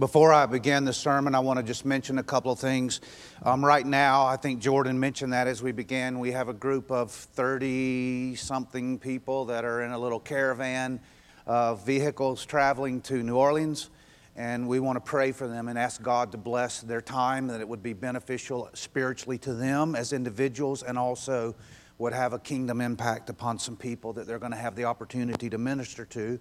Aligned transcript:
Before 0.00 0.32
I 0.32 0.46
begin 0.46 0.86
the 0.86 0.94
sermon, 0.94 1.34
I 1.34 1.40
want 1.40 1.58
to 1.58 1.62
just 1.62 1.84
mention 1.84 2.16
a 2.16 2.22
couple 2.22 2.50
of 2.50 2.58
things. 2.58 3.02
Um, 3.42 3.62
right 3.62 3.84
now, 3.84 4.24
I 4.24 4.36
think 4.36 4.58
Jordan 4.58 4.98
mentioned 4.98 5.34
that 5.34 5.46
as 5.46 5.62
we 5.62 5.72
began, 5.72 6.18
we 6.18 6.32
have 6.32 6.48
a 6.48 6.54
group 6.54 6.90
of 6.90 7.10
30 7.10 8.34
something 8.36 8.98
people 8.98 9.44
that 9.44 9.62
are 9.62 9.82
in 9.82 9.90
a 9.90 9.98
little 9.98 10.18
caravan 10.18 11.00
of 11.46 11.84
vehicles 11.84 12.46
traveling 12.46 13.02
to 13.02 13.22
New 13.22 13.36
Orleans. 13.36 13.90
And 14.36 14.66
we 14.66 14.80
want 14.80 14.96
to 14.96 15.02
pray 15.02 15.32
for 15.32 15.46
them 15.46 15.68
and 15.68 15.78
ask 15.78 16.00
God 16.00 16.32
to 16.32 16.38
bless 16.38 16.80
their 16.80 17.02
time, 17.02 17.48
that 17.48 17.60
it 17.60 17.68
would 17.68 17.82
be 17.82 17.92
beneficial 17.92 18.70
spiritually 18.72 19.36
to 19.40 19.52
them 19.52 19.94
as 19.94 20.14
individuals 20.14 20.82
and 20.82 20.98
also 20.98 21.54
would 21.98 22.14
have 22.14 22.32
a 22.32 22.38
kingdom 22.38 22.80
impact 22.80 23.28
upon 23.28 23.58
some 23.58 23.76
people 23.76 24.14
that 24.14 24.26
they're 24.26 24.38
going 24.38 24.52
to 24.52 24.56
have 24.56 24.76
the 24.76 24.84
opportunity 24.84 25.50
to 25.50 25.58
minister 25.58 26.06
to. 26.06 26.40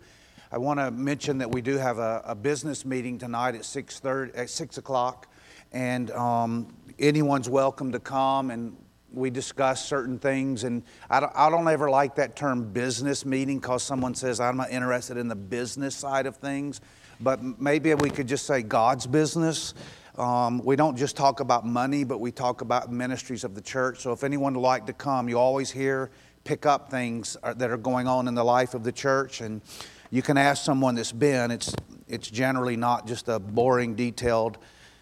I 0.52 0.58
want 0.58 0.80
to 0.80 0.90
mention 0.90 1.38
that 1.40 1.52
we 1.52 1.62
do 1.62 1.78
have 1.78 2.00
a, 2.00 2.24
a 2.26 2.34
business 2.34 2.84
meeting 2.84 3.20
tonight 3.20 3.54
at 3.54 3.64
6, 3.64 4.00
30, 4.00 4.36
at 4.36 4.50
6 4.50 4.80
o'clock, 4.80 5.28
and 5.72 6.10
um, 6.10 6.76
anyone's 6.98 7.48
welcome 7.48 7.92
to 7.92 8.00
come 8.00 8.50
and 8.50 8.76
we 9.14 9.30
discuss 9.30 9.86
certain 9.86 10.18
things. 10.18 10.64
And 10.64 10.82
I 11.08 11.20
don't, 11.20 11.32
I 11.36 11.52
don't 11.52 11.68
ever 11.68 11.88
like 11.90 12.16
that 12.16 12.36
term 12.36 12.72
business 12.72 13.26
meeting 13.26 13.60
because 13.60 13.84
someone 13.84 14.16
says, 14.16 14.40
I'm 14.40 14.58
not 14.58 14.72
interested 14.72 15.18
in 15.18 15.28
the 15.28 15.36
business 15.36 15.96
side 15.96 16.26
of 16.26 16.38
things. 16.38 16.82
But 17.20 17.44
maybe 17.60 17.94
we 17.94 18.10
could 18.10 18.28
just 18.28 18.48
say 18.48 18.64
God's 18.64 19.06
business. 19.06 19.76
Um, 20.18 20.64
we 20.64 20.76
don't 20.76 20.96
just 20.96 21.16
talk 21.16 21.42
about 21.42 21.66
money, 21.66 22.04
but 22.04 22.20
we 22.20 22.32
talk 22.32 22.62
about 22.62 22.92
ministries 22.92 23.44
of 23.44 23.54
the 23.54 23.62
church. 23.62 24.00
So 24.00 24.14
if 24.14 24.24
anyone 24.24 24.56
would 24.56 24.62
like 24.62 24.88
to 24.88 24.94
come, 24.94 25.30
you 25.30 25.38
always 25.38 25.70
hear, 25.70 26.12
pick 26.44 26.66
up 26.66 26.90
things 26.90 27.38
uh, 27.44 27.54
that 27.56 27.70
are 27.70 27.78
going 27.78 28.08
on 28.08 28.28
in 28.28 28.36
the 28.36 28.44
life 28.44 28.74
of 28.74 28.84
the 28.84 28.92
church. 28.92 29.42
And 29.42 29.62
you 30.10 30.22
can 30.22 30.38
ask 30.38 30.64
someone 30.64 30.96
that's 30.96 31.12
been. 31.12 31.52
It's, 31.52 31.74
it's 32.08 32.30
generally 32.30 32.76
not 32.76 33.08
just 33.08 33.28
a 33.28 33.40
boring, 33.40 33.96
detailed 33.96 34.58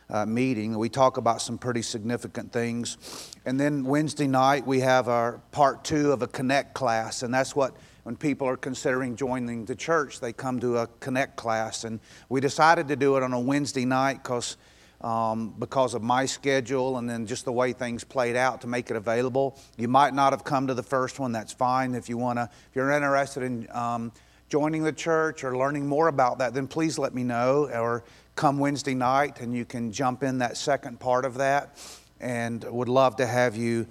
uh, 0.09 0.25
meeting. 0.25 0.77
We 0.77 0.89
talk 0.89 1.17
about 1.17 1.41
some 1.41 1.57
pretty 1.57 1.81
significant 1.81 2.51
things. 2.51 2.97
And 3.45 3.59
then 3.59 3.83
Wednesday 3.83 4.27
night, 4.27 4.65
we 4.65 4.81
have 4.81 5.07
our 5.07 5.39
part 5.51 5.83
two 5.83 6.11
of 6.11 6.21
a 6.21 6.27
Connect 6.27 6.73
class, 6.73 7.23
and 7.23 7.33
that's 7.33 7.55
what 7.55 7.75
when 8.03 8.15
people 8.15 8.47
are 8.47 8.55
considering 8.57 9.17
joining 9.17 9.65
the 9.65 9.75
church, 9.75 10.21
they 10.21 10.31
come 10.31 10.59
to 10.61 10.77
a 10.77 10.87
Connect 11.01 11.35
class. 11.35 11.83
And 11.83 11.99
we 12.29 12.39
decided 12.39 12.87
to 12.87 12.95
do 12.95 13.17
it 13.17 13.23
on 13.23 13.33
a 13.33 13.39
Wednesday 13.39 13.83
night 13.85 14.23
because 14.23 14.57
um, 15.01 15.53
because 15.59 15.93
of 15.93 16.01
my 16.01 16.25
schedule 16.25 16.97
and 16.97 17.07
then 17.07 17.27
just 17.27 17.45
the 17.45 17.51
way 17.51 17.71
things 17.73 18.03
played 18.03 18.35
out 18.35 18.61
to 18.61 18.67
make 18.67 18.89
it 18.89 18.95
available. 18.95 19.59
You 19.77 19.87
might 19.87 20.13
not 20.13 20.33
have 20.33 20.43
come 20.43 20.67
to 20.67 20.73
the 20.73 20.83
first 20.83 21.19
one. 21.19 21.31
That's 21.31 21.53
fine. 21.53 21.93
If 21.93 22.09
you 22.09 22.17
want 22.17 22.39
to, 22.39 22.49
if 22.69 22.75
you're 22.75 22.89
interested 22.89 23.43
in 23.43 23.67
um, 23.71 24.11
joining 24.49 24.83
the 24.83 24.93
church 24.93 25.43
or 25.43 25.57
learning 25.57 25.87
more 25.87 26.07
about 26.07 26.39
that, 26.39 26.53
then 26.53 26.67
please 26.67 26.97
let 26.97 27.13
me 27.13 27.23
know 27.23 27.69
or 27.73 28.03
come 28.35 28.59
Wednesday 28.59 28.93
night 28.93 29.41
and 29.41 29.53
you 29.53 29.65
can 29.65 29.91
jump 29.91 30.23
in 30.23 30.37
that 30.39 30.57
second 30.57 30.99
part 30.99 31.25
of 31.25 31.35
that. 31.35 31.77
And 32.19 32.63
would 32.63 32.89
love 32.89 33.17
to 33.17 33.27
have 33.27 33.55
you 33.55 33.87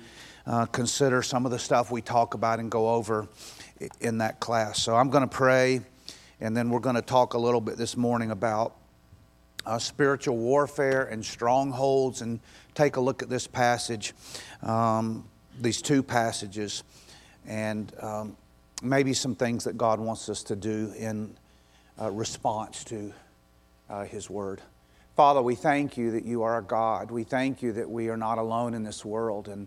uh, 0.47 0.67
consider 0.67 1.23
some 1.23 1.45
of 1.45 1.53
the 1.53 1.59
stuff 1.59 1.91
we 1.91 2.01
talk 2.01 2.35
about 2.35 2.59
and 2.59 2.71
go 2.71 2.89
over 2.89 3.29
in 4.01 4.19
that 4.19 4.41
class. 4.41 4.83
So 4.83 4.97
I'm 4.97 5.11
going 5.11 5.29
to 5.29 5.35
pray 5.35 5.81
and 6.41 6.57
then 6.57 6.71
we're 6.71 6.81
going 6.81 6.97
to 6.97 7.03
talk 7.03 7.35
a 7.35 7.39
little 7.39 7.61
bit 7.61 7.77
this 7.77 7.97
morning 7.97 8.31
about 8.31 8.77
uh, 9.65 9.79
spiritual 9.79 10.37
warfare 10.37 11.05
and 11.05 11.25
strongholds 11.25 12.23
and 12.23 12.41
take 12.75 12.97
a 12.97 13.01
look 13.01 13.23
at 13.23 13.29
this 13.29 13.47
passage, 13.47 14.15
um, 14.63 15.27
these 15.61 15.83
two 15.83 16.03
passages. 16.03 16.85
And 17.47 17.93
um, 18.01 18.37
maybe 18.83 19.15
some 19.15 19.35
things 19.35 19.65
that 19.65 19.77
God 19.77 20.01
wants 20.01 20.29
us 20.29 20.43
to 20.45 20.57
do 20.57 20.93
in 20.97 21.37
uh, 22.01 22.11
response 22.11 22.85
to 22.85 23.13
uh, 23.89 24.05
His 24.05 24.29
Word. 24.29 24.61
Father, 25.17 25.41
we 25.41 25.55
thank 25.55 25.97
you 25.97 26.11
that 26.11 26.25
you 26.27 26.43
are 26.43 26.59
a 26.59 26.63
God. 26.63 27.11
We 27.11 27.25
thank 27.25 27.63
you 27.63 27.73
that 27.73 27.89
we 27.89 28.11
are 28.11 28.19
not 28.19 28.37
alone 28.37 28.75
in 28.75 28.85
this 28.85 29.03
world. 29.03 29.49
And 29.49 29.67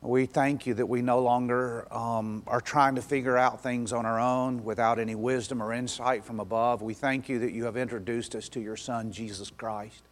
we 0.00 0.24
thank 0.24 0.66
you 0.66 0.72
that 0.72 0.86
we 0.86 1.02
no 1.02 1.18
longer 1.18 1.86
um, 1.92 2.42
are 2.46 2.62
trying 2.62 2.94
to 2.94 3.02
figure 3.02 3.36
out 3.36 3.62
things 3.62 3.92
on 3.92 4.06
our 4.06 4.18
own 4.18 4.64
without 4.64 4.98
any 4.98 5.14
wisdom 5.14 5.62
or 5.62 5.74
insight 5.74 6.24
from 6.24 6.40
above. 6.40 6.80
We 6.80 6.94
thank 6.94 7.28
you 7.28 7.40
that 7.40 7.52
you 7.52 7.64
have 7.64 7.76
introduced 7.76 8.34
us 8.34 8.48
to 8.50 8.60
your 8.60 8.76
Son, 8.78 9.12
Jesus 9.12 9.50
Christ. 9.50 10.02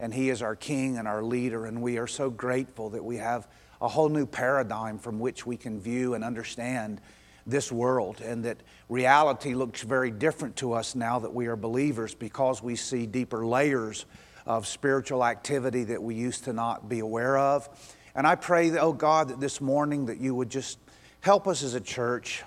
And 0.00 0.12
He 0.12 0.28
is 0.28 0.42
our 0.42 0.56
King 0.56 0.98
and 0.98 1.06
our 1.06 1.22
leader. 1.22 1.66
And 1.66 1.80
we 1.80 1.96
are 1.98 2.08
so 2.08 2.28
grateful 2.28 2.90
that 2.90 3.04
we 3.04 3.18
have 3.18 3.46
a 3.80 3.86
whole 3.86 4.08
new 4.08 4.26
paradigm 4.26 4.98
from 4.98 5.20
which 5.20 5.46
we 5.46 5.56
can 5.56 5.78
view 5.78 6.14
and 6.14 6.24
understand 6.24 7.00
this 7.46 7.70
world, 7.70 8.20
and 8.20 8.44
that 8.44 8.62
reality 8.88 9.54
looks 9.54 9.82
very 9.82 10.10
different 10.10 10.56
to 10.56 10.72
us 10.72 10.94
now 10.94 11.18
that 11.20 11.32
we 11.32 11.46
are 11.46 11.56
believers 11.56 12.14
because 12.14 12.62
we 12.62 12.76
see 12.76 13.06
deeper 13.06 13.46
layers 13.46 14.04
of 14.46 14.66
spiritual 14.66 15.24
activity 15.24 15.84
that 15.84 16.02
we 16.02 16.14
used 16.14 16.44
to 16.44 16.52
not 16.52 16.88
be 16.88 17.00
aware 17.00 17.38
of. 17.38 17.68
And 18.14 18.26
I 18.26 18.34
pray, 18.34 18.70
that, 18.70 18.80
oh 18.80 18.92
God, 18.92 19.28
that 19.28 19.40
this 19.40 19.60
morning 19.60 20.06
that 20.06 20.18
you 20.18 20.34
would 20.34 20.50
just 20.50 20.78
help 21.20 21.46
us 21.46 21.62
as 21.62 21.74
a 21.74 21.80
church 21.80 22.42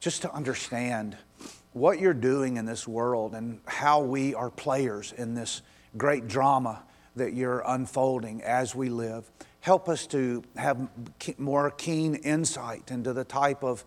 just 0.00 0.22
to 0.22 0.32
understand 0.32 1.16
what 1.72 2.00
you're 2.00 2.14
doing 2.14 2.56
in 2.56 2.64
this 2.64 2.88
world 2.88 3.34
and 3.34 3.60
how 3.66 4.02
we 4.02 4.34
are 4.34 4.50
players 4.50 5.12
in 5.12 5.34
this 5.34 5.62
great 5.96 6.26
drama 6.26 6.82
that 7.16 7.34
you're 7.34 7.62
unfolding 7.66 8.42
as 8.42 8.74
we 8.74 8.88
live. 8.88 9.30
Help 9.60 9.88
us 9.88 10.06
to 10.08 10.42
have 10.56 10.88
more 11.38 11.70
keen 11.70 12.14
insight 12.14 12.90
into 12.90 13.12
the 13.12 13.24
type 13.24 13.62
of 13.62 13.84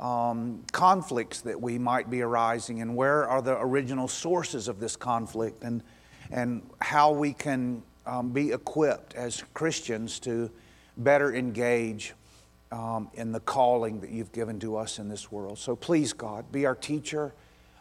um, 0.00 0.62
conflicts 0.72 1.40
that 1.42 1.60
we 1.60 1.78
might 1.78 2.10
be 2.10 2.22
arising 2.22 2.82
and 2.82 2.94
where 2.94 3.26
are 3.26 3.40
the 3.40 3.58
original 3.60 4.08
sources 4.08 4.68
of 4.68 4.78
this 4.78 4.96
conflict 4.96 5.62
and, 5.64 5.82
and 6.30 6.62
how 6.80 7.12
we 7.12 7.32
can 7.32 7.82
um, 8.04 8.30
be 8.30 8.52
equipped 8.52 9.14
as 9.14 9.42
Christians 9.54 10.20
to 10.20 10.50
better 10.96 11.34
engage 11.34 12.14
um, 12.72 13.10
in 13.14 13.32
the 13.32 13.40
calling 13.40 14.00
that 14.00 14.10
you've 14.10 14.32
given 14.32 14.58
to 14.60 14.76
us 14.76 14.98
in 14.98 15.08
this 15.08 15.30
world. 15.32 15.58
So 15.58 15.76
please, 15.76 16.12
God, 16.12 16.50
be 16.52 16.66
our 16.66 16.74
teacher, 16.74 17.32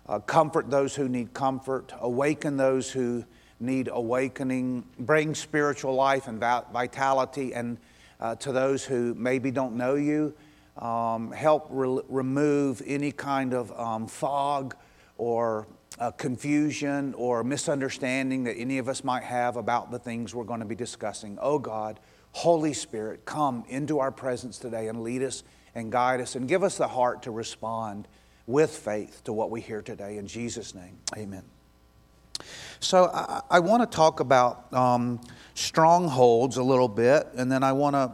uh, 0.07 0.19
comfort 0.19 0.69
those 0.69 0.95
who 0.95 1.09
need 1.09 1.33
comfort, 1.33 1.91
awaken 1.99 2.57
those 2.57 2.91
who 2.91 3.25
need 3.59 3.89
awakening, 3.91 4.85
bring 4.99 5.33
spiritual 5.33 5.95
life 5.95 6.27
and 6.27 6.39
vitality 6.39 7.53
and 7.53 7.77
uh, 8.19 8.35
to 8.35 8.51
those 8.51 8.85
who 8.85 9.13
maybe 9.15 9.51
don't 9.51 9.75
know 9.75 9.95
you 9.95 10.33
um, 10.78 11.31
help 11.31 11.68
re- 11.69 12.02
remove 12.09 12.81
any 12.86 13.12
kind 13.12 13.53
of 13.53 13.72
um, 13.80 14.08
fog 14.08 14.75
or 15.18 15.68
uh, 16.00 16.12
confusion 16.12 17.13
or 17.13 17.44
misunderstanding 17.44 18.44
that 18.44 18.53
any 18.58 18.78
of 18.78 18.90
us 18.90 19.03
might 19.03 19.24
have 19.24 19.56
about 19.56 19.91
the 19.91 20.00
things 20.00 20.36
we're 20.36 20.44
going 20.44 20.59
to 20.59 20.66
be 20.66 20.75
discussing. 20.75 21.38
Oh 21.41 21.59
God, 21.59 22.00
Holy 22.31 22.74
Spirit, 22.74 23.25
come 23.25 23.63
into 23.69 24.00
our 24.00 24.12
presence 24.12 24.58
today 24.58 24.88
and 24.90 25.02
lead 25.02 25.24
us 25.24 25.44
and 25.74 25.91
guide 25.91 26.19
us 26.19 26.36
and 26.36 26.47
give 26.47 26.63
us 26.63 26.78
the 26.78 26.88
heart 26.88 27.24
to 27.24 27.31
respond 27.31 28.07
with 28.47 28.72
faith 28.72 29.24
to 29.24 29.34
what 29.34 29.50
we 29.50 29.62
hear 29.62 29.81
today. 29.81 30.18
In 30.18 30.28
Jesus' 30.28 30.75
name, 30.75 30.97
amen. 31.18 31.44
So 32.81 33.06
I, 33.06 33.42
I 33.50 33.59
want 33.59 33.90
to 33.90 33.96
talk 33.96 34.19
about 34.19 34.72
um, 34.74 35.22
strongholds 35.53 36.57
a 36.57 36.63
little 36.63 36.90
bit, 36.90 37.28
and 37.36 37.50
then 37.50 37.63
I 37.63 37.72
want 37.72 37.96
to 37.96 38.12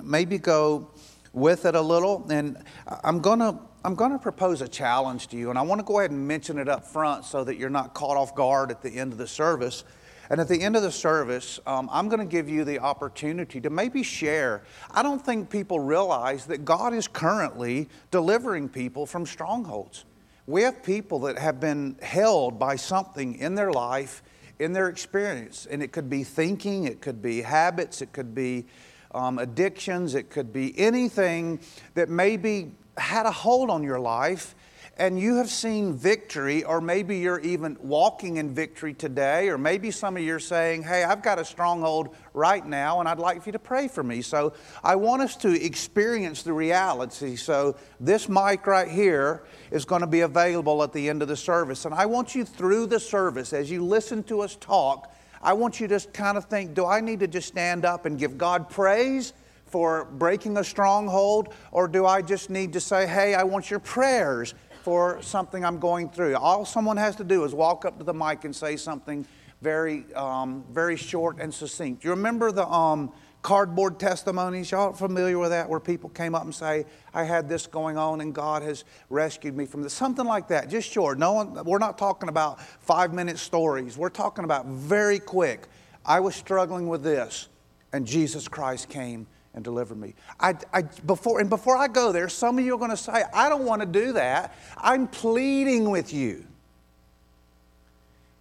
maybe 0.00 0.38
go 0.38 0.90
with 1.32 1.64
it 1.64 1.74
a 1.74 1.80
little. 1.80 2.26
And 2.30 2.58
I'm 3.04 3.20
going 3.20 3.38
to 3.40 3.58
I'm 3.84 3.96
going 3.96 4.12
to 4.12 4.18
propose 4.18 4.62
a 4.62 4.68
challenge 4.68 5.26
to 5.28 5.36
you, 5.36 5.50
and 5.50 5.58
I 5.58 5.62
want 5.62 5.80
to 5.80 5.84
go 5.84 5.98
ahead 5.98 6.12
and 6.12 6.28
mention 6.28 6.56
it 6.58 6.68
up 6.68 6.86
front 6.86 7.24
so 7.24 7.42
that 7.42 7.56
you're 7.56 7.68
not 7.68 7.94
caught 7.94 8.16
off 8.16 8.32
guard 8.34 8.70
at 8.70 8.80
the 8.80 8.90
end 8.90 9.12
of 9.12 9.18
the 9.18 9.26
service. 9.26 9.82
And 10.30 10.40
at 10.40 10.46
the 10.46 10.62
end 10.62 10.76
of 10.76 10.82
the 10.82 10.92
service, 10.92 11.58
um, 11.66 11.90
I'm 11.92 12.08
going 12.08 12.20
to 12.20 12.24
give 12.24 12.48
you 12.48 12.64
the 12.64 12.78
opportunity 12.78 13.60
to 13.60 13.70
maybe 13.70 14.04
share. 14.04 14.62
I 14.92 15.02
don't 15.02 15.22
think 15.22 15.50
people 15.50 15.80
realize 15.80 16.46
that 16.46 16.64
God 16.64 16.94
is 16.94 17.08
currently 17.08 17.88
delivering 18.12 18.68
people 18.68 19.04
from 19.04 19.26
strongholds. 19.26 20.04
We 20.46 20.62
have 20.62 20.82
people 20.82 21.18
that 21.20 21.38
have 21.38 21.58
been 21.58 21.96
held 22.00 22.58
by 22.58 22.76
something 22.76 23.34
in 23.34 23.56
their 23.56 23.72
life, 23.72 24.22
in 24.58 24.72
their 24.72 24.88
experience, 24.88 25.66
and 25.66 25.82
it 25.82 25.92
could 25.92 26.08
be 26.08 26.22
thinking, 26.24 26.84
it 26.84 27.00
could 27.00 27.20
be 27.20 27.42
habits, 27.42 28.00
it 28.00 28.12
could 28.12 28.34
be 28.34 28.66
um, 29.14 29.38
addictions, 29.38 30.14
it 30.14 30.30
could 30.30 30.52
be 30.52 30.78
anything 30.78 31.60
that 31.94 32.08
maybe 32.08 32.72
had 32.96 33.26
a 33.26 33.32
hold 33.32 33.70
on 33.70 33.82
your 33.82 34.00
life 34.00 34.54
and 34.98 35.18
you 35.18 35.36
have 35.36 35.48
seen 35.48 35.94
victory, 35.94 36.64
or 36.64 36.80
maybe 36.80 37.18
you're 37.18 37.40
even 37.40 37.76
walking 37.80 38.36
in 38.36 38.54
victory 38.54 38.92
today, 38.92 39.48
or 39.48 39.56
maybe 39.56 39.90
some 39.90 40.16
of 40.16 40.22
you 40.22 40.34
are 40.34 40.40
saying, 40.40 40.82
Hey, 40.82 41.02
I've 41.02 41.22
got 41.22 41.38
a 41.38 41.44
stronghold 41.44 42.14
right 42.34 42.64
now, 42.64 43.00
and 43.00 43.08
I'd 43.08 43.18
like 43.18 43.42
for 43.42 43.48
you 43.48 43.52
to 43.52 43.58
pray 43.58 43.88
for 43.88 44.02
me. 44.02 44.20
So 44.20 44.52
I 44.84 44.96
want 44.96 45.22
us 45.22 45.36
to 45.38 45.64
experience 45.64 46.42
the 46.42 46.52
reality. 46.52 47.36
So 47.36 47.76
this 48.00 48.28
mic 48.28 48.66
right 48.66 48.88
here 48.88 49.44
is 49.70 49.84
going 49.84 50.02
to 50.02 50.06
be 50.06 50.20
available 50.20 50.82
at 50.82 50.92
the 50.92 51.08
end 51.08 51.22
of 51.22 51.28
the 51.28 51.36
service. 51.36 51.84
And 51.86 51.94
I 51.94 52.06
want 52.06 52.34
you 52.34 52.44
through 52.44 52.86
the 52.86 53.00
service, 53.00 53.52
as 53.52 53.70
you 53.70 53.84
listen 53.84 54.22
to 54.24 54.42
us 54.42 54.56
talk, 54.56 55.12
I 55.42 55.52
want 55.54 55.80
you 55.80 55.88
to 55.88 56.00
kind 56.12 56.38
of 56.38 56.44
think, 56.44 56.74
do 56.74 56.86
I 56.86 57.00
need 57.00 57.20
to 57.20 57.26
just 57.26 57.48
stand 57.48 57.84
up 57.84 58.06
and 58.06 58.18
give 58.18 58.38
God 58.38 58.70
praise 58.70 59.32
for 59.66 60.04
breaking 60.04 60.56
a 60.56 60.64
stronghold? 60.64 61.54
Or 61.72 61.88
do 61.88 62.06
I 62.06 62.22
just 62.22 62.50
need 62.50 62.72
to 62.74 62.80
say, 62.80 63.06
hey, 63.06 63.34
I 63.34 63.42
want 63.42 63.70
your 63.70 63.80
prayers 63.80 64.54
for 64.82 65.20
something 65.22 65.64
I'm 65.64 65.78
going 65.78 66.10
through? 66.10 66.36
All 66.36 66.64
someone 66.64 66.96
has 66.96 67.16
to 67.16 67.24
do 67.24 67.44
is 67.44 67.54
walk 67.54 67.84
up 67.84 67.98
to 67.98 68.04
the 68.04 68.14
mic 68.14 68.44
and 68.44 68.54
say 68.54 68.76
something 68.76 69.26
very, 69.62 70.04
um, 70.14 70.64
very 70.70 70.96
short 70.96 71.38
and 71.40 71.52
succinct. 71.52 72.04
You 72.04 72.10
remember 72.10 72.52
the 72.52 72.66
um, 72.68 73.12
cardboard 73.42 73.98
testimonies? 73.98 74.70
Y'all 74.70 74.92
familiar 74.92 75.38
with 75.38 75.50
that, 75.50 75.68
where 75.68 75.80
people 75.80 76.08
came 76.10 76.34
up 76.34 76.44
and 76.44 76.54
say, 76.54 76.86
"I 77.12 77.24
had 77.24 77.48
this 77.48 77.66
going 77.66 77.98
on, 77.98 78.20
and 78.20 78.34
God 78.34 78.62
has 78.62 78.84
rescued 79.10 79.56
me 79.56 79.66
from 79.66 79.82
this." 79.82 79.92
Something 79.92 80.26
like 80.26 80.48
that, 80.48 80.68
just 80.68 80.90
short. 80.90 81.18
No 81.18 81.32
one. 81.32 81.64
We're 81.64 81.78
not 81.78 81.98
talking 81.98 82.28
about 82.28 82.60
five-minute 82.60 83.38
stories. 83.38 83.98
We're 83.98 84.08
talking 84.08 84.44
about 84.44 84.66
very 84.66 85.18
quick. 85.18 85.68
I 86.06 86.20
was 86.20 86.34
struggling 86.34 86.88
with 86.88 87.02
this, 87.02 87.48
and 87.92 88.06
Jesus 88.06 88.48
Christ 88.48 88.88
came 88.88 89.26
and 89.54 89.62
delivered 89.62 89.98
me. 89.98 90.14
I, 90.40 90.54
I, 90.72 90.82
before, 90.82 91.40
and 91.40 91.50
before 91.50 91.76
I 91.76 91.86
go 91.86 92.10
there, 92.10 92.28
some 92.28 92.58
of 92.58 92.64
you 92.64 92.74
are 92.74 92.78
going 92.78 92.90
to 92.90 92.96
say, 92.96 93.22
I 93.34 93.48
don't 93.50 93.64
want 93.64 93.82
to 93.82 93.86
do 93.86 94.14
that. 94.14 94.56
I'm 94.78 95.06
pleading 95.06 95.90
with 95.90 96.12
you. 96.12 96.46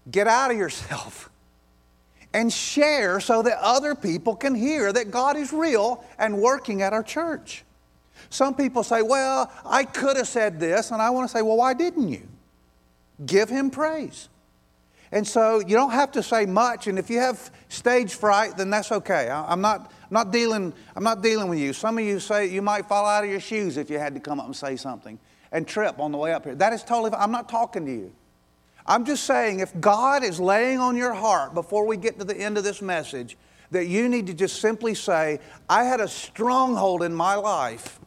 Get 0.10 0.28
out 0.28 0.52
of 0.52 0.58
yourself 0.58 1.30
and 2.34 2.52
share 2.52 3.20
so 3.20 3.42
that 3.42 3.58
other 3.60 3.96
people 3.96 4.36
can 4.36 4.56
hear 4.56 4.92
that 4.94 5.12
God 5.12 5.36
is 5.36 5.52
real 5.52 6.04
and 6.18 6.38
working 6.38 6.82
at 6.82 6.94
our 6.94 7.04
church. 7.04 7.64
Some 8.30 8.56
people 8.56 8.84
say, 8.84 9.02
Well, 9.02 9.52
I 9.66 9.84
could 9.84 10.18
have 10.18 10.28
said 10.28 10.60
this, 10.60 10.92
and 10.92 11.02
I 11.02 11.10
want 11.10 11.30
to 11.30 11.38
say, 11.38 11.42
Well, 11.42 11.58
why 11.58 11.74
didn't 11.74 12.08
you? 12.08 12.28
Give 13.26 13.50
him 13.50 13.70
praise. 13.70 14.30
And 15.12 15.28
so 15.28 15.60
you 15.60 15.76
don't 15.76 15.92
have 15.92 16.14
to 16.14 16.24
say 16.24 16.46
much, 16.46 16.88
and 16.88 16.98
if 16.98 17.10
you 17.10 17.20
have 17.20 17.52
stage 17.68 18.14
fright, 18.14 18.56
then 18.56 18.70
that's 18.70 18.92
okay. 18.94 19.30
I'm 19.30 19.60
not, 19.60 19.92
I'm 20.04 20.14
not, 20.14 20.32
dealing, 20.32 20.74
I'm 20.96 21.04
not 21.04 21.22
dealing 21.22 21.50
with 21.50 21.60
you. 21.60 21.74
Some 21.74 21.98
of 21.98 22.06
you 22.06 22.20
say 22.22 22.48
you 22.48 22.62
might 22.62 22.88
fall 22.88 23.06
out 23.06 23.26
of 23.26 23.30
your 23.30 23.42
shoes 23.42 23.76
if 23.76 23.90
you 23.90 24.00
had 24.00 24.14
to 24.14 24.22
come 24.22 24.40
up 24.40 24.46
and 24.46 24.56
say 24.56 24.78
something 24.78 25.20
and 25.52 25.68
trip 25.68 26.00
on 26.00 26.14
the 26.14 26.18
way 26.18 26.34
up 26.34 26.46
here. 26.46 26.56
That 26.56 26.72
is 26.72 26.82
totally, 26.84 27.12
I'm 27.14 27.32
not 27.32 27.50
talking 27.50 27.86
to 27.86 27.92
you. 27.92 28.14
I'm 28.86 29.06
just 29.06 29.26
saying, 29.26 29.60
if 29.60 29.80
God 29.80 30.24
is 30.24 30.40
laying 30.40 30.80
on 30.80 30.98
your 30.98 31.14
heart 31.14 31.54
before 31.54 31.86
we 31.86 31.98
get 31.98 32.20
to 32.20 32.26
the 32.26 32.36
end 32.36 32.58
of 32.58 32.64
this 32.64 32.82
message, 32.82 33.38
that 33.72 33.88
you 33.88 34.10
need 34.10 34.28
to 34.28 34.34
just 34.34 34.60
simply 34.60 34.94
say, 34.94 35.40
I 35.70 35.84
had 35.84 36.02
a 36.02 36.08
stronghold 36.08 37.04
in 37.04 37.14
my 37.14 37.36
life, 37.36 38.00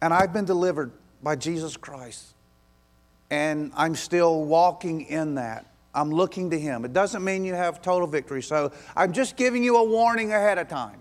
and 0.00 0.14
I've 0.14 0.32
been 0.32 0.44
delivered 0.44 0.92
by 1.22 1.36
Jesus 1.36 1.76
Christ. 1.76 2.34
And 3.30 3.72
I'm 3.74 3.94
still 3.94 4.44
walking 4.44 5.02
in 5.02 5.36
that. 5.36 5.66
I'm 5.94 6.10
looking 6.10 6.50
to 6.50 6.58
Him. 6.58 6.84
It 6.84 6.92
doesn't 6.92 7.24
mean 7.24 7.44
you 7.44 7.54
have 7.54 7.82
total 7.82 8.06
victory. 8.06 8.42
So 8.42 8.72
I'm 8.96 9.12
just 9.12 9.36
giving 9.36 9.64
you 9.64 9.76
a 9.76 9.84
warning 9.84 10.32
ahead 10.32 10.58
of 10.58 10.68
time. 10.68 11.00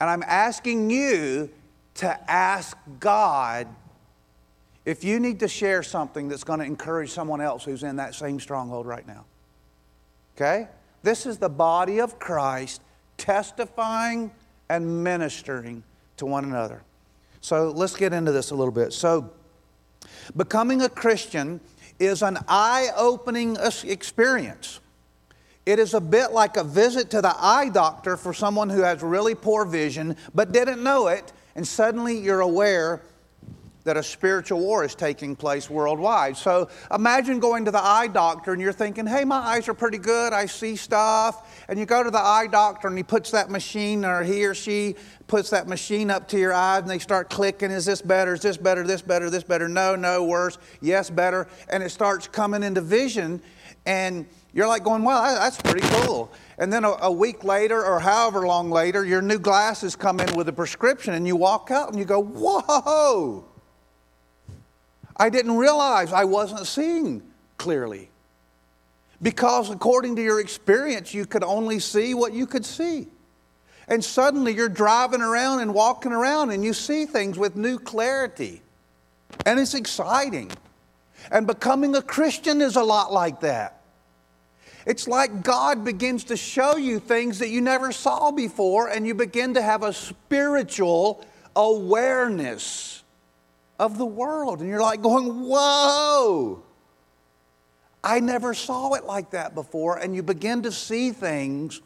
And 0.00 0.10
I'm 0.10 0.22
asking 0.24 0.90
you 0.90 1.50
to 1.94 2.30
ask 2.30 2.76
God 2.98 3.68
if 4.84 5.04
you 5.04 5.20
need 5.20 5.40
to 5.40 5.48
share 5.48 5.82
something 5.82 6.28
that's 6.28 6.44
going 6.44 6.58
to 6.58 6.64
encourage 6.64 7.10
someone 7.10 7.40
else 7.40 7.64
who's 7.64 7.82
in 7.82 7.96
that 7.96 8.14
same 8.14 8.40
stronghold 8.40 8.86
right 8.86 9.06
now. 9.06 9.24
Okay? 10.36 10.68
This 11.02 11.26
is 11.26 11.38
the 11.38 11.48
body 11.48 12.00
of 12.00 12.18
Christ 12.18 12.82
testifying 13.16 14.30
and 14.68 15.04
ministering 15.04 15.82
to 16.16 16.26
one 16.26 16.44
another. 16.44 16.82
So 17.40 17.70
let's 17.70 17.96
get 17.96 18.12
into 18.12 18.32
this 18.32 18.50
a 18.50 18.54
little 18.54 18.72
bit. 18.72 18.92
So, 18.92 19.30
becoming 20.36 20.82
a 20.82 20.88
Christian 20.88 21.60
is 21.98 22.22
an 22.22 22.38
eye 22.48 22.88
opening 22.96 23.56
experience. 23.84 24.80
It 25.64 25.78
is 25.78 25.94
a 25.94 26.00
bit 26.00 26.32
like 26.32 26.56
a 26.56 26.64
visit 26.64 27.10
to 27.10 27.20
the 27.20 27.34
eye 27.38 27.68
doctor 27.68 28.16
for 28.16 28.32
someone 28.32 28.68
who 28.68 28.82
has 28.82 29.02
really 29.02 29.34
poor 29.34 29.64
vision 29.64 30.16
but 30.34 30.52
didn't 30.52 30.82
know 30.82 31.08
it, 31.08 31.32
and 31.54 31.66
suddenly 31.66 32.18
you're 32.18 32.40
aware 32.40 33.02
that 33.84 33.96
a 33.96 34.02
spiritual 34.02 34.60
war 34.60 34.84
is 34.84 34.94
taking 34.94 35.34
place 35.34 35.68
worldwide. 35.68 36.36
So 36.36 36.68
imagine 36.94 37.40
going 37.40 37.64
to 37.64 37.70
the 37.70 37.82
eye 37.82 38.06
doctor 38.06 38.52
and 38.52 38.60
you're 38.60 38.72
thinking, 38.72 39.06
hey, 39.06 39.24
my 39.24 39.36
eyes 39.36 39.68
are 39.68 39.74
pretty 39.74 39.98
good, 39.98 40.32
I 40.32 40.46
see 40.46 40.76
stuff. 40.76 41.64
And 41.68 41.78
you 41.78 41.86
go 41.86 42.02
to 42.02 42.10
the 42.10 42.20
eye 42.20 42.46
doctor 42.46 42.88
and 42.88 42.96
he 42.96 43.02
puts 43.02 43.30
that 43.32 43.50
machine, 43.50 44.04
or 44.04 44.22
he 44.22 44.44
or 44.44 44.54
she 44.54 44.96
puts 45.26 45.50
that 45.50 45.66
machine 45.66 46.10
up 46.10 46.28
to 46.28 46.38
your 46.38 46.52
eyes 46.52 46.82
and 46.82 46.90
they 46.90 46.98
start 46.98 47.30
clicking, 47.30 47.70
is 47.70 47.84
this 47.84 48.02
better, 48.02 48.34
is 48.34 48.40
this 48.40 48.56
better, 48.56 48.86
this 48.86 49.02
better, 49.02 49.30
this 49.30 49.44
better, 49.44 49.68
no, 49.68 49.96
no, 49.96 50.24
worse, 50.24 50.58
yes, 50.80 51.10
better. 51.10 51.48
And 51.68 51.82
it 51.82 51.90
starts 51.90 52.28
coming 52.28 52.62
into 52.62 52.80
vision 52.80 53.42
and 53.84 54.26
you're 54.52 54.68
like 54.68 54.84
going, 54.84 55.02
well, 55.02 55.22
that's 55.22 55.60
pretty 55.60 55.86
cool. 55.88 56.30
And 56.58 56.72
then 56.72 56.84
a, 56.84 56.90
a, 57.00 57.10
week 57.10 57.42
later, 57.42 57.84
or 57.84 57.98
however 57.98 58.46
long 58.46 58.70
later, 58.70 59.04
your 59.04 59.22
new 59.22 59.38
glasses 59.38 59.96
come 59.96 60.20
in 60.20 60.36
with 60.36 60.48
a 60.48 60.52
prescription, 60.52 61.14
and 61.14 61.26
you 61.26 61.34
walk 61.34 61.70
out 61.70 61.88
and 61.88 61.98
you 61.98 62.04
go, 62.04 62.22
whoa, 62.22 63.44
I 65.22 65.28
didn't 65.28 65.56
realize 65.56 66.12
I 66.12 66.24
wasn't 66.24 66.66
seeing 66.66 67.22
clearly. 67.56 68.10
Because 69.22 69.70
according 69.70 70.16
to 70.16 70.22
your 70.22 70.40
experience, 70.40 71.14
you 71.14 71.26
could 71.26 71.44
only 71.44 71.78
see 71.78 72.12
what 72.12 72.32
you 72.32 72.44
could 72.44 72.64
see. 72.64 73.06
And 73.86 74.04
suddenly 74.04 74.52
you're 74.52 74.68
driving 74.68 75.20
around 75.20 75.60
and 75.60 75.72
walking 75.72 76.10
around 76.10 76.50
and 76.50 76.64
you 76.64 76.72
see 76.72 77.06
things 77.06 77.38
with 77.38 77.54
new 77.54 77.78
clarity. 77.78 78.62
And 79.46 79.60
it's 79.60 79.74
exciting. 79.74 80.50
And 81.30 81.46
becoming 81.46 81.94
a 81.94 82.02
Christian 82.02 82.60
is 82.60 82.74
a 82.74 82.82
lot 82.82 83.12
like 83.12 83.42
that. 83.42 83.80
It's 84.86 85.06
like 85.06 85.44
God 85.44 85.84
begins 85.84 86.24
to 86.24 86.36
show 86.36 86.76
you 86.76 86.98
things 86.98 87.38
that 87.38 87.48
you 87.48 87.60
never 87.60 87.92
saw 87.92 88.32
before, 88.32 88.88
and 88.88 89.06
you 89.06 89.14
begin 89.14 89.54
to 89.54 89.62
have 89.62 89.84
a 89.84 89.92
spiritual 89.92 91.24
awareness 91.54 93.01
of 93.82 93.98
the 93.98 94.06
world. 94.06 94.60
And 94.60 94.68
you're 94.68 94.80
like 94.80 95.02
going, 95.02 95.48
whoa, 95.48 96.62
I 98.04 98.20
never 98.20 98.54
saw 98.54 98.94
it 98.94 99.04
like 99.04 99.30
that 99.30 99.56
before. 99.56 99.96
And 99.98 100.14
you 100.14 100.22
begin 100.22 100.62
to 100.62 100.70
see 100.70 101.10
things 101.10 101.82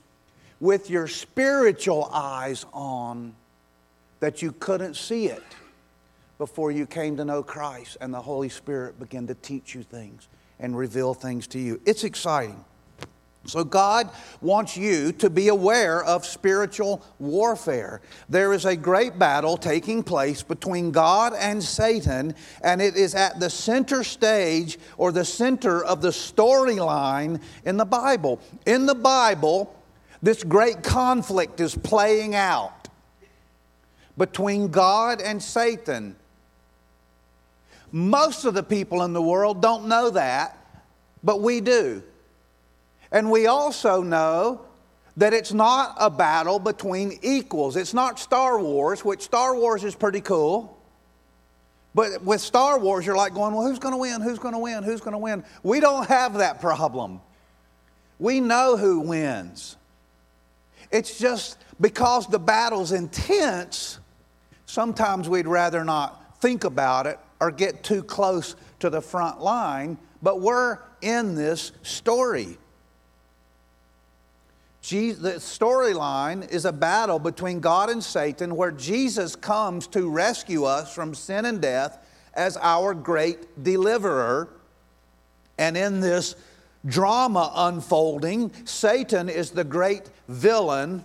with 0.60 0.90
your 0.90 1.08
spiritual 1.08 2.04
eyes 2.12 2.66
on 2.74 3.34
that 4.20 4.42
you 4.42 4.52
couldn't 4.52 4.94
see 4.94 5.28
it 5.28 5.42
before 6.36 6.70
you 6.70 6.86
came 6.86 7.16
to 7.16 7.24
know 7.24 7.42
Christ 7.42 7.96
and 8.02 8.12
the 8.12 8.20
Holy 8.20 8.50
Spirit 8.50 8.98
began 9.00 9.26
to 9.28 9.34
teach 9.34 9.74
you 9.74 9.82
things 9.82 10.28
and 10.60 10.76
reveal 10.76 11.14
things 11.14 11.46
to 11.48 11.58
you. 11.58 11.80
It's 11.86 12.04
exciting. 12.04 12.62
So, 13.46 13.64
God 13.64 14.10
wants 14.40 14.76
you 14.76 15.12
to 15.12 15.30
be 15.30 15.48
aware 15.48 16.02
of 16.04 16.26
spiritual 16.26 17.02
warfare. 17.18 18.00
There 18.28 18.52
is 18.52 18.64
a 18.64 18.76
great 18.76 19.18
battle 19.18 19.56
taking 19.56 20.02
place 20.02 20.42
between 20.42 20.90
God 20.90 21.32
and 21.34 21.62
Satan, 21.62 22.34
and 22.62 22.82
it 22.82 22.96
is 22.96 23.14
at 23.14 23.38
the 23.38 23.50
center 23.50 24.02
stage 24.02 24.78
or 24.96 25.12
the 25.12 25.24
center 25.24 25.84
of 25.84 26.02
the 26.02 26.08
storyline 26.08 27.40
in 27.64 27.76
the 27.76 27.84
Bible. 27.84 28.40
In 28.66 28.86
the 28.86 28.94
Bible, 28.94 29.74
this 30.22 30.42
great 30.42 30.82
conflict 30.82 31.60
is 31.60 31.74
playing 31.74 32.34
out 32.34 32.88
between 34.18 34.68
God 34.68 35.20
and 35.20 35.42
Satan. 35.42 36.16
Most 37.92 38.44
of 38.44 38.54
the 38.54 38.62
people 38.62 39.02
in 39.04 39.12
the 39.12 39.22
world 39.22 39.62
don't 39.62 39.86
know 39.86 40.10
that, 40.10 40.58
but 41.22 41.40
we 41.40 41.60
do. 41.60 42.02
And 43.12 43.30
we 43.30 43.46
also 43.46 44.02
know 44.02 44.62
that 45.16 45.32
it's 45.32 45.52
not 45.52 45.96
a 45.98 46.10
battle 46.10 46.58
between 46.58 47.18
equals. 47.22 47.76
It's 47.76 47.94
not 47.94 48.18
Star 48.18 48.60
Wars, 48.60 49.04
which 49.04 49.22
Star 49.22 49.54
Wars 49.54 49.84
is 49.84 49.94
pretty 49.94 50.20
cool. 50.20 50.76
But 51.94 52.22
with 52.22 52.42
Star 52.42 52.78
Wars, 52.78 53.06
you're 53.06 53.16
like 53.16 53.32
going, 53.32 53.54
well, 53.54 53.66
who's 53.66 53.78
going 53.78 53.94
to 53.94 53.98
win? 53.98 54.20
Who's 54.20 54.38
going 54.38 54.52
to 54.52 54.58
win? 54.58 54.82
Who's 54.82 55.00
going 55.00 55.12
to 55.12 55.18
win? 55.18 55.44
We 55.62 55.80
don't 55.80 56.06
have 56.08 56.34
that 56.34 56.60
problem. 56.60 57.20
We 58.18 58.40
know 58.40 58.76
who 58.76 59.00
wins. 59.00 59.76
It's 60.90 61.18
just 61.18 61.58
because 61.80 62.26
the 62.26 62.38
battle's 62.38 62.92
intense, 62.92 63.98
sometimes 64.66 65.28
we'd 65.28 65.46
rather 65.46 65.84
not 65.84 66.40
think 66.40 66.64
about 66.64 67.06
it 67.06 67.18
or 67.40 67.50
get 67.50 67.82
too 67.82 68.02
close 68.02 68.56
to 68.80 68.90
the 68.90 69.00
front 69.00 69.40
line, 69.40 69.96
but 70.22 70.40
we're 70.40 70.78
in 71.00 71.34
this 71.34 71.72
story 71.82 72.58
the 74.90 75.34
storyline 75.38 76.48
is 76.50 76.64
a 76.64 76.72
battle 76.72 77.18
between 77.18 77.60
God 77.60 77.90
and 77.90 78.02
Satan 78.02 78.54
where 78.54 78.70
Jesus 78.70 79.34
comes 79.34 79.86
to 79.88 80.08
rescue 80.08 80.64
us 80.64 80.94
from 80.94 81.14
sin 81.14 81.44
and 81.44 81.60
death 81.60 81.98
as 82.34 82.56
our 82.58 82.94
great 82.94 83.64
deliverer. 83.64 84.48
And 85.58 85.76
in 85.76 86.00
this 86.00 86.36
drama 86.84 87.50
unfolding, 87.54 88.52
Satan 88.64 89.28
is 89.28 89.50
the 89.50 89.64
great 89.64 90.08
villain, 90.28 91.04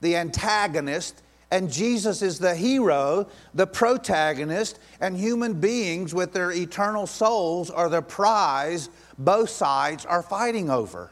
the 0.00 0.16
antagonist, 0.16 1.22
and 1.50 1.72
Jesus 1.72 2.20
is 2.20 2.38
the 2.38 2.54
hero, 2.54 3.26
the 3.54 3.66
protagonist, 3.66 4.78
and 5.00 5.16
human 5.16 5.54
beings 5.54 6.14
with 6.14 6.32
their 6.32 6.52
eternal 6.52 7.06
souls 7.06 7.70
are 7.70 7.88
the 7.88 8.02
prize 8.02 8.90
both 9.16 9.48
sides 9.48 10.04
are 10.04 10.22
fighting 10.22 10.70
over. 10.70 11.10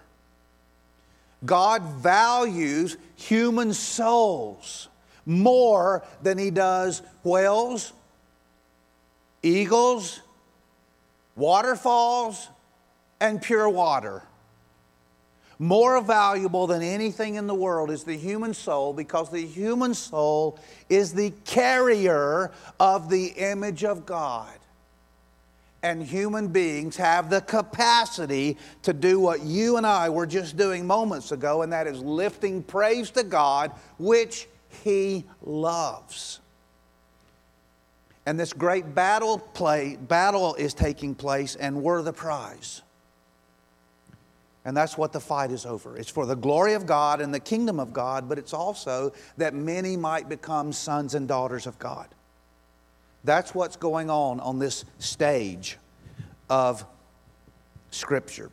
God 1.44 1.82
values 1.82 2.96
human 3.16 3.72
souls 3.74 4.88
more 5.24 6.04
than 6.22 6.38
he 6.38 6.50
does 6.50 7.02
whales, 7.24 7.92
eagles, 9.42 10.20
waterfalls, 11.34 12.48
and 13.20 13.42
pure 13.42 13.68
water. 13.68 14.22
More 15.58 16.00
valuable 16.02 16.66
than 16.66 16.82
anything 16.82 17.36
in 17.36 17.46
the 17.46 17.54
world 17.54 17.90
is 17.90 18.04
the 18.04 18.16
human 18.16 18.52
soul 18.52 18.92
because 18.92 19.30
the 19.30 19.44
human 19.44 19.94
soul 19.94 20.58
is 20.90 21.14
the 21.14 21.32
carrier 21.44 22.52
of 22.78 23.08
the 23.08 23.28
image 23.28 23.82
of 23.82 24.04
God. 24.04 24.52
And 25.82 26.02
human 26.02 26.48
beings 26.48 26.96
have 26.96 27.30
the 27.30 27.40
capacity 27.40 28.56
to 28.82 28.92
do 28.92 29.20
what 29.20 29.42
you 29.42 29.76
and 29.76 29.86
I 29.86 30.08
were 30.08 30.26
just 30.26 30.56
doing 30.56 30.86
moments 30.86 31.32
ago, 31.32 31.62
and 31.62 31.72
that 31.72 31.86
is 31.86 32.00
lifting 32.00 32.62
praise 32.62 33.10
to 33.10 33.22
God, 33.22 33.72
which 33.98 34.48
He 34.84 35.24
loves. 35.42 36.40
And 38.24 38.40
this 38.40 38.52
great 38.52 38.94
battle 38.94 39.38
play, 39.38 39.96
battle 39.96 40.56
is 40.56 40.74
taking 40.74 41.14
place, 41.14 41.54
and 41.54 41.82
we're 41.82 42.02
the 42.02 42.12
prize. 42.12 42.82
And 44.64 44.76
that's 44.76 44.98
what 44.98 45.12
the 45.12 45.20
fight 45.20 45.52
is 45.52 45.64
over. 45.64 45.96
It's 45.96 46.10
for 46.10 46.26
the 46.26 46.34
glory 46.34 46.74
of 46.74 46.86
God 46.86 47.20
and 47.20 47.32
the 47.32 47.38
kingdom 47.38 47.78
of 47.78 47.92
God, 47.92 48.28
but 48.28 48.36
it's 48.36 48.52
also 48.52 49.12
that 49.36 49.54
many 49.54 49.96
might 49.96 50.28
become 50.28 50.72
sons 50.72 51.14
and 51.14 51.28
daughters 51.28 51.68
of 51.68 51.78
God. 51.78 52.08
That's 53.26 53.56
what's 53.56 53.74
going 53.74 54.08
on 54.08 54.38
on 54.38 54.60
this 54.60 54.84
stage 55.00 55.78
of 56.48 56.86
Scripture. 57.90 58.52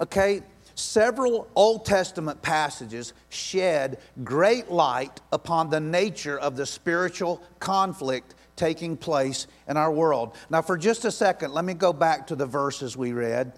Okay, 0.00 0.42
several 0.76 1.48
Old 1.56 1.84
Testament 1.84 2.40
passages 2.42 3.12
shed 3.28 3.98
great 4.22 4.70
light 4.70 5.20
upon 5.32 5.68
the 5.68 5.80
nature 5.80 6.38
of 6.38 6.56
the 6.56 6.64
spiritual 6.64 7.42
conflict 7.58 8.36
taking 8.54 8.96
place 8.96 9.48
in 9.68 9.76
our 9.76 9.90
world. 9.90 10.36
Now, 10.48 10.62
for 10.62 10.78
just 10.78 11.04
a 11.04 11.10
second, 11.10 11.52
let 11.52 11.64
me 11.64 11.74
go 11.74 11.92
back 11.92 12.28
to 12.28 12.36
the 12.36 12.46
verses 12.46 12.96
we 12.96 13.12
read. 13.12 13.52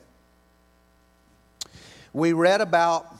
We 2.14 2.32
read 2.32 2.62
about 2.62 3.14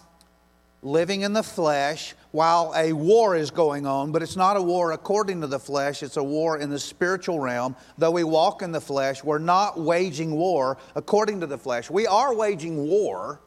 living 0.83 1.21
in 1.21 1.35
the 1.35 1.43
flesh 1.43 2.15
while 2.33 2.73
a 2.75 2.93
war 2.93 3.37
is 3.37 3.51
going 3.51 3.87
on, 3.87 4.11
but 4.11 4.23
it's 4.23 4.37
not 4.37 4.57
a 4.57 4.63
war 4.63 4.93
according 4.93 5.43
to 5.43 5.47
the 5.47 5.59
flesh, 5.59 6.03
it's 6.03 6.17
a 6.17 6.23
war 6.23 6.59
in 6.59 6.71
the 6.71 6.79
spiritual 6.79 7.39
realm. 7.39 7.77
Though 7.99 8.11
we 8.11 8.25
walk 8.25 8.63
in 8.63 8.73
the 8.73 8.81
flesh, 8.81 9.23
we're 9.23 9.39
not 9.39 9.79
waging 9.79 10.33
war 10.33 10.79
according 10.95 11.41
to 11.41 11.47
the 11.47 11.59
flesh. 11.59 11.91
We 11.91 12.07
are 12.07 12.35
waging 12.35 12.89
war, 12.89 13.41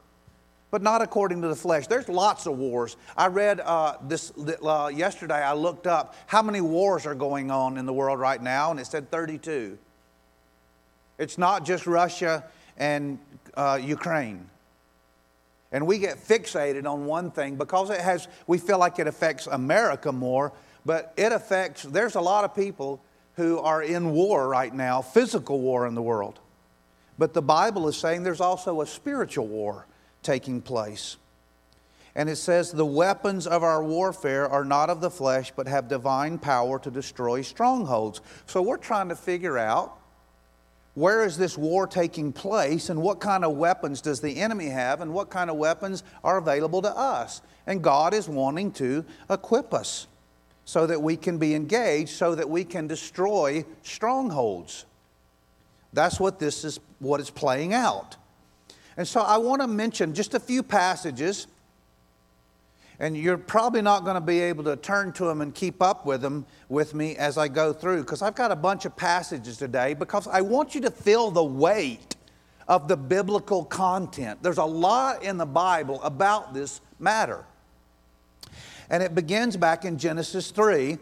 but 0.70 0.84
not 0.84 1.02
according 1.02 1.42
to 1.42 1.48
the 1.48 1.56
flesh. 1.56 1.88
There's 1.88 2.08
lots 2.08 2.46
of 2.46 2.58
wars. 2.58 2.96
I 3.18 3.28
read 3.28 3.60
uh, 3.60 3.98
this 4.08 4.32
uh, 4.64 4.92
yesterday, 4.94 5.42
I 5.42 5.54
looked 5.54 5.88
up 5.88 6.16
how 6.28 6.44
many 6.44 6.62
wars 6.62 7.08
are 7.08 7.16
going 7.16 7.50
on 7.50 7.78
in 7.78 7.88
the 7.88 7.94
world 7.94 8.20
right 8.20 8.42
now, 8.42 8.70
and 8.70 8.80
it 8.80 8.86
said 8.86 9.10
32. 9.10 9.80
It's 11.18 11.38
not 11.38 11.66
just 11.66 11.88
Russia 11.88 12.44
and 12.78 13.18
uh, 13.56 13.80
Ukraine. 13.82 14.50
And 15.76 15.86
we 15.86 15.98
get 15.98 16.26
fixated 16.26 16.90
on 16.90 17.06
one 17.06 17.32
thing 17.32 17.58
because 17.58 17.90
it 17.90 18.00
has, 18.00 18.30
we 18.48 18.60
feel 18.60 18.80
like 18.80 18.98
it 18.98 19.08
affects 19.08 19.46
America 19.46 20.10
more, 20.14 20.54
but 20.86 21.14
it 21.18 21.34
affects, 21.34 21.84
there's 21.84 22.16
a 22.16 22.22
lot 22.22 22.46
of 22.46 22.56
people 22.56 23.02
who 23.36 23.60
are 23.60 23.84
in 23.84 24.12
war 24.12 24.48
right 24.48 24.74
now, 24.74 25.02
physical 25.02 25.60
war 25.60 25.86
in 25.86 25.94
the 25.94 26.02
world. 26.02 26.40
But 27.18 27.34
the 27.34 27.42
Bible 27.42 27.90
is 27.90 27.98
saying 27.98 28.24
there's 28.24 28.40
also 28.40 28.80
a 28.80 28.88
spiritual 28.88 29.48
war 29.48 29.86
taking 30.24 30.62
place. 30.62 31.18
And 32.16 32.30
it 32.30 32.38
says, 32.38 32.72
The 32.72 32.86
weapons 32.86 33.46
of 33.46 33.62
our 33.62 33.84
warfare 33.84 34.48
are 34.48 34.64
not 34.64 34.90
of 34.90 35.02
the 35.02 35.12
flesh, 35.12 35.52
but 35.58 35.68
have 35.68 35.90
divine 35.90 36.38
power 36.38 36.80
to 36.80 36.90
destroy 36.90 37.42
strongholds. 37.42 38.22
So 38.46 38.62
we're 38.62 38.78
trying 38.78 39.10
to 39.10 39.16
figure 39.18 39.58
out 39.58 39.98
where 40.96 41.26
is 41.26 41.38
this 41.38 41.58
war 41.58 41.86
taking 41.86 42.32
place 42.32 42.90
and 42.90 43.02
what 43.02 43.20
kind 43.20 43.46
of 43.46 43.56
weapons 43.56 44.02
does 44.02 44.22
the 44.22 44.42
enemy 44.42 44.68
have 44.68 45.02
and 45.02 45.14
what 45.14 45.30
kind 45.30 45.50
of 45.50 45.58
weapons 45.58 46.04
are 46.24 46.38
available 46.38 46.82
to 46.82 46.90
us. 46.90 47.42
And 47.68 47.84
God 47.84 48.14
is 48.14 48.28
wanting 48.28 48.72
to 48.74 49.06
equip 49.30 49.74
us 49.74 50.08
so 50.64 50.88
that 50.88 51.02
we 51.02 51.18
can 51.18 51.38
be 51.38 51.54
engaged, 51.54 52.10
so 52.10 52.34
that 52.34 52.50
we 52.50 52.64
can 52.64 52.88
destroy 52.88 53.64
strongholds. 53.84 54.86
That's 55.94 56.20
what 56.20 56.40
this 56.40 56.64
is, 56.64 56.80
what 57.00 57.20
is 57.20 57.30
playing 57.30 57.74
out. 57.74 58.16
And 58.98 59.08
so 59.08 59.20
I 59.20 59.38
want 59.38 59.62
to 59.62 59.68
mention 59.68 60.14
just 60.14 60.34
a 60.34 60.40
few 60.40 60.64
passages 60.64 61.48
and 63.00 63.18
you're 63.18 63.38
probably 63.38 63.82
not 63.82 64.04
going 64.04 64.16
to 64.16 64.22
be 64.22 64.40
able 64.40 64.64
to 64.66 64.76
turn 64.76 65.12
to 65.14 65.26
them 65.26 65.42
and 65.42 65.54
keep 65.54 65.82
up 65.82 66.06
with 66.06 66.22
them 66.22 66.46
with 66.70 66.94
me 66.94 67.16
as 67.18 67.38
I 67.38 67.48
go 67.48 67.74
through 67.74 68.02
because 68.02 68.22
I've 68.22 68.36
got 68.36 68.52
a 68.52 68.56
bunch 68.56 68.86
of 68.86 68.96
passages 68.96 69.58
today 69.58 69.94
because 69.94 70.28
I 70.28 70.42
want 70.42 70.76
you 70.76 70.82
to 70.82 70.92
feel 70.92 71.32
the 71.32 71.44
weight 71.44 72.16
of 72.68 72.88
the 72.88 72.98
biblical 72.98 73.66
content. 73.66 74.42
There's 74.42 74.58
a 74.58 74.66
lot 74.66 75.24
in 75.24 75.38
the 75.38 75.46
Bible 75.46 76.02
about 76.04 76.54
this 76.54 76.82
matter. 77.00 77.46
And 78.90 79.04
it 79.04 79.14
begins 79.14 79.58
back 79.58 79.86
in 79.86 79.98
Genesis 79.98 80.52
3 80.52 80.98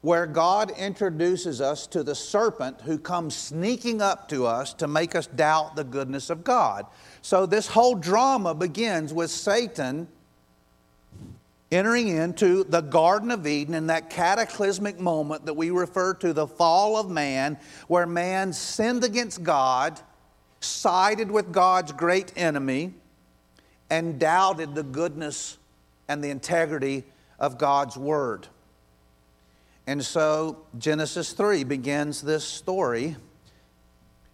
where 0.00 0.26
God 0.26 0.70
introduces 0.78 1.60
us 1.60 1.86
to 1.88 2.04
the 2.04 2.14
serpent 2.14 2.80
who 2.82 2.98
comes 2.98 3.34
sneaking 3.34 4.00
up 4.00 4.28
to 4.28 4.46
us 4.46 4.72
to 4.74 4.86
make 4.86 5.16
us 5.16 5.26
doubt 5.26 5.74
the 5.74 5.82
goodness 5.82 6.30
of 6.30 6.44
God. 6.44 6.86
So 7.20 7.46
this 7.46 7.66
whole 7.66 7.96
drama 7.96 8.54
begins 8.54 9.12
with 9.12 9.30
Satan 9.30 10.06
entering 11.70 12.08
into 12.08 12.64
the 12.64 12.80
Garden 12.80 13.30
of 13.30 13.46
Eden 13.46 13.74
in 13.74 13.88
that 13.88 14.10
cataclysmic 14.10 14.98
moment 14.98 15.46
that 15.46 15.54
we 15.54 15.70
refer 15.70 16.14
to 16.14 16.32
the 16.32 16.46
fall 16.46 16.96
of 16.96 17.10
man, 17.10 17.58
where 17.88 18.06
man 18.06 18.52
sinned 18.52 19.04
against 19.04 19.42
God, 19.42 20.00
sided 20.60 21.30
with 21.30 21.52
God's 21.52 21.92
great 21.92 22.32
enemy, 22.36 22.94
and 23.90 24.18
doubted 24.18 24.74
the 24.74 24.82
goodness 24.82 25.58
and 26.08 26.24
the 26.24 26.30
integrity 26.30 27.04
of 27.38 27.58
God's 27.58 27.96
Word. 27.96 28.46
And 29.86 30.04
so 30.04 30.64
Genesis 30.78 31.32
3 31.32 31.64
begins 31.64 32.20
this 32.22 32.44
story. 32.44 33.16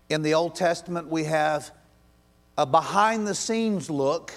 In 0.09 0.23
the 0.23 0.35
Old 0.35 0.55
Testament, 0.55 1.09
we 1.09 1.25
have 1.25 1.71
a 2.57 2.67
behind 2.67 3.27
the 3.27 3.35
scenes 3.35 3.91
look 3.91 4.33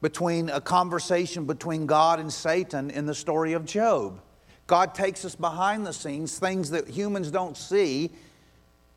between 0.00 0.48
a 0.48 0.60
conversation 0.60 1.44
between 1.44 1.86
God 1.86 2.20
and 2.20 2.32
Satan 2.32 2.90
in 2.90 3.06
the 3.06 3.14
story 3.14 3.52
of 3.52 3.64
Job. 3.64 4.20
God 4.66 4.94
takes 4.94 5.24
us 5.24 5.34
behind 5.34 5.84
the 5.84 5.92
scenes, 5.92 6.38
things 6.38 6.70
that 6.70 6.88
humans 6.88 7.30
don't 7.30 7.56
see, 7.56 8.10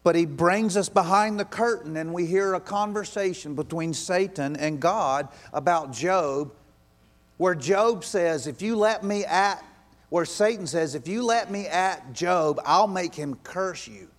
but 0.03 0.15
He 0.15 0.25
brings 0.25 0.77
us 0.77 0.87
behind 0.87 1.39
the 1.39 1.45
curtain 1.45 1.97
and 1.97 2.13
we 2.13 2.25
hear 2.25 2.53
a 2.53 2.59
conversation 2.59 3.55
between 3.55 3.93
Satan 3.93 4.55
and 4.55 4.79
God 4.79 5.27
about 5.51 5.91
Job, 5.91 6.53
where 7.37 7.55
Job 7.55 8.05
says, 8.05 8.47
If 8.47 8.61
you 8.61 8.75
let 8.75 9.03
me 9.03 9.25
at, 9.25 9.63
where 10.09 10.25
Satan 10.25 10.67
says, 10.67 10.95
If 10.95 11.07
you 11.07 11.23
let 11.23 11.49
me 11.49 11.67
at 11.67 12.13
Job, 12.13 12.61
I'll 12.65 12.87
make 12.87 13.15
him 13.15 13.35
curse 13.43 13.87
you. 13.87 14.09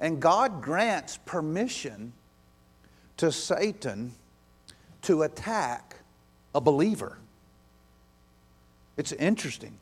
And 0.00 0.20
God 0.20 0.62
grants 0.62 1.18
permission 1.26 2.12
to 3.18 3.30
Satan 3.30 4.14
to 5.02 5.22
attack 5.22 5.96
a 6.54 6.60
believer. 6.60 7.18
It's 8.96 9.12
interesting. 9.12 9.76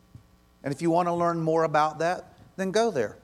And 0.62 0.73
if 0.73 0.83
you 0.83 0.91
want 0.91 1.09
to 1.09 1.15
learn 1.15 1.41
more 1.41 1.65
about 1.65 1.99
that, 2.00 2.33
then 2.57 2.71
go 2.71 2.91
there. 2.91 3.17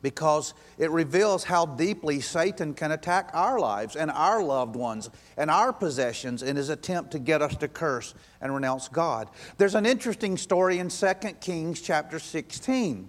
Because 0.00 0.54
it 0.78 0.90
reveals 0.90 1.44
how 1.44 1.64
deeply 1.64 2.20
Satan 2.20 2.74
can 2.74 2.90
attack 2.90 3.30
our 3.32 3.60
lives 3.60 3.94
and 3.94 4.10
our 4.10 4.42
loved 4.42 4.74
ones 4.74 5.08
and 5.36 5.48
our 5.48 5.72
possessions 5.72 6.42
in 6.42 6.56
his 6.56 6.70
attempt 6.70 7.12
to 7.12 7.20
get 7.20 7.40
us 7.40 7.54
to 7.56 7.68
curse 7.68 8.14
and 8.40 8.52
renounce 8.52 8.88
God. 8.88 9.28
There's 9.58 9.76
an 9.76 9.86
interesting 9.86 10.36
story 10.36 10.78
in 10.78 10.88
2 10.88 11.06
Kings 11.40 11.80
chapter 11.80 12.18
16. 12.18 13.08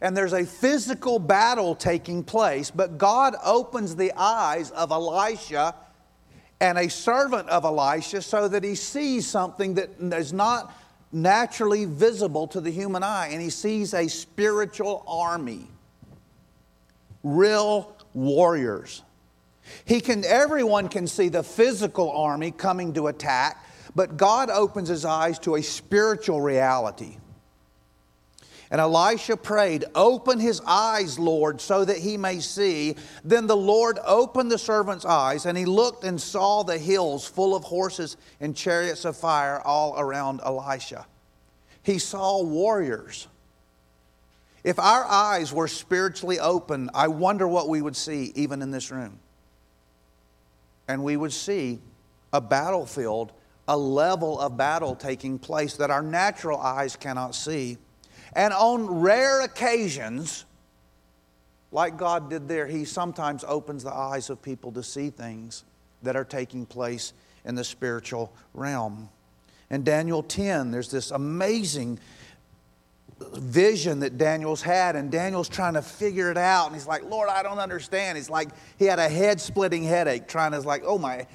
And 0.00 0.16
there's 0.16 0.32
a 0.32 0.44
physical 0.44 1.18
battle 1.18 1.74
taking 1.74 2.24
place, 2.24 2.70
but 2.70 2.98
God 2.98 3.34
opens 3.44 3.96
the 3.96 4.12
eyes 4.16 4.70
of 4.70 4.90
Elisha 4.90 5.74
and 6.60 6.78
a 6.78 6.88
servant 6.88 7.48
of 7.48 7.64
Elisha 7.64 8.22
so 8.22 8.48
that 8.48 8.64
he 8.64 8.74
sees 8.74 9.26
something 9.26 9.74
that 9.74 9.90
is 10.00 10.32
not 10.32 10.72
naturally 11.12 11.84
visible 11.84 12.46
to 12.48 12.60
the 12.60 12.70
human 12.70 13.02
eye. 13.02 13.28
And 13.32 13.40
he 13.40 13.50
sees 13.50 13.94
a 13.94 14.08
spiritual 14.08 15.04
army, 15.06 15.68
real 17.22 17.94
warriors. 18.12 19.02
He 19.84 20.00
can, 20.00 20.24
everyone 20.24 20.88
can 20.88 21.06
see 21.06 21.28
the 21.28 21.42
physical 21.42 22.10
army 22.10 22.50
coming 22.50 22.92
to 22.94 23.06
attack, 23.06 23.64
but 23.94 24.16
God 24.16 24.50
opens 24.50 24.88
his 24.88 25.04
eyes 25.04 25.38
to 25.40 25.56
a 25.56 25.62
spiritual 25.62 26.40
reality. 26.40 27.16
And 28.70 28.80
Elisha 28.80 29.36
prayed, 29.36 29.84
Open 29.94 30.40
his 30.40 30.60
eyes, 30.66 31.18
Lord, 31.18 31.60
so 31.60 31.84
that 31.84 31.98
he 31.98 32.16
may 32.16 32.40
see. 32.40 32.96
Then 33.22 33.46
the 33.46 33.56
Lord 33.56 33.98
opened 34.04 34.50
the 34.50 34.58
servant's 34.58 35.04
eyes, 35.04 35.46
and 35.46 35.56
he 35.56 35.64
looked 35.64 36.04
and 36.04 36.20
saw 36.20 36.62
the 36.62 36.78
hills 36.78 37.26
full 37.26 37.54
of 37.54 37.64
horses 37.64 38.16
and 38.40 38.56
chariots 38.56 39.04
of 39.04 39.16
fire 39.16 39.60
all 39.60 39.98
around 39.98 40.40
Elisha. 40.44 41.06
He 41.82 41.98
saw 41.98 42.42
warriors 42.42 43.28
If 44.64 44.78
our 44.78 45.04
eyes 45.04 45.52
were 45.52 45.68
spiritually 45.68 46.40
open, 46.40 46.88
I 46.94 47.08
wonder 47.08 47.46
what 47.46 47.68
we 47.68 47.82
would 47.82 47.96
see 47.96 48.32
even 48.34 48.62
in 48.62 48.70
this 48.70 48.90
room. 48.90 49.18
And 50.88 51.04
we 51.04 51.16
would 51.16 51.32
see 51.32 51.80
a 52.32 52.40
battlefield, 52.40 53.32
a 53.68 53.76
level 53.76 54.40
of 54.40 54.56
battle 54.56 54.96
taking 54.96 55.38
place 55.38 55.76
that 55.76 55.90
our 55.90 56.02
natural 56.02 56.58
eyes 56.58 56.96
cannot 56.96 57.34
see. 57.34 57.76
And 58.34 58.52
on 58.52 58.86
rare 58.86 59.42
occasions, 59.42 60.44
like 61.70 61.96
God 61.96 62.30
did 62.30 62.48
there, 62.48 62.66
He 62.66 62.84
sometimes 62.84 63.44
opens 63.46 63.84
the 63.84 63.92
eyes 63.92 64.30
of 64.30 64.42
people 64.42 64.72
to 64.72 64.82
see 64.82 65.10
things 65.10 65.64
that 66.02 66.16
are 66.16 66.24
taking 66.24 66.66
place 66.66 67.12
in 67.44 67.54
the 67.54 67.64
spiritual 67.64 68.32
realm. 68.52 69.08
In 69.70 69.84
Daniel 69.84 70.22
10, 70.22 70.70
there's 70.70 70.90
this 70.90 71.10
amazing 71.10 71.98
vision 73.34 74.00
that 74.00 74.18
Daniel's 74.18 74.62
had, 74.62 74.96
and 74.96 75.10
Daniel's 75.10 75.48
trying 75.48 75.74
to 75.74 75.82
figure 75.82 76.30
it 76.30 76.36
out. 76.36 76.66
And 76.66 76.74
he's 76.74 76.86
like, 76.86 77.04
Lord, 77.04 77.28
I 77.28 77.42
don't 77.42 77.58
understand. 77.58 78.18
He's 78.18 78.30
like, 78.30 78.48
he 78.78 78.84
had 78.84 78.98
a 78.98 79.08
head 79.08 79.40
splitting 79.40 79.82
headache, 79.82 80.26
trying 80.26 80.52
to, 80.52 80.60
like, 80.60 80.82
oh, 80.84 80.98
my, 80.98 81.26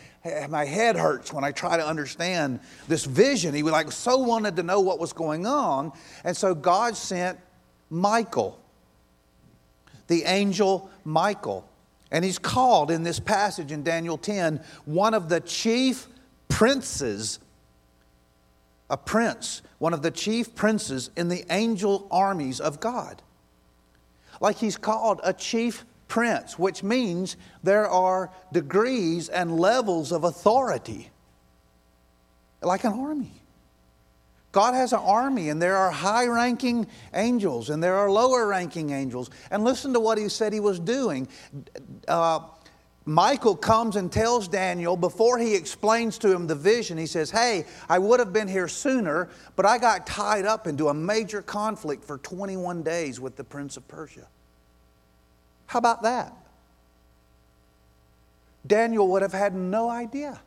my 0.49 0.65
head 0.65 0.95
hurts 0.95 1.31
when 1.31 1.43
I 1.43 1.51
try 1.51 1.77
to 1.77 1.85
understand 1.85 2.59
this 2.87 3.05
vision. 3.05 3.53
He 3.53 3.63
was 3.63 3.71
like, 3.71 3.91
so 3.91 4.17
wanted 4.17 4.55
to 4.57 4.63
know 4.63 4.81
what 4.81 4.99
was 4.99 5.13
going 5.13 5.45
on. 5.45 5.93
And 6.23 6.35
so 6.35 6.53
God 6.53 6.97
sent 6.97 7.39
Michael, 7.89 8.59
the 10.07 10.23
angel 10.23 10.89
Michael. 11.05 11.67
And 12.11 12.25
he's 12.25 12.39
called 12.39 12.91
in 12.91 13.03
this 13.03 13.19
passage 13.19 13.71
in 13.71 13.83
Daniel 13.83 14.17
10 14.17 14.61
one 14.85 15.13
of 15.13 15.29
the 15.29 15.39
chief 15.39 16.07
princes 16.47 17.39
a 18.89 18.97
prince, 18.97 19.61
one 19.77 19.93
of 19.93 20.01
the 20.01 20.11
chief 20.11 20.55
princes 20.55 21.11
in 21.15 21.29
the 21.29 21.45
angel 21.51 22.07
armies 22.09 22.59
of 22.59 22.79
God. 22.79 23.21
Like 24.41 24.57
he's 24.57 24.77
called 24.77 25.21
a 25.23 25.33
chief 25.33 25.85
prince, 26.09 26.59
which 26.59 26.83
means 26.83 27.37
there 27.63 27.87
are 27.87 28.31
degrees 28.51 29.29
and 29.29 29.57
levels 29.57 30.11
of 30.11 30.25
authority, 30.25 31.09
like 32.61 32.83
an 32.83 32.91
army. 32.91 33.31
God 34.51 34.73
has 34.73 34.93
an 34.93 34.99
army, 34.99 35.49
and 35.49 35.61
there 35.61 35.77
are 35.77 35.91
high 35.91 36.25
ranking 36.25 36.87
angels, 37.13 37.69
and 37.69 37.81
there 37.81 37.95
are 37.95 38.11
lower 38.11 38.47
ranking 38.47 38.89
angels. 38.89 39.29
And 39.51 39.63
listen 39.63 39.93
to 39.93 39.99
what 39.99 40.17
he 40.17 40.27
said 40.27 40.51
he 40.51 40.59
was 40.59 40.79
doing. 40.79 41.27
Uh, 42.07 42.39
Michael 43.05 43.55
comes 43.55 43.95
and 43.95 44.11
tells 44.11 44.47
Daniel 44.47 44.97
before 44.97 45.37
he 45.37 45.55
explains 45.55 46.17
to 46.19 46.31
him 46.31 46.47
the 46.47 46.55
vision, 46.55 46.97
he 46.97 47.05
says, 47.05 47.29
Hey, 47.29 47.65
I 47.87 47.99
would 47.99 48.19
have 48.19 48.33
been 48.33 48.47
here 48.47 48.67
sooner, 48.67 49.29
but 49.55 49.65
I 49.67 49.77
got 49.77 50.07
tied 50.07 50.45
up 50.45 50.65
into 50.65 50.89
a 50.89 50.93
major 50.93 51.43
conflict 51.43 52.03
for 52.03 52.17
21 52.17 52.81
days 52.81 53.19
with 53.19 53.35
the 53.35 53.43
Prince 53.43 53.77
of 53.77 53.87
Persia. 53.87 54.27
How 55.69 55.77
about 55.77 56.01
that? 56.01 56.33
Daniel 58.65 59.07
would 59.09 59.21
have 59.21 59.33
had 59.33 59.53
no 59.53 59.87
idea. 59.87 60.41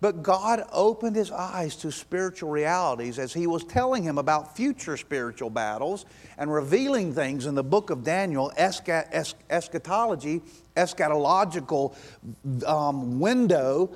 But 0.00 0.22
God 0.22 0.64
opened 0.72 1.16
his 1.16 1.30
eyes 1.30 1.76
to 1.76 1.92
spiritual 1.92 2.48
realities 2.48 3.18
as 3.18 3.34
he 3.34 3.46
was 3.46 3.62
telling 3.62 4.02
him 4.02 4.16
about 4.16 4.56
future 4.56 4.96
spiritual 4.96 5.50
battles 5.50 6.06
and 6.38 6.50
revealing 6.50 7.12
things 7.12 7.44
in 7.44 7.54
the 7.54 7.62
book 7.62 7.90
of 7.90 8.02
Daniel, 8.04 8.50
eschatology, 8.56 10.40
eschatological 10.78 11.94
um, 12.66 13.20
window. 13.20 13.94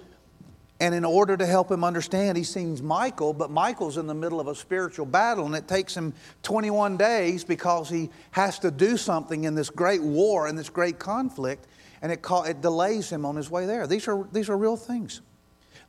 And 0.80 0.94
in 0.94 1.04
order 1.04 1.36
to 1.36 1.44
help 1.44 1.70
him 1.70 1.82
understand, 1.82 2.38
he 2.38 2.44
sees 2.44 2.82
Michael, 2.82 3.32
but 3.32 3.50
Michael's 3.50 3.98
in 3.98 4.06
the 4.06 4.14
middle 4.14 4.38
of 4.38 4.46
a 4.46 4.54
spiritual 4.54 5.06
battle, 5.06 5.44
and 5.44 5.54
it 5.56 5.66
takes 5.66 5.96
him 5.96 6.14
21 6.44 6.96
days 6.96 7.42
because 7.42 7.88
he 7.88 8.10
has 8.30 8.60
to 8.60 8.70
do 8.70 8.96
something 8.96 9.44
in 9.44 9.56
this 9.56 9.70
great 9.70 10.02
war 10.02 10.46
and 10.46 10.56
this 10.56 10.68
great 10.68 11.00
conflict, 11.00 11.66
and 12.00 12.12
it, 12.12 12.22
call, 12.22 12.44
it 12.44 12.60
delays 12.60 13.10
him 13.10 13.24
on 13.24 13.34
his 13.34 13.50
way 13.50 13.66
there. 13.66 13.88
These 13.88 14.06
are, 14.06 14.28
these 14.32 14.48
are 14.48 14.56
real 14.56 14.76
things. 14.76 15.20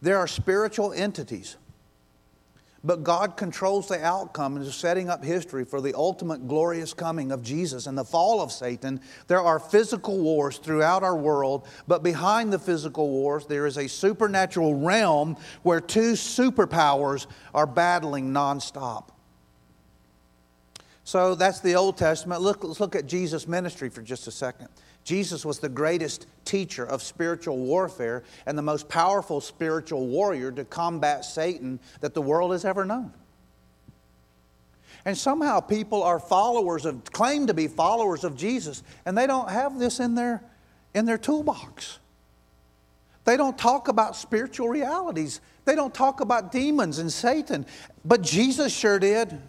There 0.02 0.17
are 0.17 0.28
spiritual 0.28 0.91
entities, 0.93 1.58
but 2.84 3.04
God 3.04 3.36
controls 3.38 3.88
the 3.88 4.04
outcome 4.04 4.56
and 4.56 4.65
is 4.65 4.76
setting 4.76 5.10
up 5.10 5.24
history 5.24 5.65
for 5.65 5.82
the 5.82 5.94
ultimate 5.94 6.48
glorious 6.48 6.94
coming 6.94 7.32
of 7.32 7.44
Jesus 7.44 7.88
and 7.88 7.98
the 7.98 8.06
fall 8.06 8.42
of 8.42 8.52
Satan. 8.52 9.02
There 9.28 9.42
are 9.42 9.60
physical 9.60 10.18
wars 10.20 10.58
throughout 10.58 11.04
our 11.04 11.15
world, 11.15 11.68
but 11.88 12.04
behind 12.04 12.54
the 12.54 12.60
physical 12.60 13.10
wars, 13.10 13.46
there 13.46 13.65
is 13.65 13.78
a 13.78 13.88
supernatural 13.88 14.76
realm 14.76 15.36
where 15.63 15.82
two 15.82 16.13
superpowers 16.13 17.28
are 17.54 17.68
battling 17.68 18.32
nonstop. 18.32 19.10
So 21.04 21.34
that's 21.34 21.60
the 21.60 21.76
Old 21.76 21.98
Testament. 21.98 22.42
Look, 22.42 22.63
let's 22.63 22.80
look 22.80 22.96
at 22.96 23.08
Jesus' 23.08 23.48
ministry 23.48 23.89
for 23.89 24.04
just 24.04 24.28
a 24.28 24.32
second. 24.32 24.70
Jesus 25.10 25.43
was 25.43 25.58
the 25.58 25.69
greatest 25.69 26.28
teacher 26.45 26.86
of 26.86 27.02
spiritual 27.02 27.58
warfare 27.58 28.22
and 28.45 28.56
the 28.56 28.62
most 28.62 28.88
powerful 28.88 29.41
spiritual 29.41 30.06
warrior 30.06 30.52
to 30.52 30.63
combat 30.63 31.26
Satan 31.26 31.80
that 32.02 32.13
the 32.13 32.22
world 32.22 32.52
has 32.52 32.63
ever 32.63 32.86
known. 32.86 33.12
And 35.06 35.17
somehow 35.17 35.62
people 35.62 36.04
are 36.04 36.19
followers 36.19 36.86
of, 36.86 37.06
claim 37.06 37.48
to 37.48 37.56
be 37.56 37.67
followers 37.67 38.24
of 38.24 38.38
Jesus, 38.38 38.84
and 39.04 39.17
they 39.17 39.26
don't 39.26 39.50
have 39.50 39.80
this 39.80 40.00
in 40.00 40.13
their, 40.13 40.43
in 40.93 41.06
their 41.06 41.17
toolbox. 41.17 41.98
They 43.26 43.36
don't 43.36 43.58
talk 43.58 43.88
about 43.88 44.15
spiritual 44.15 44.69
realities. 44.69 45.41
They 45.65 45.74
don't 45.74 45.93
talk 45.93 46.22
about 46.22 46.52
demons 46.52 47.00
and 47.00 47.12
Satan. 47.12 47.65
But 48.06 48.22
Jesus 48.22 48.72
sure 48.72 49.00
did. 49.00 49.41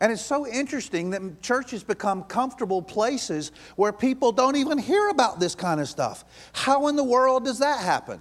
And 0.00 0.10
it's 0.10 0.22
so 0.22 0.46
interesting 0.46 1.10
that 1.10 1.42
churches 1.42 1.82
become 1.84 2.24
comfortable 2.24 2.80
places 2.80 3.52
where 3.76 3.92
people 3.92 4.32
don't 4.32 4.56
even 4.56 4.78
hear 4.78 5.10
about 5.10 5.38
this 5.38 5.54
kind 5.54 5.80
of 5.80 5.88
stuff. 5.88 6.24
How 6.52 6.88
in 6.88 6.96
the 6.96 7.04
world 7.04 7.44
does 7.44 7.58
that 7.58 7.80
happen? 7.80 8.20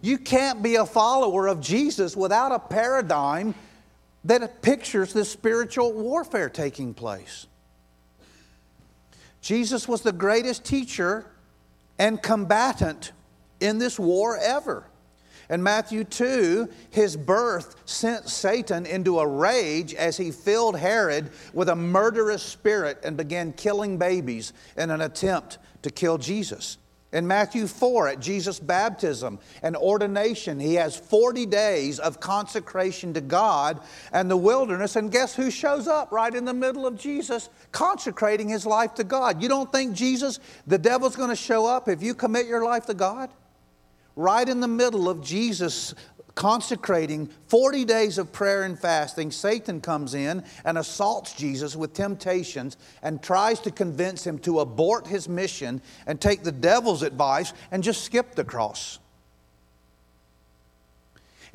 You 0.00 0.16
can't 0.16 0.62
be 0.62 0.76
a 0.76 0.86
follower 0.86 1.46
of 1.46 1.60
Jesus 1.60 2.16
without 2.16 2.52
a 2.52 2.58
paradigm 2.58 3.54
that 4.24 4.62
pictures 4.62 5.12
this 5.12 5.30
spiritual 5.30 5.92
warfare 5.92 6.48
taking 6.48 6.94
place. 6.94 7.46
Jesus 9.40 9.86
was 9.86 10.02
the 10.02 10.12
greatest 10.12 10.64
teacher 10.64 11.26
and 11.98 12.22
combatant 12.22 13.12
in 13.60 13.78
this 13.78 13.98
war 13.98 14.38
ever. 14.38 14.84
In 15.50 15.62
Matthew 15.62 16.04
2, 16.04 16.68
his 16.90 17.16
birth 17.16 17.76
sent 17.86 18.28
Satan 18.28 18.84
into 18.84 19.18
a 19.18 19.26
rage 19.26 19.94
as 19.94 20.16
he 20.16 20.30
filled 20.30 20.78
Herod 20.78 21.30
with 21.54 21.70
a 21.70 21.76
murderous 21.76 22.42
spirit 22.42 22.98
and 23.02 23.16
began 23.16 23.52
killing 23.54 23.96
babies 23.96 24.52
in 24.76 24.90
an 24.90 25.00
attempt 25.00 25.58
to 25.82 25.90
kill 25.90 26.18
Jesus. 26.18 26.76
In 27.10 27.26
Matthew 27.26 27.66
4, 27.66 28.08
at 28.08 28.20
Jesus' 28.20 28.60
baptism 28.60 29.38
and 29.62 29.74
ordination, 29.74 30.60
he 30.60 30.74
has 30.74 30.94
40 30.94 31.46
days 31.46 31.98
of 31.98 32.20
consecration 32.20 33.14
to 33.14 33.22
God 33.22 33.80
and 34.12 34.30
the 34.30 34.36
wilderness. 34.36 34.94
And 34.94 35.10
guess 35.10 35.34
who 35.34 35.50
shows 35.50 35.88
up 35.88 36.12
right 36.12 36.34
in 36.34 36.44
the 36.44 36.52
middle 36.52 36.86
of 36.86 36.98
Jesus 36.98 37.48
consecrating 37.72 38.50
his 38.50 38.66
life 38.66 38.92
to 38.94 39.04
God? 39.04 39.42
You 39.42 39.48
don't 39.48 39.72
think 39.72 39.94
Jesus, 39.94 40.38
the 40.66 40.76
devil's 40.76 41.16
going 41.16 41.30
to 41.30 41.36
show 41.36 41.64
up 41.64 41.88
if 41.88 42.02
you 42.02 42.14
commit 42.14 42.46
your 42.46 42.62
life 42.62 42.84
to 42.86 42.94
God? 42.94 43.30
Right 44.18 44.48
in 44.48 44.58
the 44.58 44.68
middle 44.68 45.08
of 45.08 45.22
Jesus 45.22 45.94
consecrating 46.34 47.28
40 47.46 47.84
days 47.84 48.18
of 48.18 48.32
prayer 48.32 48.64
and 48.64 48.78
fasting, 48.78 49.30
Satan 49.30 49.80
comes 49.80 50.14
in 50.14 50.44
and 50.64 50.76
assaults 50.76 51.34
Jesus 51.34 51.74
with 51.76 51.94
temptations 51.94 52.76
and 53.02 53.22
tries 53.22 53.60
to 53.60 53.70
convince 53.70 54.26
him 54.26 54.38
to 54.40 54.60
abort 54.60 55.06
his 55.06 55.28
mission 55.28 55.80
and 56.06 56.20
take 56.20 56.42
the 56.42 56.52
devil's 56.52 57.02
advice 57.02 57.52
and 57.70 57.82
just 57.82 58.04
skip 58.04 58.34
the 58.34 58.44
cross. 58.44 58.98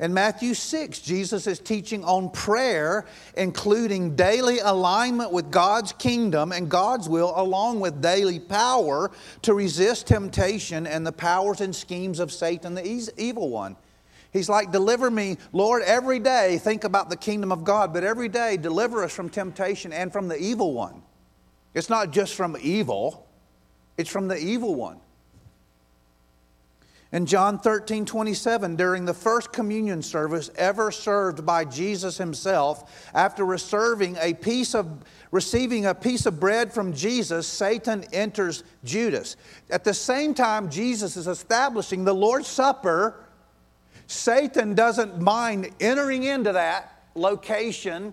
In 0.00 0.12
Matthew 0.12 0.54
6, 0.54 1.00
Jesus 1.00 1.46
is 1.46 1.60
teaching 1.60 2.04
on 2.04 2.30
prayer, 2.30 3.06
including 3.36 4.16
daily 4.16 4.58
alignment 4.58 5.32
with 5.32 5.52
God's 5.52 5.92
kingdom 5.92 6.50
and 6.50 6.68
God's 6.68 7.08
will, 7.08 7.32
along 7.36 7.80
with 7.80 8.02
daily 8.02 8.40
power 8.40 9.12
to 9.42 9.54
resist 9.54 10.08
temptation 10.08 10.86
and 10.86 11.06
the 11.06 11.12
powers 11.12 11.60
and 11.60 11.74
schemes 11.74 12.18
of 12.18 12.32
Satan, 12.32 12.74
the 12.74 13.12
evil 13.16 13.50
one. 13.50 13.76
He's 14.32 14.48
like, 14.48 14.72
Deliver 14.72 15.12
me, 15.12 15.38
Lord, 15.52 15.82
every 15.84 16.18
day. 16.18 16.58
Think 16.58 16.82
about 16.82 17.08
the 17.08 17.16
kingdom 17.16 17.52
of 17.52 17.62
God, 17.62 17.92
but 17.92 18.02
every 18.02 18.28
day 18.28 18.56
deliver 18.56 19.04
us 19.04 19.12
from 19.12 19.30
temptation 19.30 19.92
and 19.92 20.12
from 20.12 20.26
the 20.26 20.36
evil 20.36 20.74
one. 20.74 21.02
It's 21.72 21.88
not 21.88 22.10
just 22.10 22.34
from 22.34 22.56
evil, 22.60 23.28
it's 23.96 24.10
from 24.10 24.26
the 24.26 24.36
evil 24.36 24.74
one. 24.74 24.98
In 27.14 27.26
John 27.26 27.60
13, 27.60 28.06
27, 28.06 28.74
during 28.74 29.04
the 29.04 29.14
first 29.14 29.52
communion 29.52 30.02
service 30.02 30.50
ever 30.56 30.90
served 30.90 31.46
by 31.46 31.64
Jesus 31.64 32.18
himself, 32.18 33.08
after 33.14 33.44
receiving 33.44 34.16
a 34.20 34.34
piece 34.34 34.74
of, 34.74 34.88
receiving 35.30 35.86
a 35.86 35.94
piece 35.94 36.26
of 36.26 36.40
bread 36.40 36.72
from 36.72 36.92
Jesus, 36.92 37.46
Satan 37.46 38.02
enters 38.12 38.64
Judas. 38.82 39.36
At 39.70 39.84
the 39.84 39.94
same 39.94 40.34
time, 40.34 40.68
Jesus 40.68 41.16
is 41.16 41.28
establishing 41.28 42.02
the 42.02 42.12
Lord's 42.12 42.48
Supper. 42.48 43.24
Satan 44.08 44.74
doesn't 44.74 45.20
mind 45.20 45.70
entering 45.78 46.24
into 46.24 46.50
that 46.50 47.00
location 47.14 48.12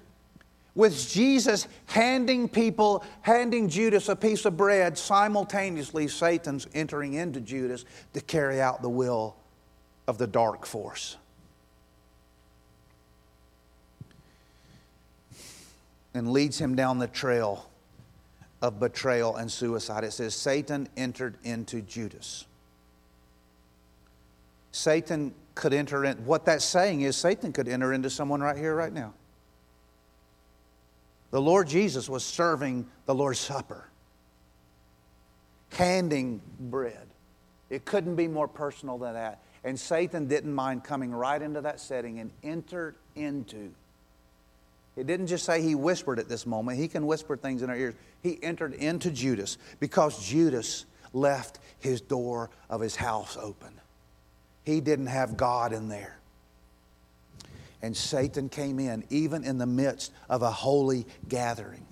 with 0.74 1.10
Jesus 1.10 1.68
handing 1.88 2.48
people, 2.48 3.04
handing 3.22 3.68
Judas 3.68 4.08
a 4.10 4.16
piece 4.16 4.46
of 4.46 4.56
bread, 4.56 4.98
simultaneously 4.98 6.08
Satan's 6.08 6.68
entering 6.74 7.14
into 7.14 7.42
Judas 7.42 7.86
to 8.14 8.22
carry 8.22 8.62
out 8.62 8.82
the 8.82 8.90
will 8.90 9.36
of 10.08 10.18
the 10.18 10.28
dark 10.28 10.66
force. 10.66 11.18
And 16.14 16.32
leads 16.32 16.60
him 16.60 16.76
down 16.76 17.00
the 17.00 17.08
trail 17.08 17.70
of 18.62 18.80
betrayal 18.80 19.38
and 19.38 19.52
suicide. 19.52 20.04
It 20.04 20.12
says, 20.14 20.36
Satan 20.36 20.88
entered 20.96 21.38
into 21.44 21.82
Judas. 21.82 22.46
Satan 24.72 25.34
could 25.56 25.74
enter 25.74 26.06
in, 26.06 26.18
what 26.26 26.46
that's 26.46 26.64
saying 26.64 27.02
is 27.02 27.18
Satan 27.18 27.52
could 27.52 27.68
enter 27.68 27.92
into 27.92 28.10
someone 28.10 28.42
right 28.42 28.58
here, 28.58 28.76
right 28.76 28.94
now. 28.94 29.14
The 31.32 31.42
Lord 31.42 31.68
Jesus 31.68 32.10
was 32.10 32.24
serving 32.24 32.86
the 33.06 33.16
Lord's 33.16 33.40
Supper, 33.40 33.88
handing 35.72 36.42
bread. 36.60 37.08
It 37.70 37.86
couldn't 37.86 38.16
be 38.16 38.28
more 38.28 38.50
personal 38.50 38.98
than 38.98 39.14
that. 39.14 39.42
And 39.64 39.80
Satan 39.80 40.28
didn't 40.28 40.54
mind 40.54 40.84
coming 40.84 41.12
right 41.12 41.42
into 41.42 41.62
that 41.62 41.80
setting 41.80 42.20
and 42.20 42.32
entered 42.44 42.96
into. 43.16 43.72
It 44.98 45.08
didn't 45.08 45.28
just 45.28 45.46
say 45.46 45.62
he 45.62 45.74
whispered 45.74 46.20
at 46.20 46.28
this 46.28 46.46
moment, 46.46 46.78
he 46.78 46.90
can 46.90 47.06
whisper 47.06 47.38
things 47.38 47.62
in 47.62 47.70
our 47.70 47.78
ears. 47.78 47.96
He 48.22 48.38
entered 48.44 48.74
into 48.74 49.10
Judas 49.10 49.58
because 49.80 50.28
Judas 50.28 50.86
left 51.14 51.60
his 51.80 52.02
door 52.02 52.50
of 52.70 52.82
his 52.82 52.98
house 52.98 53.38
open. 53.40 53.72
He 54.66 54.82
didn't 54.82 55.08
have 55.08 55.38
God 55.38 55.72
in 55.72 55.88
there 55.88 56.21
and 57.82 57.96
Satan 57.96 58.50
came 58.50 58.80
in, 58.80 59.04
even 59.10 59.44
in 59.44 59.58
the 59.58 59.66
midst 59.66 60.12
of 60.30 60.42
a 60.42 60.52
holy 60.52 61.06
gathering. 61.28 61.86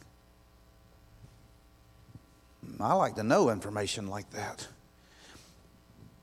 Hmm, 2.65 2.81
I 2.81 2.93
like 2.93 3.15
to 3.15 3.23
know 3.23 3.49
information 3.49 4.07
like 4.07 4.29
that. 4.31 4.67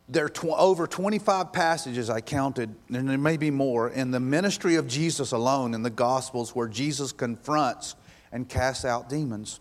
There 0.09 0.27
are 0.27 0.29
tw- 0.29 0.47
over 0.47 0.87
25 0.87 1.53
passages 1.53 2.09
I 2.09 2.21
counted, 2.21 2.75
and 2.93 3.09
there 3.09 3.19
may 3.19 3.37
be 3.37 3.51
more, 3.51 3.91
in 3.91 4.13
the 4.13 4.21
ministry 4.21 4.77
of 4.77 4.87
Jesus 4.87 5.33
alone 5.33 5.75
in 5.75 5.83
the 5.83 5.91
Gospels 5.91 6.55
where 6.55 6.69
Jesus 6.69 7.11
confronts 7.11 7.97
and 8.31 8.49
casts 8.49 8.85
out 8.85 9.09
demons. 9.09 9.59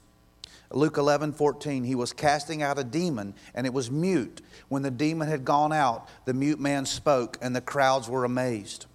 Luke 0.71 0.97
11, 0.97 1.33
14, 1.33 1.83
he 1.83 1.95
was 1.95 2.13
casting 2.13 2.61
out 2.61 2.77
a 2.77 2.83
demon, 2.83 3.33
and 3.55 3.65
it 3.65 3.73
was 3.73 3.89
mute. 3.89 4.41
When 4.67 4.83
the 4.83 4.91
demon 4.91 5.27
had 5.27 5.45
gone 5.45 5.71
out, 5.71 6.09
the 6.25 6.33
mute 6.33 6.59
man 6.59 6.85
spoke, 6.85 7.37
and 7.41 7.55
the 7.55 7.61
crowds 7.61 8.07
were 8.09 8.23
amazed. 8.23 8.85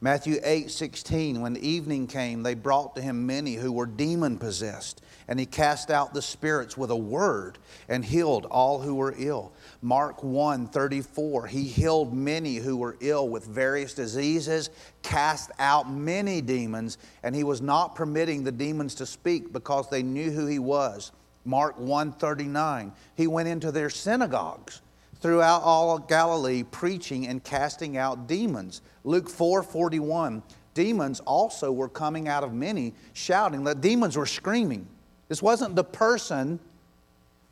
Matthew 0.00 0.38
8, 0.44 0.70
16, 0.70 1.40
when 1.40 1.56
evening 1.56 2.06
came, 2.06 2.44
they 2.44 2.54
brought 2.54 2.94
to 2.94 3.02
him 3.02 3.26
many 3.26 3.54
who 3.54 3.72
were 3.72 3.84
demon 3.84 4.38
possessed, 4.38 5.02
and 5.26 5.40
he 5.40 5.46
cast 5.46 5.90
out 5.90 6.14
the 6.14 6.22
spirits 6.22 6.76
with 6.76 6.92
a 6.92 6.96
word 6.96 7.58
and 7.88 8.04
healed 8.04 8.46
all 8.46 8.78
who 8.78 8.94
were 8.94 9.16
ill. 9.18 9.52
Mark 9.82 10.22
1, 10.22 10.68
34, 10.68 11.48
he 11.48 11.64
healed 11.64 12.14
many 12.14 12.56
who 12.56 12.76
were 12.76 12.96
ill 13.00 13.28
with 13.28 13.44
various 13.46 13.92
diseases, 13.92 14.70
cast 15.02 15.50
out 15.58 15.90
many 15.90 16.40
demons, 16.40 16.98
and 17.24 17.34
he 17.34 17.42
was 17.42 17.60
not 17.60 17.96
permitting 17.96 18.44
the 18.44 18.52
demons 18.52 18.94
to 18.94 19.04
speak 19.04 19.52
because 19.52 19.90
they 19.90 20.04
knew 20.04 20.30
who 20.30 20.46
he 20.46 20.60
was. 20.60 21.10
Mark 21.44 21.76
1, 21.76 22.12
39, 22.12 22.92
he 23.16 23.26
went 23.26 23.48
into 23.48 23.72
their 23.72 23.90
synagogues 23.90 24.80
throughout 25.20 25.62
all 25.62 25.98
Galilee, 25.98 26.62
preaching 26.62 27.26
and 27.26 27.42
casting 27.42 27.96
out 27.96 28.26
demons. 28.26 28.82
Luke 29.04 29.28
4 29.28 29.62
41, 29.62 30.42
demons 30.74 31.20
also 31.20 31.72
were 31.72 31.88
coming 31.88 32.28
out 32.28 32.44
of 32.44 32.52
many, 32.52 32.94
shouting. 33.12 33.64
The 33.64 33.74
demons 33.74 34.16
were 34.16 34.26
screaming. 34.26 34.86
This 35.28 35.42
wasn't 35.42 35.76
the 35.76 35.84
person 35.84 36.60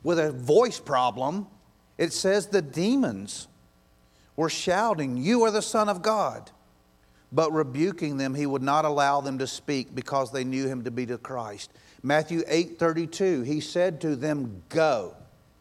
with 0.03 0.19
a 0.19 0.31
voice 0.31 0.79
problem, 0.79 1.47
it 1.97 2.13
says 2.13 2.47
the 2.47 2.61
demons 2.61 3.47
were 4.35 4.49
shouting, 4.49 5.17
You 5.17 5.43
are 5.43 5.51
the 5.51 5.61
Son 5.61 5.89
of 5.89 6.01
God. 6.01 6.51
But 7.31 7.51
rebuking 7.51 8.15
them, 8.15 8.33
he 8.33 8.45
would 8.45 8.61
not 8.61 8.85
allow 8.85 9.19
them 9.19 9.39
to 9.39 9.47
speak 9.47 9.93
because 9.93 10.31
they 10.31 10.45
knew 10.45 10.67
him 10.67 10.85
to 10.85 10.91
be 10.91 11.03
the 11.03 11.17
Christ. 11.17 11.73
Matthew 12.03 12.43
8 12.47 12.79
32, 12.79 13.41
he 13.41 13.59
said 13.59 13.99
to 14.01 14.15
them, 14.15 14.63
Go. 14.69 15.13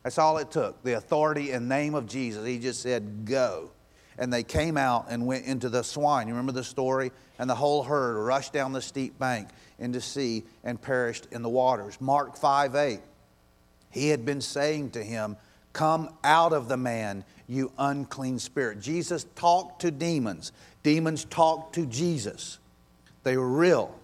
That's 0.06 0.18
all 0.18 0.38
it 0.38 0.52
took. 0.52 0.84
The 0.84 0.92
authority 0.92 1.50
and 1.50 1.68
name 1.68 1.96
of 1.96 2.06
Jesus. 2.06 2.46
He 2.46 2.60
just 2.60 2.80
said, 2.80 3.24
Go. 3.24 3.72
And 4.16 4.32
they 4.32 4.44
came 4.44 4.76
out 4.76 5.06
and 5.10 5.26
went 5.26 5.46
into 5.46 5.68
the 5.68 5.82
swine. 5.82 6.28
You 6.28 6.34
remember 6.34 6.52
the 6.52 6.62
story? 6.62 7.10
And 7.40 7.50
the 7.50 7.56
whole 7.56 7.82
herd 7.82 8.24
rushed 8.24 8.52
down 8.52 8.72
the 8.72 8.80
steep 8.80 9.18
bank 9.18 9.48
into 9.80 9.98
the 9.98 10.02
sea 10.04 10.44
and 10.62 10.80
perished 10.80 11.26
in 11.32 11.42
the 11.42 11.48
waters. 11.48 12.00
Mark 12.00 12.36
5 12.36 12.76
8. 12.76 13.00
He 13.90 14.08
had 14.10 14.24
been 14.24 14.40
saying 14.40 14.90
to 14.90 15.02
him, 15.02 15.36
Come 15.72 16.10
out 16.22 16.52
of 16.52 16.68
the 16.68 16.76
man, 16.76 17.24
you 17.48 17.72
unclean 17.76 18.38
spirit. 18.38 18.78
Jesus 18.78 19.26
talked 19.34 19.80
to 19.80 19.90
demons, 19.90 20.52
demons 20.84 21.24
talked 21.24 21.74
to 21.74 21.84
Jesus. 21.84 22.60
They 23.24 23.36
were 23.36 23.48
real. 23.48 23.95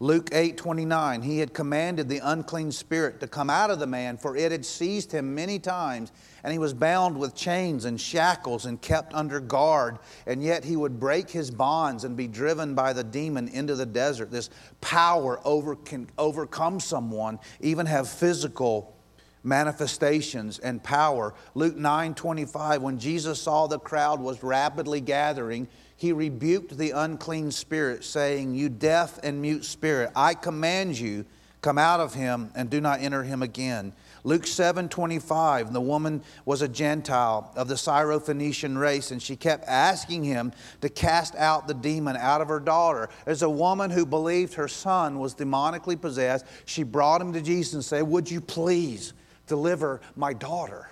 Luke 0.00 0.28
8 0.30 0.56
29, 0.56 1.22
he 1.22 1.38
had 1.38 1.52
commanded 1.52 2.08
the 2.08 2.20
unclean 2.22 2.70
spirit 2.70 3.18
to 3.18 3.26
come 3.26 3.50
out 3.50 3.70
of 3.70 3.80
the 3.80 3.86
man, 3.86 4.16
for 4.16 4.36
it 4.36 4.52
had 4.52 4.64
seized 4.64 5.10
him 5.10 5.34
many 5.34 5.58
times, 5.58 6.12
and 6.44 6.52
he 6.52 6.58
was 6.58 6.72
bound 6.72 7.18
with 7.18 7.34
chains 7.34 7.84
and 7.84 8.00
shackles 8.00 8.64
and 8.66 8.80
kept 8.80 9.12
under 9.12 9.40
guard. 9.40 9.98
And 10.24 10.40
yet 10.40 10.64
he 10.64 10.76
would 10.76 11.00
break 11.00 11.28
his 11.28 11.50
bonds 11.50 12.04
and 12.04 12.16
be 12.16 12.28
driven 12.28 12.76
by 12.76 12.92
the 12.92 13.02
demon 13.02 13.48
into 13.48 13.74
the 13.74 13.86
desert. 13.86 14.30
This 14.30 14.50
power 14.80 15.40
over, 15.44 15.74
can 15.74 16.08
overcome 16.16 16.78
someone, 16.78 17.40
even 17.58 17.86
have 17.86 18.08
physical 18.08 18.94
manifestations 19.42 20.60
and 20.60 20.80
power. 20.82 21.34
Luke 21.54 21.76
9 21.76 22.14
25, 22.14 22.82
when 22.82 23.00
Jesus 23.00 23.42
saw 23.42 23.66
the 23.66 23.80
crowd 23.80 24.20
was 24.20 24.44
rapidly 24.44 25.00
gathering, 25.00 25.66
he 25.98 26.12
rebuked 26.12 26.78
the 26.78 26.92
unclean 26.92 27.50
spirit, 27.50 28.04
saying, 28.04 28.54
You 28.54 28.68
deaf 28.68 29.18
and 29.24 29.42
mute 29.42 29.64
spirit, 29.64 30.12
I 30.14 30.32
command 30.32 30.96
you, 30.96 31.26
come 31.60 31.76
out 31.76 31.98
of 31.98 32.14
him 32.14 32.52
and 32.54 32.70
do 32.70 32.80
not 32.80 33.00
enter 33.00 33.24
him 33.24 33.42
again. 33.42 33.92
Luke 34.22 34.46
7 34.46 34.88
25, 34.88 35.72
the 35.72 35.80
woman 35.80 36.22
was 36.44 36.62
a 36.62 36.68
Gentile 36.68 37.52
of 37.56 37.66
the 37.66 37.74
Syrophoenician 37.74 38.78
race, 38.78 39.10
and 39.10 39.20
she 39.20 39.34
kept 39.34 39.64
asking 39.66 40.22
him 40.22 40.52
to 40.82 40.88
cast 40.88 41.34
out 41.34 41.66
the 41.66 41.74
demon 41.74 42.16
out 42.16 42.40
of 42.40 42.46
her 42.46 42.60
daughter. 42.60 43.08
As 43.26 43.42
a 43.42 43.50
woman 43.50 43.90
who 43.90 44.06
believed 44.06 44.54
her 44.54 44.68
son 44.68 45.18
was 45.18 45.34
demonically 45.34 46.00
possessed, 46.00 46.46
she 46.64 46.84
brought 46.84 47.20
him 47.20 47.32
to 47.32 47.42
Jesus 47.42 47.74
and 47.74 47.84
said, 47.84 48.02
Would 48.02 48.30
you 48.30 48.40
please 48.40 49.14
deliver 49.48 50.00
my 50.14 50.32
daughter? 50.32 50.88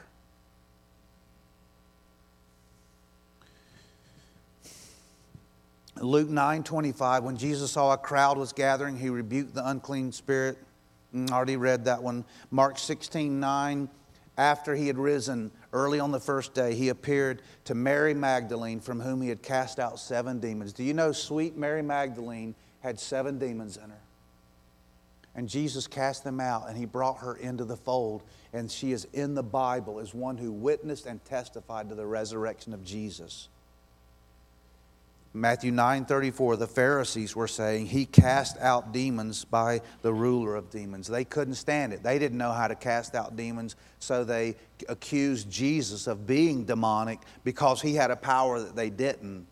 Luke 6.00 6.28
9 6.28 6.62
25, 6.62 7.24
when 7.24 7.36
Jesus 7.36 7.72
saw 7.72 7.92
a 7.92 7.96
crowd 7.96 8.36
was 8.36 8.52
gathering, 8.52 8.98
he 8.98 9.08
rebuked 9.08 9.54
the 9.54 9.66
unclean 9.66 10.12
spirit. 10.12 10.58
Mm, 11.14 11.30
already 11.30 11.56
read 11.56 11.86
that 11.86 12.02
one. 12.02 12.24
Mark 12.50 12.78
16 12.78 13.40
9, 13.40 13.88
after 14.36 14.74
he 14.74 14.86
had 14.86 14.98
risen 14.98 15.50
early 15.72 15.98
on 15.98 16.12
the 16.12 16.20
first 16.20 16.52
day, 16.52 16.74
he 16.74 16.90
appeared 16.90 17.40
to 17.64 17.74
Mary 17.74 18.12
Magdalene, 18.12 18.80
from 18.80 19.00
whom 19.00 19.22
he 19.22 19.28
had 19.28 19.42
cast 19.42 19.78
out 19.78 19.98
seven 19.98 20.38
demons. 20.38 20.74
Do 20.74 20.84
you 20.84 20.92
know 20.92 21.12
sweet 21.12 21.56
Mary 21.56 21.82
Magdalene 21.82 22.54
had 22.80 23.00
seven 23.00 23.38
demons 23.38 23.78
in 23.78 23.88
her? 23.88 24.00
And 25.34 25.48
Jesus 25.48 25.86
cast 25.86 26.24
them 26.24 26.40
out 26.40 26.68
and 26.68 26.78
he 26.78 26.86
brought 26.86 27.18
her 27.18 27.36
into 27.36 27.64
the 27.64 27.76
fold. 27.76 28.22
And 28.54 28.70
she 28.70 28.92
is 28.92 29.06
in 29.12 29.34
the 29.34 29.42
Bible 29.42 30.00
as 30.00 30.14
one 30.14 30.38
who 30.38 30.50
witnessed 30.50 31.04
and 31.04 31.22
testified 31.26 31.90
to 31.90 31.94
the 31.94 32.06
resurrection 32.06 32.72
of 32.72 32.82
Jesus. 32.82 33.48
Matthew 35.36 35.70
9:34 35.70 36.56
the 36.56 36.66
Pharisees 36.66 37.36
were 37.36 37.46
saying 37.46 37.86
he 37.86 38.06
cast 38.06 38.56
out 38.58 38.92
demons 38.92 39.44
by 39.44 39.82
the 40.00 40.12
ruler 40.12 40.56
of 40.56 40.70
demons. 40.70 41.06
They 41.08 41.24
couldn't 41.24 41.56
stand 41.56 41.92
it. 41.92 42.02
They 42.02 42.18
didn't 42.18 42.38
know 42.38 42.52
how 42.52 42.68
to 42.68 42.74
cast 42.74 43.14
out 43.14 43.36
demons, 43.36 43.76
so 43.98 44.24
they 44.24 44.56
accused 44.88 45.50
Jesus 45.50 46.06
of 46.06 46.26
being 46.26 46.64
demonic 46.64 47.20
because 47.44 47.82
he 47.82 47.94
had 47.94 48.10
a 48.10 48.16
power 48.16 48.60
that 48.60 48.74
they 48.74 48.88
didn't. 48.88 49.46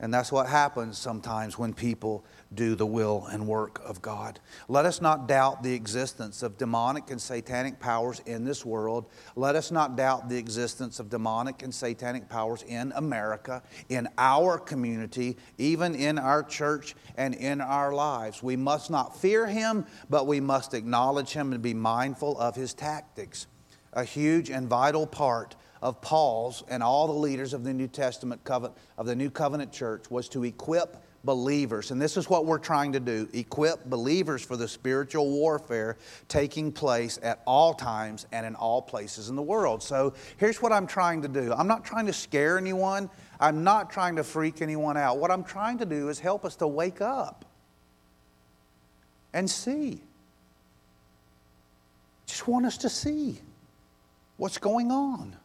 And 0.00 0.12
that's 0.12 0.32
what 0.32 0.48
happens 0.48 0.96
sometimes 0.96 1.58
when 1.58 1.74
people 1.74 2.24
do 2.54 2.74
the 2.74 2.86
will 2.86 3.26
and 3.26 3.46
work 3.46 3.80
of 3.84 4.00
God. 4.02 4.40
Let 4.68 4.86
us 4.86 5.00
not 5.00 5.26
doubt 5.28 5.62
the 5.62 5.74
existence 5.74 6.42
of 6.42 6.56
demonic 6.56 7.10
and 7.10 7.20
satanic 7.20 7.80
powers 7.80 8.20
in 8.26 8.44
this 8.44 8.64
world. 8.64 9.06
Let 9.36 9.56
us 9.56 9.70
not 9.70 9.96
doubt 9.96 10.28
the 10.28 10.36
existence 10.36 11.00
of 11.00 11.10
demonic 11.10 11.62
and 11.62 11.74
satanic 11.74 12.28
powers 12.28 12.62
in 12.62 12.92
America, 12.96 13.62
in 13.88 14.08
our 14.18 14.58
community, 14.58 15.36
even 15.58 15.94
in 15.94 16.18
our 16.18 16.42
church 16.42 16.94
and 17.16 17.34
in 17.34 17.60
our 17.60 17.92
lives. 17.92 18.42
We 18.42 18.56
must 18.56 18.90
not 18.90 19.18
fear 19.18 19.46
him, 19.46 19.86
but 20.08 20.26
we 20.26 20.40
must 20.40 20.74
acknowledge 20.74 21.32
him 21.32 21.52
and 21.52 21.62
be 21.62 21.74
mindful 21.74 22.38
of 22.38 22.56
his 22.56 22.74
tactics. 22.74 23.46
A 23.92 24.04
huge 24.04 24.50
and 24.50 24.68
vital 24.68 25.06
part 25.06 25.54
of 25.84 26.00
Paul's 26.00 26.64
and 26.68 26.82
all 26.82 27.06
the 27.06 27.12
leaders 27.12 27.52
of 27.52 27.62
the 27.62 27.74
New 27.74 27.86
Testament 27.88 28.42
covenant, 28.42 28.76
of 28.96 29.04
the 29.04 29.14
New 29.14 29.30
Covenant 29.30 29.70
church 29.70 30.10
was 30.10 30.28
to 30.30 30.42
equip 30.42 30.96
believers. 31.24 31.90
And 31.90 32.00
this 32.00 32.16
is 32.16 32.28
what 32.28 32.46
we're 32.46 32.58
trying 32.58 32.92
to 32.92 33.00
do 33.00 33.28
equip 33.32 33.84
believers 33.86 34.44
for 34.44 34.56
the 34.56 34.68
spiritual 34.68 35.30
warfare 35.30 35.96
taking 36.28 36.70
place 36.70 37.18
at 37.22 37.42
all 37.46 37.74
times 37.74 38.26
and 38.32 38.46
in 38.46 38.54
all 38.54 38.82
places 38.82 39.28
in 39.28 39.36
the 39.36 39.42
world. 39.42 39.82
So 39.82 40.14
here's 40.36 40.60
what 40.60 40.72
I'm 40.72 40.86
trying 40.86 41.22
to 41.22 41.28
do 41.28 41.52
I'm 41.52 41.66
not 41.66 41.84
trying 41.84 42.06
to 42.06 42.12
scare 42.12 42.58
anyone, 42.58 43.10
I'm 43.40 43.64
not 43.64 43.90
trying 43.90 44.16
to 44.16 44.24
freak 44.24 44.62
anyone 44.62 44.96
out. 44.96 45.18
What 45.18 45.30
I'm 45.30 45.44
trying 45.44 45.78
to 45.78 45.86
do 45.86 46.08
is 46.08 46.18
help 46.18 46.44
us 46.44 46.56
to 46.56 46.66
wake 46.66 47.00
up 47.00 47.44
and 49.32 49.50
see. 49.50 50.00
Just 52.26 52.48
want 52.48 52.66
us 52.66 52.78
to 52.78 52.88
see 52.88 53.38
what's 54.36 54.58
going 54.58 54.90
on. 54.90 55.36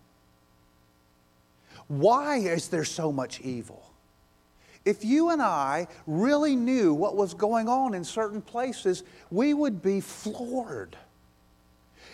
Why 1.87 2.37
is 2.37 2.67
there 2.69 2.85
so 2.85 3.11
much 3.11 3.41
evil? 3.41 3.88
If 4.85 5.03
you 5.03 5.29
and 5.29 5.41
I 5.41 5.87
really 6.07 6.55
knew 6.55 6.93
what 6.93 7.15
was 7.15 7.33
going 7.33 7.67
on 7.67 7.93
in 7.93 8.03
certain 8.03 8.41
places, 8.41 9.03
we 9.29 9.53
would 9.53 9.81
be 9.81 9.99
floored. 10.01 10.95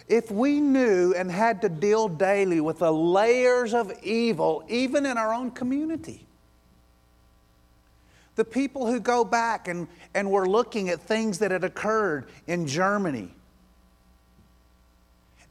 If 0.07 0.29
we 0.29 0.59
knew 0.59 1.13
and 1.13 1.31
had 1.31 1.61
to 1.61 1.69
deal 1.69 2.07
daily 2.07 2.61
with 2.61 2.79
the 2.79 2.91
layers 2.93 3.73
of 3.73 3.91
evil, 4.03 4.63
even 4.67 5.05
in 5.05 5.17
our 5.17 5.33
own 5.33 5.51
community, 5.51 6.25
the 8.35 8.45
people 8.45 8.85
who 8.87 8.99
go 8.99 9.23
back 9.23 9.67
and, 9.67 9.87
and 10.13 10.29
were 10.29 10.47
looking 10.47 10.89
at 10.89 10.99
things 10.99 11.39
that 11.39 11.51
had 11.51 11.63
occurred 11.63 12.27
in 12.47 12.67
Germany 12.67 13.31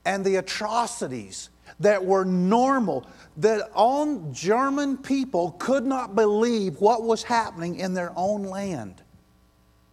and 0.05 0.25
the 0.25 0.37
atrocities 0.37 1.49
that 1.81 2.05
were 2.05 2.25
normal, 2.25 3.07
that 3.39 3.71
on 3.75 4.33
German 4.33 4.97
people 4.99 5.53
could 5.53 5.85
not 5.85 6.15
believe 6.15 6.81
what 6.81 7.03
was 7.03 7.23
happening 7.23 7.77
in 7.77 7.95
their 7.95 8.13
own 8.17 8.45
land. 8.45 9.03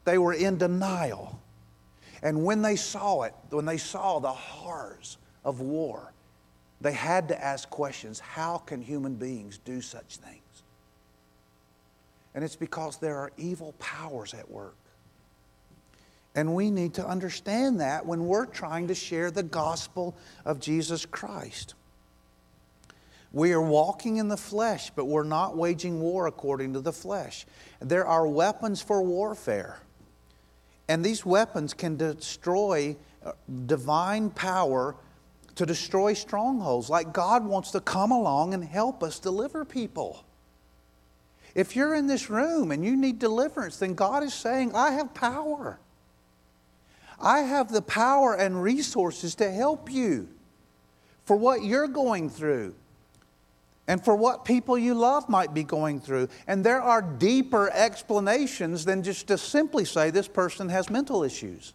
They 0.05 0.17
were 0.17 0.33
in 0.33 0.57
denial. 0.57 1.39
And 2.23 2.43
when 2.43 2.61
they 2.61 2.75
saw 2.75 3.23
it, 3.23 3.33
when 3.49 3.65
they 3.65 3.77
saw 3.77 4.19
the 4.19 4.31
horrors 4.31 5.17
of 5.43 5.61
war, 5.61 6.13
they 6.81 6.91
had 6.91 7.27
to 7.29 7.43
ask 7.43 7.69
questions 7.69 8.19
how 8.19 8.57
can 8.57 8.81
human 8.81 9.15
beings 9.15 9.59
do 9.63 9.81
such 9.81 10.17
things? 10.17 10.63
And 12.33 12.43
it's 12.43 12.55
because 12.55 12.97
there 12.97 13.17
are 13.17 13.31
evil 13.37 13.73
powers 13.79 14.33
at 14.33 14.49
work. 14.49 14.75
And 16.35 16.55
we 16.55 16.71
need 16.71 16.93
to 16.95 17.05
understand 17.05 17.81
that 17.81 18.05
when 18.05 18.25
we're 18.25 18.45
trying 18.45 18.87
to 18.87 18.95
share 18.95 19.31
the 19.31 19.43
gospel 19.43 20.15
of 20.45 20.59
Jesus 20.59 21.05
Christ. 21.05 21.73
We 23.33 23.53
are 23.53 23.61
walking 23.61 24.17
in 24.17 24.27
the 24.27 24.37
flesh, 24.37 24.91
but 24.95 25.05
we're 25.05 25.23
not 25.23 25.57
waging 25.57 26.01
war 26.01 26.27
according 26.27 26.73
to 26.73 26.81
the 26.81 26.93
flesh. 26.93 27.45
There 27.79 28.05
are 28.05 28.27
weapons 28.27 28.81
for 28.81 29.01
warfare. 29.01 29.79
And 30.89 31.03
these 31.03 31.25
weapons 31.25 31.73
can 31.73 31.95
destroy 31.95 32.97
uh, 33.25 33.31
divine 33.65 34.29
power 34.29 34.95
to 35.55 35.65
destroy 35.65 36.13
strongholds. 36.13 36.89
Like 36.89 37.13
God 37.13 37.45
wants 37.45 37.71
to 37.71 37.79
come 37.79 38.11
along 38.11 38.53
and 38.53 38.63
help 38.63 39.03
us 39.03 39.19
deliver 39.19 39.63
people. 39.63 40.25
If 41.55 41.75
you're 41.75 41.95
in 41.95 42.07
this 42.07 42.29
room 42.29 42.71
and 42.71 42.83
you 42.83 42.95
need 42.95 43.19
deliverance, 43.19 43.77
then 43.77 43.93
God 43.93 44.23
is 44.23 44.33
saying, 44.33 44.73
I 44.73 44.91
have 44.91 45.13
power. 45.13 45.79
I 47.21 47.39
have 47.39 47.71
the 47.71 47.81
power 47.81 48.33
and 48.33 48.61
resources 48.61 49.35
to 49.35 49.51
help 49.51 49.91
you 49.91 50.27
for 51.25 51.35
what 51.35 51.63
you're 51.63 51.87
going 51.87 52.29
through 52.29 52.75
and 53.87 54.03
for 54.03 54.15
what 54.15 54.45
people 54.45 54.77
you 54.77 54.93
love 54.93 55.27
might 55.27 55.53
be 55.53 55.63
going 55.63 55.99
through. 55.99 56.29
And 56.47 56.63
there 56.63 56.81
are 56.81 57.01
deeper 57.01 57.69
explanations 57.71 58.85
than 58.85 59.03
just 59.03 59.27
to 59.27 59.37
simply 59.37 59.85
say 59.85 60.11
this 60.11 60.27
person 60.27 60.69
has 60.69 60.89
mental 60.89 61.23
issues. 61.23 61.73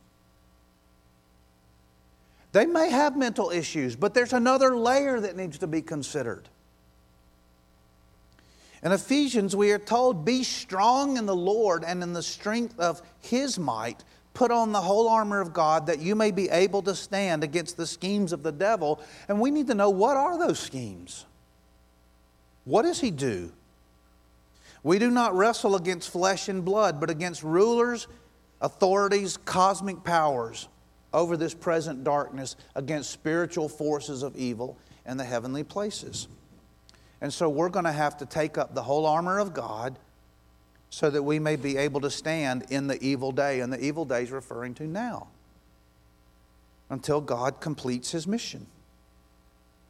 They 2.52 2.64
may 2.64 2.90
have 2.90 3.16
mental 3.16 3.50
issues, 3.50 3.96
but 3.96 4.14
there's 4.14 4.32
another 4.32 4.76
layer 4.76 5.20
that 5.20 5.36
needs 5.36 5.58
to 5.58 5.66
be 5.66 5.82
considered. 5.82 6.48
In 8.82 8.92
Ephesians, 8.92 9.54
we 9.56 9.72
are 9.72 9.78
told, 9.78 10.24
Be 10.24 10.42
strong 10.42 11.16
in 11.16 11.26
the 11.26 11.36
Lord 11.36 11.84
and 11.84 12.02
in 12.02 12.12
the 12.12 12.22
strength 12.22 12.78
of 12.78 13.02
his 13.20 13.58
might. 13.58 14.04
Put 14.36 14.50
on 14.50 14.70
the 14.70 14.82
whole 14.82 15.08
armor 15.08 15.40
of 15.40 15.54
God 15.54 15.86
that 15.86 15.98
you 15.98 16.14
may 16.14 16.30
be 16.30 16.50
able 16.50 16.82
to 16.82 16.94
stand 16.94 17.42
against 17.42 17.78
the 17.78 17.86
schemes 17.86 18.34
of 18.34 18.42
the 18.42 18.52
devil. 18.52 19.00
And 19.28 19.40
we 19.40 19.50
need 19.50 19.66
to 19.68 19.74
know 19.74 19.88
what 19.88 20.18
are 20.18 20.36
those 20.36 20.58
schemes? 20.58 21.24
What 22.66 22.82
does 22.82 23.00
he 23.00 23.10
do? 23.10 23.50
We 24.82 24.98
do 24.98 25.10
not 25.10 25.34
wrestle 25.34 25.74
against 25.74 26.10
flesh 26.10 26.50
and 26.50 26.62
blood, 26.62 27.00
but 27.00 27.08
against 27.08 27.42
rulers, 27.42 28.08
authorities, 28.60 29.38
cosmic 29.38 30.04
powers 30.04 30.68
over 31.14 31.38
this 31.38 31.54
present 31.54 32.04
darkness, 32.04 32.56
against 32.74 33.12
spiritual 33.12 33.70
forces 33.70 34.22
of 34.22 34.36
evil 34.36 34.76
in 35.06 35.16
the 35.16 35.24
heavenly 35.24 35.64
places. 35.64 36.28
And 37.22 37.32
so 37.32 37.48
we're 37.48 37.70
going 37.70 37.86
to 37.86 37.92
have 37.92 38.18
to 38.18 38.26
take 38.26 38.58
up 38.58 38.74
the 38.74 38.82
whole 38.82 39.06
armor 39.06 39.38
of 39.38 39.54
God 39.54 39.98
so 40.90 41.10
that 41.10 41.22
we 41.22 41.38
may 41.38 41.56
be 41.56 41.76
able 41.76 42.00
to 42.00 42.10
stand 42.10 42.64
in 42.70 42.86
the 42.86 43.02
evil 43.02 43.32
day. 43.32 43.60
And 43.60 43.72
the 43.72 43.82
evil 43.82 44.04
day 44.04 44.22
is 44.22 44.30
referring 44.30 44.74
to 44.74 44.84
now 44.86 45.28
until 46.88 47.20
God 47.20 47.60
completes 47.60 48.12
his 48.12 48.26
mission. 48.26 48.66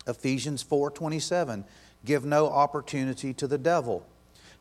Ephesians 0.07 0.63
4:27 0.63 1.65
give 2.05 2.25
no 2.25 2.49
opportunity 2.49 3.35
to 3.35 3.47
the 3.47 3.59
devil. 3.59 4.07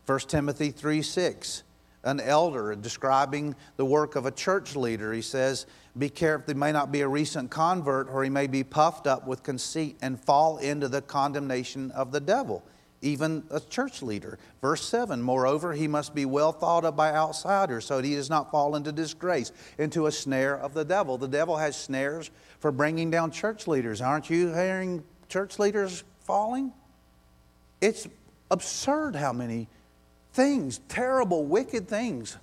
1 0.06 0.20
Timothy 0.28 0.72
3 0.72 1.02
6, 1.02 1.64
an 2.04 2.20
elder 2.20 2.76
describing 2.76 3.56
the 3.78 3.86
work 3.86 4.16
of 4.16 4.26
a 4.26 4.32
church 4.32 4.76
leader, 4.76 5.14
he 5.14 5.22
says, 5.22 5.66
Be 5.98 6.10
careful, 6.10 6.54
he 6.54 6.60
may 6.60 6.72
not 6.72 6.92
be 6.92 7.02
a 7.02 7.08
recent 7.08 7.50
convert, 7.50 8.10
or 8.10 8.24
he 8.24 8.30
may 8.30 8.48
be 8.48 8.64
puffed 8.64 9.08
up 9.08 9.26
with 9.26 9.44
conceit 9.44 9.98
and 10.02 10.20
fall 10.20 10.58
into 10.58 10.88
the 10.88 11.02
condemnation 11.02 11.92
of 11.92 12.12
the 12.12 12.20
devil 12.20 12.64
even 13.06 13.44
a 13.52 13.60
church 13.60 14.02
leader. 14.02 14.38
Verse 14.62 14.84
7 14.88 15.22
Moreover, 15.22 15.74
he 15.74 15.88
must 15.88 16.16
be 16.16 16.26
well 16.26 16.52
thought 16.52 16.84
of 16.84 16.96
by 16.96 17.12
outsiders 17.12 17.86
so 17.86 17.98
that 17.98 18.06
he 18.06 18.16
does 18.16 18.30
not 18.30 18.52
fall 18.52 18.76
into 18.76 18.92
disgrace, 18.92 19.52
into 19.78 20.08
a 20.08 20.12
snare 20.12 20.58
of 20.58 20.74
the 20.74 20.84
devil. 20.84 21.18
The 21.18 21.28
devil 21.28 21.58
has 21.58 21.76
snares 21.76 22.32
for 22.60 22.72
bringing 22.72 23.12
down 23.12 23.32
church 23.32 23.68
leaders. 23.68 24.02
Aren't 24.02 24.30
you 24.30 24.54
hearing 24.54 25.04
church 25.30 25.60
leaders 25.60 26.04
falling? 26.22 26.74
It's 27.80 28.08
absurd 28.50 29.16
how 29.16 29.34
many 29.34 29.68
things, 30.34 30.80
terrible, 30.90 31.46
wicked 31.46 31.88
things. 31.88 32.38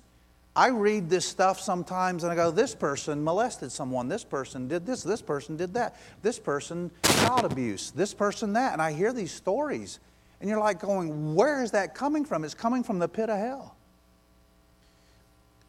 I 0.55 0.67
read 0.67 1.09
this 1.09 1.25
stuff 1.25 1.59
sometimes 1.59 2.23
and 2.23 2.31
I 2.31 2.35
go, 2.35 2.51
this 2.51 2.75
person 2.75 3.23
molested 3.23 3.71
someone, 3.71 4.07
this 4.07 4.23
person 4.23 4.67
did 4.67 4.85
this, 4.85 5.01
this 5.01 5.21
person 5.21 5.57
did 5.57 5.73
that, 5.73 5.95
this 6.21 6.37
person 6.37 6.91
child 7.03 7.43
abuse, 7.43 7.91
this 7.91 8.13
person 8.13 8.53
that. 8.53 8.73
And 8.73 8.81
I 8.81 8.93
hear 8.93 9.11
these 9.11 9.31
stories 9.31 9.99
and 10.43 10.49
you're 10.49 10.59
like 10.59 10.81
going, 10.81 11.35
where 11.35 11.63
is 11.63 11.71
that 11.71 11.95
coming 11.95 12.25
from? 12.25 12.43
It's 12.43 12.53
coming 12.53 12.83
from 12.83 12.99
the 12.99 13.07
pit 13.07 13.29
of 13.29 13.39
hell. 13.39 13.77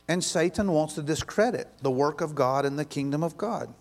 And 0.08 0.22
Satan 0.22 0.72
wants 0.72 0.94
to 0.94 1.02
discredit 1.02 1.68
the 1.80 1.92
work 1.92 2.20
of 2.20 2.34
God 2.34 2.64
and 2.64 2.76
the 2.76 2.84
kingdom 2.84 3.22
of 3.22 3.37
God. 3.37 3.72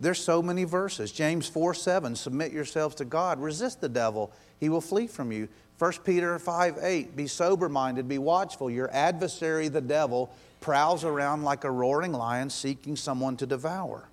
There's 0.00 0.18
so 0.18 0.42
many 0.42 0.64
verses. 0.64 1.12
James 1.12 1.46
4 1.46 1.74
7, 1.74 2.16
submit 2.16 2.50
yourselves 2.50 2.96
to 2.96 3.04
God, 3.04 3.40
resist 3.40 3.80
the 3.80 3.88
devil, 3.88 4.32
he 4.58 4.68
will 4.68 4.80
flee 4.80 5.06
from 5.06 5.30
you. 5.30 5.48
1 5.78 5.92
Peter 6.04 6.36
5 6.36 6.78
8, 6.82 7.14
be 7.16 7.28
sober 7.28 7.68
minded, 7.68 8.08
be 8.08 8.18
watchful. 8.18 8.68
Your 8.68 8.92
adversary, 8.92 9.68
the 9.68 9.80
devil, 9.80 10.34
prowls 10.60 11.04
around 11.04 11.44
like 11.44 11.62
a 11.62 11.70
roaring 11.70 12.12
lion 12.12 12.50
seeking 12.50 12.96
someone 12.96 13.36
to 13.36 13.46
devour. 13.46 14.08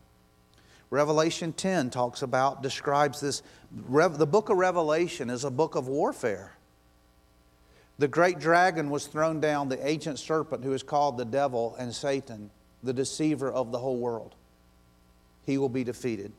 Revelation 0.89 1.54
10 1.54 1.89
talks 1.91 2.21
about, 2.21 2.63
describes 2.63 3.21
this. 3.21 3.43
The 3.71 4.28
book 4.28 4.49
of 4.49 4.58
Revelation 4.58 5.30
is 5.30 5.43
a 5.43 5.52
book 5.52 5.75
of 5.75 5.88
warfare. 5.88 6.56
The 7.99 8.08
great 8.08 8.39
dragon 8.39 8.89
was 8.89 9.06
thrown 9.08 9.39
down, 9.39 9.69
the 9.69 9.86
ancient 9.86 10.19
serpent 10.19 10.63
who 10.63 10.73
is 10.73 10.84
called 10.84 11.17
the 11.17 11.25
devil 11.25 11.75
and 11.78 11.93
Satan, 11.93 12.49
the 12.82 12.93
deceiver 12.93 13.52
of 13.52 13.71
the 13.71 13.78
whole 13.78 13.97
world 13.97 14.36
he 15.49 15.58
will 15.58 15.69
be 15.69 15.84
defeated. 15.84 16.32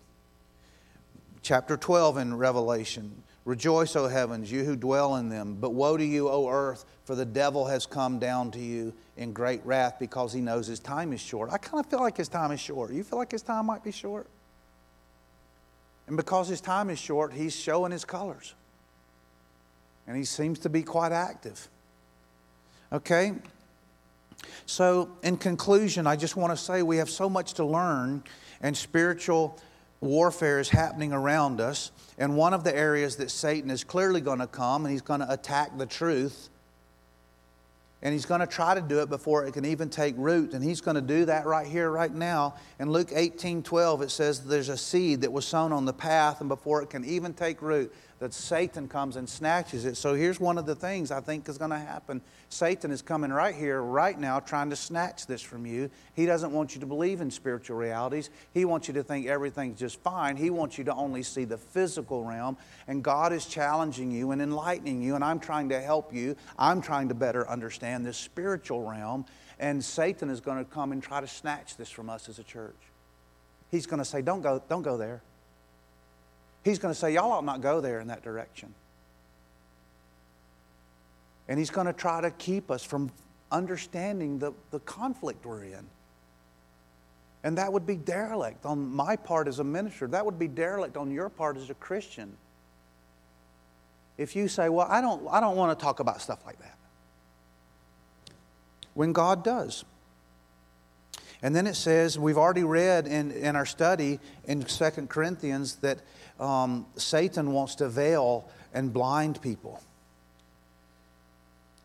Chapter 1.43 1.77
12 1.77 2.19
in 2.19 2.37
Revelation 2.37 3.23
Rejoice, 3.47 3.97
O 3.97 4.07
heavens, 4.07 4.53
you 4.53 4.65
who 4.65 4.77
dwell 4.77 5.17
in 5.17 5.31
them. 5.31 5.57
But 5.59 5.71
woe 5.71 5.97
to 5.97 6.05
you, 6.05 6.29
O 6.29 6.49
earth, 6.49 6.85
for 7.05 7.15
the 7.15 7.25
devil 7.25 7.67
has 7.67 7.87
come 7.87 8.19
down 8.19 8.51
to 8.53 8.61
you 8.61 8.93
in 9.17 9.33
great 9.33 9.65
wrath 9.65 9.97
because 9.99 10.33
he 10.33 10.43
knows 10.43 10.67
his 10.67 10.79
time 10.79 11.13
is 11.15 11.21
short. 11.21 11.51
I 11.51 11.57
kind 11.57 11.83
of 11.83 11.91
feel 11.91 12.01
like 12.01 12.19
his 12.19 12.29
time 12.29 12.53
is 12.53 12.61
short. 12.61 12.93
You 12.93 13.03
feel 13.03 13.19
like 13.19 13.33
his 13.33 13.43
time 13.43 13.67
might 13.67 13.83
be 13.83 13.91
short? 13.91 14.29
And 16.11 16.16
because 16.16 16.49
his 16.49 16.61
time 16.61 16.90
is 16.90 16.99
short, 16.99 17.33
he's 17.33 17.55
showing 17.55 17.92
his 17.92 18.05
colors. 18.05 18.55
And 20.09 20.16
he 20.16 20.25
seems 20.25 20.59
to 20.61 20.68
be 20.68 20.83
quite 20.83 21.12
active. 21.12 21.68
Okay? 22.92 23.35
So, 24.66 25.12
in 25.23 25.37
conclusion, 25.37 26.09
I 26.09 26.16
just 26.16 26.35
want 26.35 26.53
to 26.53 26.57
say 26.57 26.83
we 26.83 26.96
have 26.96 27.09
so 27.09 27.31
much 27.31 27.55
to 27.55 27.64
learn 27.64 28.25
and 28.61 28.77
spiritual 28.77 29.57
warfare 30.01 30.59
is 30.59 30.68
happening 30.68 31.12
around 31.12 31.61
us. 31.61 31.92
And 32.18 32.37
one 32.37 32.55
of 32.55 32.64
the 32.64 32.77
areas 32.77 33.14
that 33.16 33.31
Satan 33.31 33.70
is 33.70 33.85
clearly 33.85 34.20
going 34.20 34.40
to 34.40 34.49
come 34.49 34.87
and 34.87 34.90
he's 34.90 35.03
going 35.03 35.20
to 35.20 35.33
attack 35.33 35.79
the 35.79 35.87
truth 35.87 36.49
And 38.03 38.15
he's 38.15 38.25
going 38.25 38.41
to 38.41 38.47
try 38.47 38.75
to 38.75 38.81
do 38.81 39.01
it 39.01 39.11
before 39.11 39.45
it 39.45 39.53
can 39.53 39.67
even 39.67 39.91
take 39.91 40.15
root. 40.17 40.55
And 40.55 40.65
he's 40.65 40.81
going 40.81 40.95
to 40.95 41.03
do 41.03 41.27
that 41.27 41.45
right 41.45 41.67
here, 41.67 41.91
right 41.91 42.13
now. 42.13 42.55
In 42.79 42.91
Luke 42.91 43.11
18 43.15 43.63
12, 43.63 44.03
it 44.03 44.11
says 44.11 44.41
there's 44.41 44.71
a 44.71 44.77
seed 44.77 45.21
that 45.21 45.33
was 45.33 45.45
sown 45.45 45.73
on 45.73 45.85
the 45.85 45.93
path, 45.93 46.41
and 46.41 46.49
before 46.49 46.83
it 46.83 46.89
can 46.89 47.05
even 47.05 47.35
take 47.35 47.61
root, 47.61 47.93
that 48.21 48.35
Satan 48.35 48.87
comes 48.87 49.17
and 49.17 49.27
snatches 49.27 49.87
it. 49.87 49.97
So 49.97 50.15
here's 50.15 50.39
one 50.39 50.59
of 50.59 50.67
the 50.67 50.75
things 50.75 51.11
I 51.11 51.21
think 51.21 51.49
is 51.49 51.57
going 51.57 51.71
to 51.71 51.79
happen. 51.79 52.21
Satan 52.51 52.91
is 52.91 53.01
coming 53.01 53.33
right 53.33 53.55
here, 53.55 53.81
right 53.81 54.19
now, 54.19 54.41
trying 54.41 54.69
to 54.71 54.77
snatch 54.77 55.27
this 55.27 55.41
from 55.41 55.65
you. 55.65 55.91
He 56.15 56.27
doesn't 56.27 56.53
want 56.53 56.75
you 56.75 56.81
to 56.83 56.87
believe 56.87 57.23
in 57.23 57.31
spiritual 57.31 57.79
realities. 57.79 58.29
He 58.53 58.67
wants 58.67 58.89
you 58.89 58.95
to 58.95 59.03
think 59.03 59.27
everything's 59.27 59.79
just 59.79 59.99
fine. 60.01 60.37
He 60.37 60.51
wants 60.51 60.77
you 60.77 60.85
to 60.85 60.95
only 60.95 61.23
see 61.23 61.45
the 61.45 61.57
physical 61.57 62.23
realm. 62.23 62.59
And 62.87 63.03
God 63.03 63.33
is 63.33 63.47
challenging 63.47 64.11
you 64.11 64.33
and 64.33 64.43
enlightening 64.43 65.01
you, 65.01 65.15
and 65.15 65.25
I'm 65.25 65.41
trying 65.41 65.71
to 65.71 65.81
help 65.81 66.15
you. 66.15 66.37
I'm 66.59 66.83
trying 66.83 67.09
to 67.09 67.15
better 67.15 67.49
understand 67.49 68.05
this 68.05 68.19
spiritual 68.19 68.83
realm. 68.87 69.25
And 69.59 69.83
Satan 69.83 70.29
is 70.29 70.41
going 70.41 70.59
to 70.59 70.71
come 70.71 70.93
and 70.93 71.03
try 71.03 71.23
to 71.23 71.27
snatch 71.27 71.79
this 71.79 71.89
from 71.89 72.11
us 72.11 72.29
as 72.29 72.39
a 72.39 72.45
church. 72.45 72.77
He's 73.71 73.87
going 73.87 73.99
to 73.99 74.05
say, 74.05 74.21
Don't 74.21 74.43
go, 74.43 74.63
don't 74.69 74.83
go 74.83 74.99
there. 74.99 75.23
He's 76.62 76.79
going 76.79 76.92
to 76.92 76.99
say, 76.99 77.14
Y'all 77.14 77.33
ought 77.33 77.44
not 77.44 77.61
go 77.61 77.81
there 77.81 78.01
in 78.01 78.09
that 78.09 78.23
direction. 78.23 78.75
And 81.49 81.59
he's 81.59 81.70
going 81.70 81.87
to 81.87 81.92
try 81.92 82.20
to 82.20 82.31
keep 82.31 82.70
us 82.70 82.85
from 82.85 83.11
understanding 83.51 84.38
the, 84.38 84.53
the 84.70 84.79
conflict 84.81 85.44
we're 85.44 85.64
in. 85.64 85.85
And 87.42 87.59
that 87.59 87.73
would 87.73 87.87
be 87.87 87.96
derelict 87.96 88.66
on 88.66 88.94
my 88.94 89.16
part 89.16 89.49
as 89.49 89.59
a 89.59 89.64
minister. 89.64 90.07
That 90.07 90.25
would 90.27 90.38
be 90.38 90.46
derelict 90.46 90.96
on 90.96 91.11
your 91.11 91.29
part 91.29 91.57
as 91.57 91.70
a 91.70 91.75
Christian. 91.75 92.37
If 94.18 94.37
you 94.37 94.49
say, 94.49 94.68
Well, 94.68 94.87
I 94.88 95.01
don't, 95.01 95.27
I 95.31 95.40
don't 95.40 95.57
want 95.57 95.77
to 95.77 95.83
talk 95.83 96.01
about 96.01 96.20
stuff 96.20 96.40
like 96.44 96.59
that. 96.61 96.77
When 98.94 99.12
God 99.12 99.42
does. 99.42 99.85
And 101.42 101.57
then 101.57 101.66
it 101.66 101.75
says, 101.75 102.18
we've 102.18 102.37
already 102.37 102.64
read 102.64 103.07
in, 103.07 103.31
in 103.31 103.57
our 103.57 103.64
study 103.64 104.20
in 104.44 104.62
2 104.62 104.90
Corinthians 105.09 105.77
that 105.77 106.01
um, 106.40 106.87
Satan 106.96 107.53
wants 107.53 107.76
to 107.76 107.88
veil 107.88 108.48
and 108.72 108.92
blind 108.92 109.40
people. 109.42 109.83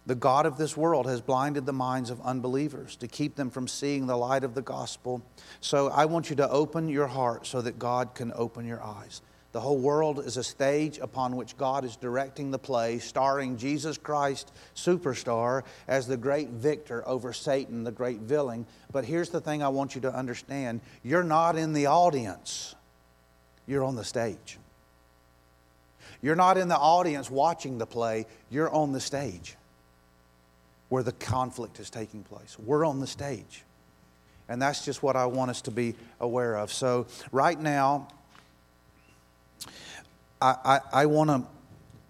The 0.07 0.15
God 0.15 0.45
of 0.45 0.57
this 0.57 0.77
world 0.77 1.07
has 1.07 1.19
blinded 1.19 1.65
the 1.65 1.73
minds 1.73 2.11
of 2.11 2.21
unbelievers 2.21 2.95
to 2.97 3.07
keep 3.07 3.35
them 3.35 3.49
from 3.49 3.67
seeing 3.67 4.05
the 4.05 4.15
light 4.15 4.43
of 4.43 4.53
the 4.53 4.61
gospel. 4.61 5.23
So 5.61 5.89
I 5.89 6.05
want 6.05 6.29
you 6.29 6.35
to 6.37 6.49
open 6.49 6.89
your 6.89 7.07
heart 7.07 7.47
so 7.47 7.59
that 7.61 7.79
God 7.79 8.13
can 8.13 8.31
open 8.35 8.65
your 8.65 8.83
eyes. 8.83 9.21
The 9.51 9.61
whole 9.61 9.79
world 9.79 10.19
is 10.19 10.37
a 10.37 10.43
stage 10.43 10.99
upon 10.99 11.37
which 11.37 11.57
God 11.57 11.85
is 11.85 11.95
directing 11.95 12.51
the 12.51 12.59
play, 12.59 12.99
starring 12.99 13.57
Jesus 13.57 13.97
Christ, 13.97 14.51
superstar, 14.75 15.63
as 15.87 16.07
the 16.07 16.17
great 16.17 16.49
victor 16.49 17.07
over 17.07 17.31
Satan, 17.33 17.83
the 17.83 17.91
great 17.91 18.19
villain. 18.19 18.67
But 18.91 19.05
here's 19.05 19.29
the 19.29 19.41
thing 19.41 19.63
I 19.63 19.69
want 19.69 19.95
you 19.95 20.01
to 20.01 20.13
understand 20.13 20.81
you're 21.03 21.23
not 21.23 21.55
in 21.55 21.73
the 21.73 21.85
audience 21.85 22.75
you're 23.67 23.83
on 23.83 23.95
the 23.95 24.03
stage. 24.03 24.57
You're 26.21 26.35
not 26.35 26.57
in 26.57 26.67
the 26.67 26.77
audience 26.77 27.29
watching 27.29 27.77
the 27.77 27.85
play, 27.85 28.25
you're 28.49 28.69
on 28.69 28.91
the 28.91 28.99
stage 28.99 29.55
where 30.89 31.03
the 31.03 31.11
conflict 31.11 31.79
is 31.79 31.89
taking 31.89 32.23
place. 32.23 32.57
We're 32.59 32.85
on 32.85 32.99
the 32.99 33.07
stage. 33.07 33.63
And 34.47 34.61
that's 34.61 34.85
just 34.85 35.01
what 35.01 35.15
I 35.15 35.25
want 35.25 35.49
us 35.49 35.61
to 35.61 35.71
be 35.71 35.95
aware 36.19 36.57
of. 36.57 36.71
So, 36.71 37.07
right 37.31 37.59
now, 37.59 38.07
I, 40.41 40.55
I, 40.63 40.79
I 40.93 41.05
want 41.07 41.29
to. 41.29 41.43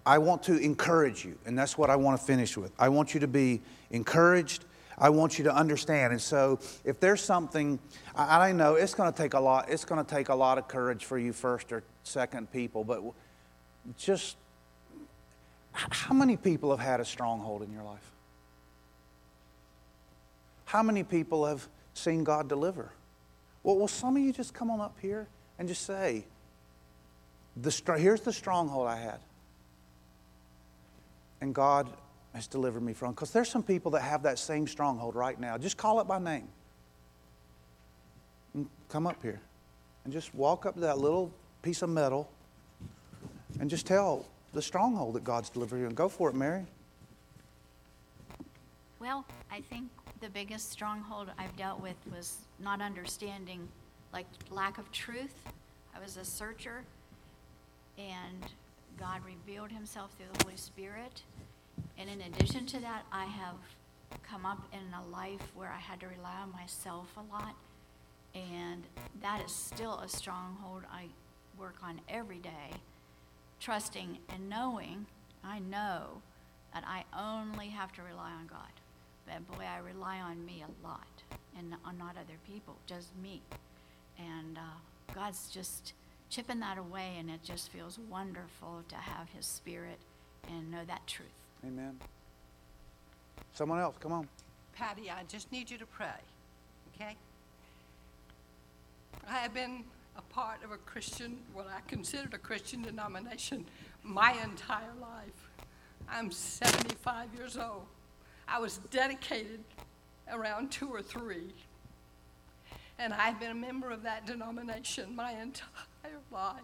I 0.04 0.18
want 0.18 0.44
to 0.44 0.56
encourage 0.56 1.24
you, 1.24 1.36
and 1.46 1.58
that's 1.58 1.76
what 1.76 1.90
I 1.90 1.96
want 1.96 2.20
to 2.20 2.24
finish 2.24 2.56
with. 2.56 2.70
I 2.78 2.90
want 2.90 3.12
you 3.12 3.18
to 3.20 3.26
be 3.26 3.60
encouraged 3.90 4.64
I 4.98 5.10
want 5.10 5.38
you 5.38 5.44
to 5.44 5.54
understand. 5.54 6.12
And 6.12 6.20
so, 6.20 6.58
if 6.84 7.00
there's 7.00 7.20
something, 7.20 7.78
I, 8.16 8.48
I 8.48 8.52
know 8.52 8.74
it's 8.74 8.94
going 8.94 9.12
to 9.12 9.16
take 9.16 9.34
a 9.34 9.40
lot. 9.40 9.68
It's 9.68 9.84
going 9.84 10.04
to 10.04 10.10
take 10.10 10.28
a 10.28 10.34
lot 10.34 10.58
of 10.58 10.66
courage 10.66 11.04
for 11.04 11.18
you, 11.18 11.32
first 11.32 11.72
or 11.72 11.82
second 12.02 12.50
people. 12.50 12.82
But 12.82 13.02
just 13.98 14.36
how 15.72 16.14
many 16.14 16.36
people 16.36 16.70
have 16.70 16.84
had 16.84 17.00
a 17.00 17.04
stronghold 17.04 17.62
in 17.62 17.72
your 17.72 17.82
life? 17.82 18.12
How 20.64 20.82
many 20.82 21.04
people 21.04 21.46
have 21.46 21.68
seen 21.94 22.24
God 22.24 22.48
deliver? 22.48 22.90
Well, 23.62 23.76
will 23.78 23.88
some 23.88 24.16
of 24.16 24.22
you 24.22 24.32
just 24.32 24.54
come 24.54 24.70
on 24.70 24.80
up 24.80 24.96
here 25.00 25.28
and 25.58 25.68
just 25.68 25.84
say, 25.84 26.24
the, 27.56 27.70
here's 27.98 28.20
the 28.20 28.32
stronghold 28.32 28.86
I 28.86 28.96
had. 28.96 29.20
And 31.40 31.54
God 31.54 31.88
has 32.34 32.46
delivered 32.46 32.82
me 32.82 32.92
from. 32.92 33.12
Because 33.12 33.30
there's 33.30 33.48
some 33.48 33.62
people 33.62 33.90
that 33.92 34.02
have 34.02 34.22
that 34.24 34.38
same 34.38 34.66
stronghold 34.66 35.14
right 35.14 35.38
now. 35.38 35.56
Just 35.58 35.76
call 35.76 36.00
it 36.00 36.06
by 36.06 36.18
name. 36.18 36.48
And 38.56 38.66
come 38.88 39.06
up 39.06 39.22
here 39.22 39.40
and 40.02 40.12
just 40.12 40.34
walk 40.34 40.66
up 40.66 40.74
to 40.74 40.80
that 40.80 40.98
little 40.98 41.30
piece 41.62 41.82
of 41.82 41.90
metal 41.90 42.28
and 43.60 43.70
just 43.70 43.86
tell 43.86 44.26
the 44.52 44.62
stronghold 44.62 45.14
that 45.14 45.22
God's 45.22 45.48
delivered 45.50 45.78
you. 45.78 45.86
And 45.86 45.94
go 45.94 46.08
for 46.08 46.28
it, 46.28 46.34
Mary. 46.34 46.64
Well, 48.98 49.24
I 49.52 49.60
think 49.60 49.88
the 50.20 50.28
biggest 50.28 50.72
stronghold 50.72 51.30
I've 51.38 51.56
dealt 51.56 51.80
with 51.80 51.96
was 52.12 52.38
not 52.58 52.80
understanding, 52.80 53.68
like 54.12 54.26
lack 54.50 54.78
of 54.78 54.90
truth. 54.90 55.34
I 55.94 56.02
was 56.02 56.16
a 56.16 56.24
searcher, 56.24 56.82
and 57.96 58.50
God 58.98 59.20
revealed 59.24 59.70
Himself 59.70 60.10
through 60.16 60.26
the 60.32 60.44
Holy 60.44 60.56
Spirit 60.56 61.22
and 61.98 62.10
in 62.10 62.20
addition 62.20 62.66
to 62.66 62.80
that, 62.80 63.04
I 63.10 63.24
have 63.24 63.56
come 64.22 64.44
up 64.44 64.62
in 64.72 64.80
a 64.92 65.10
life 65.10 65.40
where 65.54 65.70
I 65.70 65.78
had 65.78 66.00
to 66.00 66.06
rely 66.06 66.34
on 66.42 66.52
myself 66.52 67.08
a 67.16 67.32
lot. 67.32 67.54
And 68.36 68.84
that 69.22 69.42
is 69.44 69.52
still 69.52 69.98
a 70.00 70.08
stronghold 70.08 70.82
I 70.92 71.06
work 71.58 71.76
on 71.82 72.00
every 72.08 72.38
day, 72.38 72.70
trusting 73.60 74.18
and 74.28 74.50
knowing, 74.50 75.06
I 75.42 75.58
know 75.58 76.20
that 76.74 76.84
I 76.86 77.04
only 77.18 77.68
have 77.68 77.92
to 77.94 78.02
rely 78.02 78.30
on 78.32 78.46
God. 78.46 78.58
But 79.26 79.46
boy, 79.56 79.64
I 79.64 79.78
rely 79.78 80.18
on 80.18 80.44
me 80.44 80.62
a 80.62 80.86
lot 80.86 81.06
and 81.56 81.74
on 81.84 81.96
not 81.96 82.16
other 82.16 82.38
people, 82.46 82.76
just 82.86 83.08
me. 83.22 83.40
And 84.18 84.58
uh, 84.58 85.14
God's 85.14 85.48
just 85.48 85.94
chipping 86.28 86.60
that 86.60 86.76
away, 86.76 87.16
and 87.18 87.30
it 87.30 87.42
just 87.42 87.70
feels 87.72 87.98
wonderful 88.10 88.82
to 88.88 88.96
have 88.96 89.30
His 89.30 89.46
Spirit 89.46 89.98
and 90.48 90.70
know 90.70 90.84
that 90.86 91.06
truth. 91.06 91.28
Amen. 91.66 91.98
Someone 93.54 93.78
else, 93.78 93.96
come 93.98 94.12
on. 94.12 94.28
Patty, 94.74 95.10
I 95.10 95.22
just 95.26 95.50
need 95.50 95.70
you 95.70 95.78
to 95.78 95.86
pray, 95.86 96.20
okay? 96.94 97.16
I 99.28 99.38
have 99.38 99.54
been 99.54 99.84
a 100.16 100.22
part 100.22 100.62
of 100.64 100.70
a 100.70 100.76
Christian, 100.78 101.38
what 101.52 101.68
I 101.68 101.80
considered 101.88 102.34
a 102.34 102.38
Christian 102.38 102.82
denomination, 102.82 103.66
my 104.02 104.32
entire 104.42 104.94
life. 105.00 105.50
I'm 106.08 106.30
75 106.30 107.34
years 107.34 107.56
old. 107.56 107.86
I 108.48 108.58
was 108.58 108.78
dedicated 108.90 109.60
around 110.32 110.70
two 110.70 110.88
or 110.88 111.02
three. 111.02 111.52
And 112.98 113.12
I've 113.12 113.38
been 113.38 113.50
a 113.50 113.54
member 113.54 113.90
of 113.90 114.02
that 114.04 114.26
denomination 114.26 115.14
my 115.14 115.32
entire 115.32 116.20
life. 116.30 116.62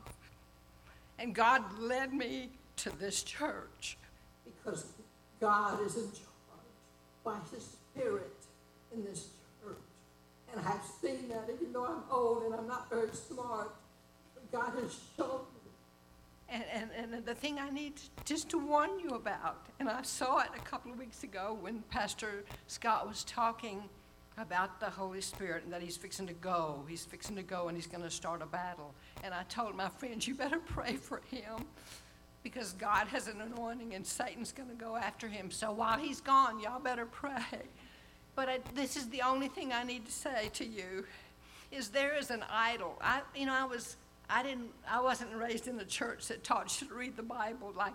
And 1.19 1.35
God 1.35 1.63
led 1.79 2.13
me 2.13 2.51
to 2.77 2.91
this 2.99 3.23
church 3.23 3.99
because 4.45 4.87
God 5.41 5.85
is 5.85 5.97
in 5.97 6.11
charge 6.13 6.23
by 7.25 7.37
His 7.53 7.65
Spirit 7.65 8.33
in 8.95 9.05
this 9.05 9.21
church. 9.21 9.42
And 10.53 10.67
I've 10.67 10.85
seen 11.01 11.29
that, 11.29 11.49
even 11.53 11.73
though 11.73 11.85
I'm 11.85 12.03
old 12.11 12.45
and 12.45 12.55
I'm 12.55 12.69
not 12.69 12.91
very 12.91 13.11
smart, 13.13 13.75
God 14.53 14.73
has 14.81 14.99
shown 15.17 15.41
me. 15.55 15.71
And, 16.49 16.65
and, 16.73 17.15
and 17.15 17.25
the 17.25 17.35
thing 17.35 17.59
I 17.59 17.71
need 17.71 17.95
just 18.27 18.51
to 18.51 18.59
warn 18.59 18.99
you 19.01 19.11
about, 19.11 19.67
and 19.81 19.89
I 19.89 20.03
saw 20.03 20.41
it 20.41 20.51
a 20.55 20.61
couple 20.61 20.93
of 20.93 20.99
weeks 20.99 21.25
ago 21.25 21.57
when 21.59 21.83
Pastor 21.91 22.45
Scott 22.67 23.09
was 23.09 23.25
talking 23.25 23.83
about 24.37 24.81
the 24.81 24.91
Holy 24.91 25.21
Spirit 25.23 25.65
and 25.65 25.73
that 25.73 25.81
he's 25.81 25.97
fixing 25.97 26.27
to 26.27 26.33
go. 26.35 26.85
He's 26.89 27.05
fixing 27.05 27.37
to 27.37 27.43
go 27.43 27.69
and 27.69 27.77
he's 27.77 27.87
going 27.87 28.03
to 28.03 28.11
start 28.11 28.43
a 28.43 28.47
battle. 28.47 28.95
And 29.25 29.33
I 29.33 29.45
told 29.45 29.75
my 29.75 29.89
friends, 29.89 30.27
you 30.27 30.35
better 30.35 30.59
pray 30.67 30.97
for 30.97 31.23
him 31.31 31.65
because 32.43 32.73
God 32.73 33.07
has 33.09 33.29
an 33.29 33.41
anointing 33.41 33.95
and 33.95 34.07
Satan's 34.07 34.53
going 34.53 34.69
to 34.69 34.75
go 34.75 34.97
after 34.97 35.29
him. 35.29 35.51
So 35.51 35.73
while 35.73 35.99
he's 35.99 36.21
gone, 36.21 36.61
y'all 36.61 36.81
better 36.81 37.07
pray. 37.07 37.63
But 38.35 38.49
I, 38.49 38.59
this 38.75 38.97
is 38.97 39.09
the 39.11 39.23
only 39.23 39.49
thing 39.49 39.73
I 39.73 39.83
need 39.83 40.07
to 40.07 40.13
say 40.13 40.51
to 40.55 40.65
you 40.65 41.05
is 41.71 41.89
there 41.89 42.17
is 42.17 42.31
an 42.31 42.45
idol. 42.51 42.99
I, 43.01 43.21
you 43.35 43.47
know, 43.47 43.55
I 43.55 43.65
was, 43.65 43.97
I 44.29 44.43
didn't, 44.43 44.71
I 44.89 45.01
wasn't 45.01 45.35
raised 45.35 45.69
in 45.69 45.79
a 45.81 45.85
church 45.85 46.29
that 46.29 46.45
taught 46.45 46.81
you 46.81 46.89
to 46.89 46.95
read 46.95 47.17
the 47.17 47.23
Bible 47.23 47.73
like 47.77 47.95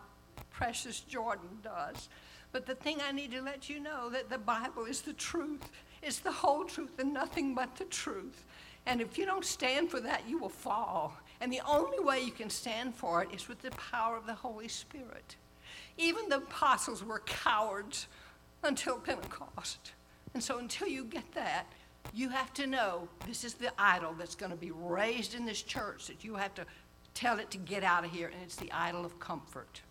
Precious 0.51 0.99
Jordan 1.01 1.49
does. 1.63 2.09
But 2.51 2.65
the 2.65 2.75
thing 2.75 2.99
I 3.07 3.11
need 3.11 3.31
to 3.31 3.41
let 3.41 3.69
you 3.69 3.79
know 3.79 4.09
that 4.09 4.29
the 4.29 4.38
Bible 4.38 4.85
is 4.85 5.01
the 5.01 5.13
truth. 5.13 5.69
It's 6.01 6.19
the 6.19 6.31
whole 6.31 6.65
truth 6.65 6.99
and 6.99 7.13
nothing 7.13 7.53
but 7.53 7.75
the 7.75 7.85
truth. 7.85 8.45
And 8.85 9.01
if 9.01 9.17
you 9.17 9.25
don't 9.25 9.45
stand 9.45 9.91
for 9.91 9.99
that, 9.99 10.23
you 10.27 10.38
will 10.38 10.49
fall. 10.49 11.13
And 11.41 11.51
the 11.51 11.61
only 11.67 11.99
way 11.99 12.21
you 12.21 12.31
can 12.31 12.49
stand 12.49 12.95
for 12.95 13.21
it 13.21 13.29
is 13.33 13.47
with 13.47 13.61
the 13.61 13.71
power 13.71 14.15
of 14.15 14.25
the 14.25 14.33
Holy 14.33 14.67
Spirit. 14.67 15.35
Even 15.97 16.29
the 16.29 16.38
apostles 16.38 17.03
were 17.03 17.19
cowards 17.19 18.07
until 18.63 18.97
Pentecost. 18.97 19.91
And 20.38 20.43
so 20.43 20.59
until 20.59 20.88
you 20.88 21.03
get 21.03 21.31
that, 21.31 21.65
you 22.13 22.29
have 22.29 22.53
to 22.53 22.67
know 22.67 23.07
this 23.25 23.43
is 23.43 23.55
the 23.55 23.71
idol 23.81 24.13
that's 24.13 24.35
going 24.35 24.51
to 24.51 24.55
be 24.55 24.69
raised 24.69 25.33
in 25.33 25.47
this 25.47 25.63
church 25.63 26.05
that 26.05 26.23
you 26.23 26.35
have 26.35 26.53
to 26.53 26.65
tell 27.15 27.39
it 27.39 27.49
to 27.49 27.57
get 27.57 27.83
out 27.83 28.05
of 28.05 28.11
here, 28.11 28.27
and 28.27 28.35
it's 28.43 28.55
the 28.55 28.71
idol 28.71 29.03
of 29.03 29.19
comfort. 29.19 29.81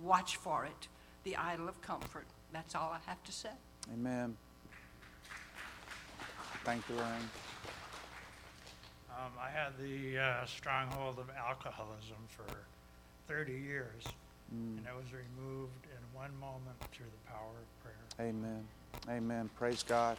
Watch 0.00 0.36
for 0.36 0.64
it, 0.66 0.86
the 1.24 1.34
idol 1.34 1.68
of 1.68 1.82
comfort. 1.82 2.26
That's 2.52 2.76
all 2.76 2.92
I 2.94 3.00
have 3.10 3.24
to 3.24 3.32
say. 3.32 3.48
Amen. 3.92 4.36
Thank 6.62 6.88
you, 6.88 6.94
Ryan. 6.94 7.28
Um, 9.10 9.32
I 9.36 9.50
had 9.50 9.72
the 9.80 10.16
uh, 10.16 10.46
stronghold 10.46 11.18
of 11.18 11.28
alcoholism 11.36 12.18
for 12.28 12.46
30 13.26 13.52
years, 13.52 14.04
and 14.52 14.78
it 14.86 14.94
was 14.94 15.12
removed 15.12 15.86
in 15.86 16.16
one 16.16 16.30
moment 16.38 16.78
through 16.92 17.06
the 17.06 17.32
power 17.32 17.50
of 17.50 17.82
prayer. 17.82 18.28
Amen. 18.28 18.64
Amen. 19.08 19.50
Praise 19.56 19.82
God. 19.82 20.16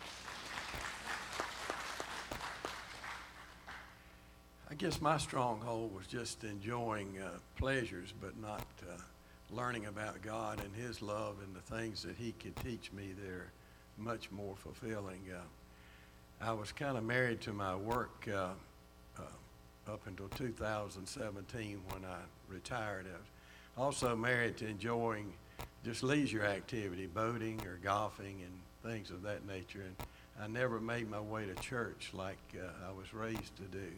I 4.69 4.76
guess 4.76 4.99
my 4.99 5.17
stronghold 5.17 5.95
was 5.95 6.07
just 6.07 6.43
enjoying 6.43 7.19
uh, 7.24 7.30
pleasures, 7.57 8.13
but 8.19 8.36
not 8.41 8.65
uh, 8.82 8.95
learning 9.51 9.86
about 9.86 10.21
God 10.21 10.59
and 10.63 10.76
His 10.76 11.01
love 11.01 11.36
and 11.45 11.55
the 11.55 11.76
things 11.76 12.01
that 12.03 12.15
He 12.17 12.34
could 12.34 12.55
teach 12.57 12.91
me. 12.91 13.11
They're 13.24 13.51
much 13.97 14.32
more 14.32 14.55
fulfilling. 14.55 15.21
Uh, 15.32 15.41
I 16.41 16.53
was 16.53 16.71
kind 16.71 16.97
of 16.97 17.03
married 17.03 17.39
to 17.41 17.53
my 17.53 17.76
work 17.76 18.28
uh, 18.28 18.49
uh, 19.17 19.91
up 19.91 20.01
until 20.07 20.28
2017 20.30 21.80
when 21.91 22.03
I 22.03 22.17
retired. 22.49 23.05
I 23.07 23.17
was 23.17 23.28
also 23.78 24.15
married 24.15 24.57
to 24.57 24.67
enjoying 24.67 25.34
just 25.86 26.03
leisure 26.03 26.43
activity, 26.43 27.05
boating 27.05 27.61
or 27.65 27.80
golfing 27.84 28.41
and 28.41 28.53
things 28.84 29.10
of 29.10 29.24
that 29.24 29.48
nature. 29.48 29.82
And 29.82 29.96
I 30.42 30.48
never 30.48 30.80
made 30.80 31.10
my 31.10 31.20
way 31.20 31.46
to 31.46 31.56
church 31.56 32.12
like 32.14 32.38
uh, 32.56 32.68
I 32.88 32.92
was 32.92 33.14
raised 33.14 33.56
to 33.58 33.64
do. 33.64 33.92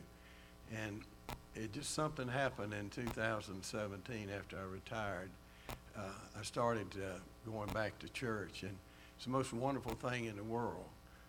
And 0.75 1.01
it 1.55 1.73
just 1.73 1.93
something 1.93 2.27
happened 2.27 2.73
in 2.73 2.89
2017 2.89 4.29
after 4.35 4.57
I 4.57 4.63
retired. 4.63 5.29
Uh, 5.97 6.01
I 6.37 6.43
started 6.43 6.87
uh, 6.97 7.19
going 7.49 7.69
back 7.69 7.97
to 7.99 8.09
church, 8.09 8.63
and 8.63 8.75
it's 9.15 9.25
the 9.25 9.31
most 9.31 9.53
wonderful 9.53 9.93
thing 9.93 10.25
in 10.25 10.35
the 10.35 10.43
world. 10.43 10.85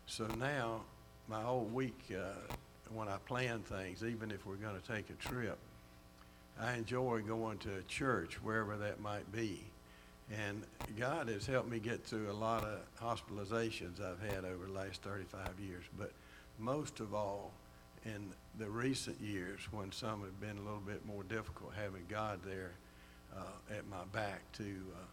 So 0.06 0.26
now, 0.38 0.82
my 1.28 1.42
whole 1.42 1.64
week, 1.64 1.98
uh, 2.12 2.52
when 2.92 3.08
I 3.08 3.16
plan 3.26 3.60
things, 3.60 4.02
even 4.02 4.30
if 4.30 4.44
we're 4.46 4.56
going 4.56 4.80
to 4.80 4.86
take 4.86 5.10
a 5.10 5.14
trip, 5.14 5.58
I 6.60 6.74
enjoy 6.74 7.20
going 7.20 7.58
to 7.58 7.76
a 7.76 7.82
church, 7.82 8.42
wherever 8.42 8.76
that 8.76 9.00
might 9.00 9.30
be. 9.30 9.64
And 10.34 10.62
God 10.98 11.28
has 11.28 11.46
helped 11.46 11.70
me 11.70 11.78
get 11.78 12.04
through 12.04 12.30
a 12.30 12.32
lot 12.32 12.64
of 12.64 12.80
hospitalizations 13.00 14.00
I've 14.00 14.20
had 14.20 14.44
over 14.44 14.66
the 14.66 14.72
last 14.72 15.02
35 15.02 15.50
years. 15.60 15.84
But 15.96 16.12
most 16.58 17.00
of 17.00 17.14
all, 17.14 17.52
in 18.04 18.30
the 18.58 18.68
recent 18.68 19.20
years, 19.20 19.60
when 19.70 19.92
some 19.92 20.22
have 20.22 20.40
been 20.40 20.56
a 20.56 20.62
little 20.62 20.82
bit 20.84 21.04
more 21.06 21.22
difficult, 21.24 21.72
having 21.74 22.04
God 22.08 22.40
there 22.44 22.72
uh, 23.36 23.76
at 23.76 23.86
my 23.88 24.04
back 24.12 24.40
to 24.52 24.64
uh, 24.64 25.04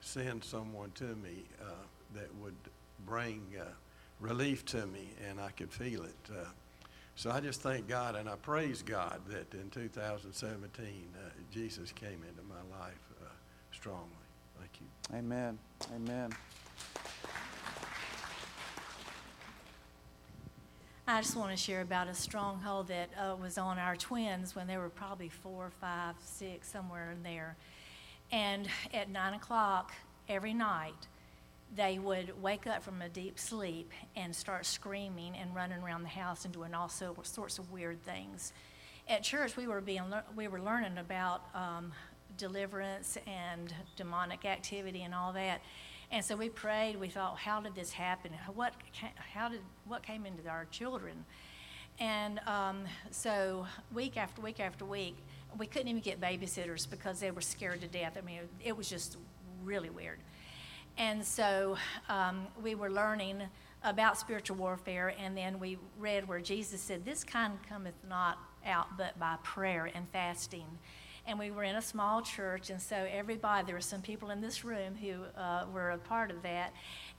send 0.00 0.42
someone 0.44 0.90
to 0.92 1.16
me 1.16 1.44
uh, 1.60 1.72
that 2.14 2.34
would 2.36 2.54
bring 3.06 3.42
uh, 3.60 3.64
relief 4.20 4.64
to 4.66 4.86
me, 4.86 5.10
and 5.28 5.40
I 5.40 5.50
could 5.50 5.72
feel 5.72 6.02
it. 6.04 6.30
Uh, 6.30 6.44
so 7.14 7.30
I 7.30 7.40
just 7.40 7.60
thank 7.60 7.88
God 7.88 8.16
and 8.16 8.26
I 8.26 8.36
praise 8.36 8.82
God 8.82 9.20
that 9.28 9.52
in 9.52 9.68
2017 9.68 10.86
uh, 11.14 11.28
Jesus 11.52 11.92
came 11.92 12.22
into 12.26 12.42
my 12.48 12.78
life 12.78 12.94
strongly. 13.72 14.21
Amen. 15.14 15.58
Amen. 15.94 16.32
I 21.06 21.20
just 21.20 21.36
want 21.36 21.50
to 21.50 21.56
share 21.56 21.82
about 21.82 22.08
a 22.08 22.14
stronghold 22.14 22.88
that 22.88 23.10
uh, 23.18 23.36
was 23.36 23.58
on 23.58 23.78
our 23.78 23.96
twins 23.96 24.56
when 24.56 24.66
they 24.66 24.78
were 24.78 24.88
probably 24.88 25.28
four, 25.28 25.70
five, 25.80 26.14
six, 26.24 26.70
somewhere 26.70 27.10
in 27.10 27.22
there. 27.22 27.56
And 28.30 28.68
at 28.94 29.10
nine 29.10 29.34
o'clock 29.34 29.92
every 30.28 30.54
night, 30.54 31.08
they 31.74 31.98
would 31.98 32.40
wake 32.40 32.66
up 32.66 32.82
from 32.82 33.02
a 33.02 33.08
deep 33.08 33.38
sleep 33.38 33.90
and 34.16 34.34
start 34.34 34.64
screaming 34.64 35.36
and 35.36 35.54
running 35.54 35.82
around 35.82 36.04
the 36.04 36.08
house 36.08 36.46
and 36.46 36.54
doing 36.54 36.72
all 36.72 36.88
sorts 36.88 37.58
of 37.58 37.70
weird 37.70 38.02
things. 38.04 38.52
At 39.08 39.22
church, 39.22 39.56
we 39.56 39.66
were 39.66 39.80
being 39.80 40.04
we 40.36 40.48
were 40.48 40.60
learning 40.60 40.96
about 40.96 41.42
um, 41.54 41.92
deliverance 42.42 43.16
and 43.28 43.72
demonic 43.94 44.44
activity 44.44 45.04
and 45.04 45.14
all 45.14 45.32
that. 45.32 45.62
And 46.10 46.24
so 46.24 46.34
we 46.34 46.48
prayed. 46.48 46.98
We 46.98 47.08
thought, 47.08 47.38
how 47.38 47.60
did 47.60 47.76
this 47.76 47.92
happen? 47.92 48.32
What, 48.52 48.74
how 49.32 49.48
did, 49.48 49.60
what 49.86 50.02
came 50.02 50.26
into 50.26 50.48
our 50.48 50.64
children? 50.64 51.24
And 52.00 52.40
um, 52.40 52.84
so 53.12 53.64
week 53.94 54.16
after 54.16 54.42
week 54.42 54.58
after 54.58 54.84
week, 54.84 55.16
we 55.56 55.68
couldn't 55.68 55.86
even 55.86 56.02
get 56.02 56.20
babysitters 56.20 56.90
because 56.90 57.20
they 57.20 57.30
were 57.30 57.40
scared 57.40 57.80
to 57.82 57.86
death. 57.86 58.16
I 58.18 58.22
mean, 58.22 58.40
it 58.62 58.76
was 58.76 58.88
just 58.88 59.18
really 59.62 59.90
weird. 59.90 60.18
And 60.98 61.24
so 61.24 61.76
um, 62.08 62.48
we 62.60 62.74
were 62.74 62.90
learning 62.90 63.40
about 63.84 64.18
spiritual 64.18 64.56
warfare, 64.56 65.14
and 65.16 65.36
then 65.36 65.60
we 65.60 65.78
read 65.96 66.26
where 66.26 66.40
Jesus 66.40 66.80
said, 66.80 67.04
This 67.04 67.22
kind 67.22 67.56
cometh 67.68 67.94
not 68.08 68.38
out 68.66 68.96
but 68.98 69.16
by 69.18 69.36
prayer 69.44 69.90
and 69.94 70.08
fasting 70.10 70.66
and 71.26 71.38
we 71.38 71.50
were 71.50 71.64
in 71.64 71.76
a 71.76 71.82
small 71.82 72.22
church, 72.22 72.70
and 72.70 72.80
so 72.80 73.06
everybody, 73.10 73.66
there 73.66 73.74
were 73.74 73.80
some 73.80 74.02
people 74.02 74.30
in 74.30 74.40
this 74.40 74.64
room 74.64 74.94
who 74.94 75.14
uh, 75.40 75.64
were 75.72 75.90
a 75.90 75.98
part 75.98 76.30
of 76.30 76.42
that. 76.42 76.72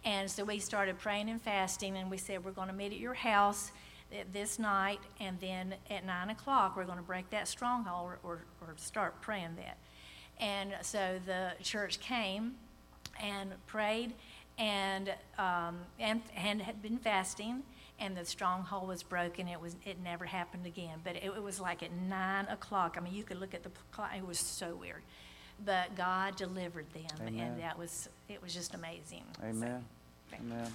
And 0.03 0.29
so 0.29 0.43
we 0.43 0.59
started 0.59 0.99
praying 0.99 1.29
and 1.29 1.41
fasting, 1.41 1.95
and 1.95 2.11
we 2.11 2.17
said, 2.17 2.43
We're 2.43 2.51
going 2.51 2.67
to 2.67 2.73
meet 2.73 2.91
at 2.91 2.99
your 2.99 3.13
house 3.13 3.71
this 4.31 4.59
night, 4.59 4.99
and 5.19 5.39
then 5.39 5.75
at 5.89 6.05
9 6.05 6.29
o'clock, 6.29 6.75
we're 6.75 6.85
going 6.85 6.97
to 6.97 7.03
break 7.03 7.29
that 7.31 7.47
stronghold 7.47 8.05
or, 8.05 8.19
or, 8.23 8.45
or 8.61 8.73
start 8.77 9.21
praying 9.21 9.55
that. 9.57 9.77
And 10.39 10.73
so 10.81 11.19
the 11.25 11.53
church 11.61 11.99
came 11.99 12.55
and 13.21 13.53
prayed 13.67 14.13
and, 14.57 15.13
um, 15.37 15.79
and, 15.99 16.21
and 16.35 16.61
had 16.61 16.81
been 16.81 16.97
fasting 16.97 17.63
and 17.99 18.17
the 18.17 18.25
stronghold 18.25 18.87
was 18.87 19.03
broken. 19.03 19.47
It 19.47 19.59
was 19.59 19.75
it 19.85 19.97
never 20.03 20.25
happened 20.25 20.65
again. 20.65 20.99
But 21.03 21.15
it, 21.17 21.25
it 21.25 21.43
was 21.43 21.59
like 21.59 21.83
at 21.83 21.91
nine 21.93 22.45
o'clock. 22.47 22.95
I 22.97 23.01
mean, 23.01 23.13
you 23.13 23.23
could 23.23 23.39
look 23.39 23.53
at 23.53 23.63
the 23.63 23.71
clock. 23.91 24.11
It 24.15 24.25
was 24.25 24.39
so 24.39 24.75
weird, 24.75 25.03
but 25.63 25.95
God 25.95 26.35
delivered 26.35 26.91
them, 26.93 27.27
Amen. 27.27 27.39
and 27.39 27.59
that 27.61 27.77
was 27.77 28.09
it 28.29 28.41
was 28.41 28.53
just 28.53 28.73
amazing. 28.73 29.23
So, 29.39 29.47
Amen. 29.47 29.85
thank 30.29 30.43
you. 30.43 30.51
Amen. 30.51 30.73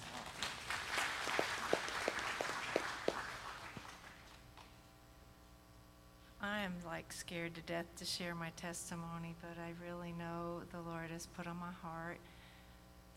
I 6.41 6.61
am 6.61 6.75
like 6.87 7.12
scared 7.12 7.55
to 7.57 7.61
death 7.62 7.87
to 7.97 8.05
share 8.05 8.35
my 8.35 8.51
testimony, 8.51 9.35
but 9.41 9.61
I 9.61 9.73
really 9.85 10.12
know 10.12 10.62
the 10.71 10.81
Lord 10.81 11.11
has 11.11 11.27
put 11.27 11.47
on 11.49 11.57
my 11.57 11.73
heart 11.83 12.19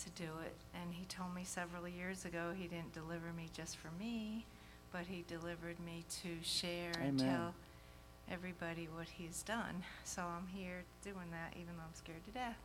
to 0.04 0.10
do 0.12 0.30
it. 0.46 0.54
And 0.74 0.94
He 0.94 1.06
told 1.06 1.34
me 1.34 1.44
several 1.44 1.88
years 1.88 2.26
ago 2.26 2.52
He 2.58 2.68
didn't 2.68 2.94
deliver 2.94 3.32
me 3.36 3.50
just 3.56 3.78
for 3.78 3.90
me, 4.00 4.46
but 4.92 5.02
He 5.08 5.24
delivered 5.28 5.80
me 5.86 6.04
to 6.24 6.30
share 6.44 6.92
and 7.02 7.20
tell 7.20 7.54
everybody 8.32 8.88
what 8.96 9.08
He's 9.08 9.44
done. 9.44 9.84
So 10.04 10.22
I'm 10.22 10.48
here 10.56 10.84
doing 11.04 11.32
that, 11.32 11.54
even 11.54 11.76
though 11.78 11.84
I'm 11.84 11.96
scared 11.96 12.24
to 12.26 12.32
death. 12.32 12.58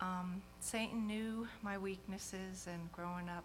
Um, 0.00 0.42
Satan 0.60 1.06
knew 1.06 1.46
my 1.62 1.78
weaknesses 1.78 2.66
and 2.70 2.92
growing 2.92 3.28
up 3.28 3.44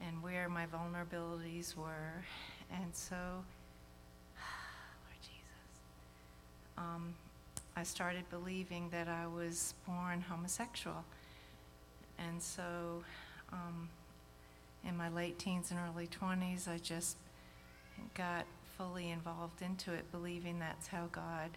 and 0.00 0.22
where 0.22 0.48
my 0.48 0.66
vulnerabilities 0.66 1.76
were. 1.76 2.24
And 2.70 2.94
so 2.94 3.16
Lord 4.36 5.20
Jesus. 5.22 5.80
Um, 6.76 7.14
I 7.78 7.84
started 7.84 8.28
believing 8.28 8.88
that 8.90 9.06
I 9.06 9.28
was 9.28 9.72
born 9.86 10.20
homosexual. 10.20 11.04
And 12.18 12.42
so 12.42 13.04
um, 13.52 13.88
in 14.84 14.96
my 14.96 15.08
late 15.08 15.38
teens 15.38 15.70
and 15.70 15.78
early 15.78 16.08
20s, 16.08 16.66
I 16.66 16.78
just 16.78 17.16
got 18.14 18.46
fully 18.76 19.10
involved 19.10 19.62
into 19.62 19.92
it, 19.92 20.10
believing 20.10 20.58
that's 20.58 20.88
how 20.88 21.06
God 21.12 21.50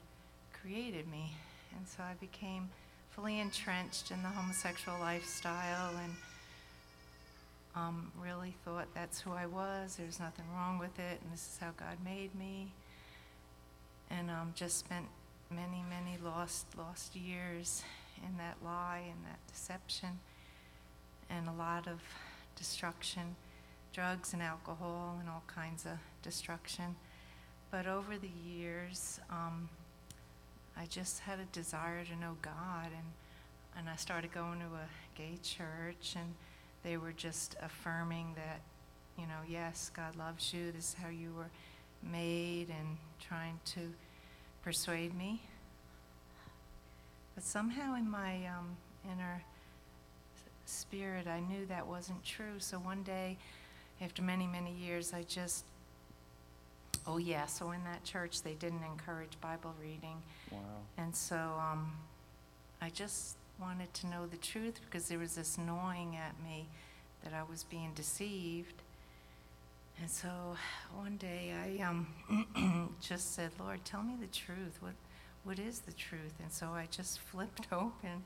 created 0.53 1.09
me. 1.09 1.31
And 1.75 1.87
so 1.87 2.03
I 2.03 2.13
became 2.19 2.69
fully 3.09 3.39
entrenched 3.39 4.11
in 4.11 4.21
the 4.21 4.29
homosexual 4.29 4.99
lifestyle 4.99 5.97
and 6.03 6.13
um, 7.75 8.11
really 8.21 8.53
thought 8.63 8.87
that's 8.93 9.19
who 9.19 9.31
I 9.31 9.47
was. 9.47 9.95
There's 9.95 10.19
nothing 10.19 10.45
wrong 10.53 10.77
with 10.77 10.99
it, 10.99 11.19
and 11.23 11.33
this 11.33 11.49
is 11.53 11.57
how 11.59 11.71
God 11.77 11.97
made 12.05 12.35
me. 12.35 12.73
And 14.11 14.29
um, 14.29 14.53
just 14.55 14.77
spent 14.77 15.07
many, 15.51 15.83
many 15.89 16.17
lost, 16.23 16.65
lost 16.77 17.15
years 17.15 17.83
in 18.25 18.37
that 18.37 18.57
lie 18.63 19.03
and 19.05 19.25
that 19.25 19.39
deception, 19.51 20.19
and 21.29 21.47
a 21.47 21.53
lot 21.53 21.87
of 21.87 21.99
destruction, 22.55 23.35
drugs 23.93 24.33
and 24.33 24.41
alcohol, 24.41 25.17
and 25.19 25.29
all 25.29 25.43
kinds 25.47 25.85
of 25.85 25.97
destruction. 26.23 26.95
But 27.71 27.87
over 27.87 28.17
the 28.17 28.29
years, 28.45 29.19
um, 29.29 29.69
I 30.77 30.85
just 30.85 31.19
had 31.19 31.39
a 31.39 31.45
desire 31.45 32.03
to 32.05 32.15
know 32.19 32.37
God, 32.41 32.87
and 32.87 33.07
and 33.77 33.89
I 33.89 33.95
started 33.95 34.33
going 34.33 34.59
to 34.59 34.65
a 34.65 35.17
gay 35.17 35.37
church, 35.41 36.15
and 36.15 36.33
they 36.83 36.97
were 36.97 37.13
just 37.13 37.55
affirming 37.61 38.33
that, 38.35 38.59
you 39.17 39.25
know, 39.25 39.39
yes, 39.47 39.89
God 39.95 40.15
loves 40.17 40.53
you, 40.53 40.71
this 40.71 40.89
is 40.89 40.95
how 41.01 41.09
you 41.09 41.33
were 41.33 41.49
made, 42.03 42.67
and 42.69 42.97
trying 43.19 43.59
to 43.65 43.79
persuade 44.63 45.15
me. 45.15 45.41
But 47.35 47.43
somehow 47.43 47.95
in 47.95 48.09
my 48.09 48.45
um, 48.47 48.75
inner 49.11 49.43
spirit, 50.65 51.27
I 51.27 51.39
knew 51.39 51.65
that 51.67 51.85
wasn't 51.87 52.23
true. 52.23 52.59
So 52.59 52.77
one 52.77 53.03
day, 53.03 53.37
after 54.01 54.21
many, 54.21 54.47
many 54.47 54.73
years, 54.73 55.13
I 55.13 55.23
just, 55.23 55.65
oh 57.07 57.17
yeah, 57.17 57.45
so 57.45 57.71
in 57.71 57.83
that 57.85 58.03
church, 58.03 58.41
they 58.43 58.53
didn't 58.53 58.83
encourage 58.83 59.39
Bible 59.41 59.73
reading. 59.81 60.21
Wow. 60.51 60.59
And 60.97 61.15
so 61.15 61.35
um, 61.35 61.91
I 62.81 62.89
just 62.89 63.37
wanted 63.59 63.93
to 63.93 64.07
know 64.07 64.25
the 64.25 64.37
truth 64.37 64.79
because 64.85 65.07
there 65.07 65.19
was 65.19 65.35
this 65.35 65.57
gnawing 65.57 66.15
at 66.15 66.33
me 66.43 66.67
that 67.23 67.33
I 67.33 67.43
was 67.49 67.63
being 67.63 67.91
deceived. 67.95 68.80
And 70.01 70.09
so 70.09 70.29
one 70.95 71.17
day 71.17 71.53
I 71.53 71.83
um, 71.83 72.95
just 73.01 73.35
said, 73.35 73.51
Lord, 73.59 73.85
tell 73.85 74.01
me 74.01 74.15
the 74.19 74.25
truth. 74.25 74.77
What, 74.79 74.95
what 75.43 75.59
is 75.59 75.81
the 75.81 75.91
truth? 75.91 76.33
And 76.41 76.51
so 76.51 76.69
I 76.69 76.87
just 76.89 77.19
flipped 77.31 77.67
open 77.71 78.23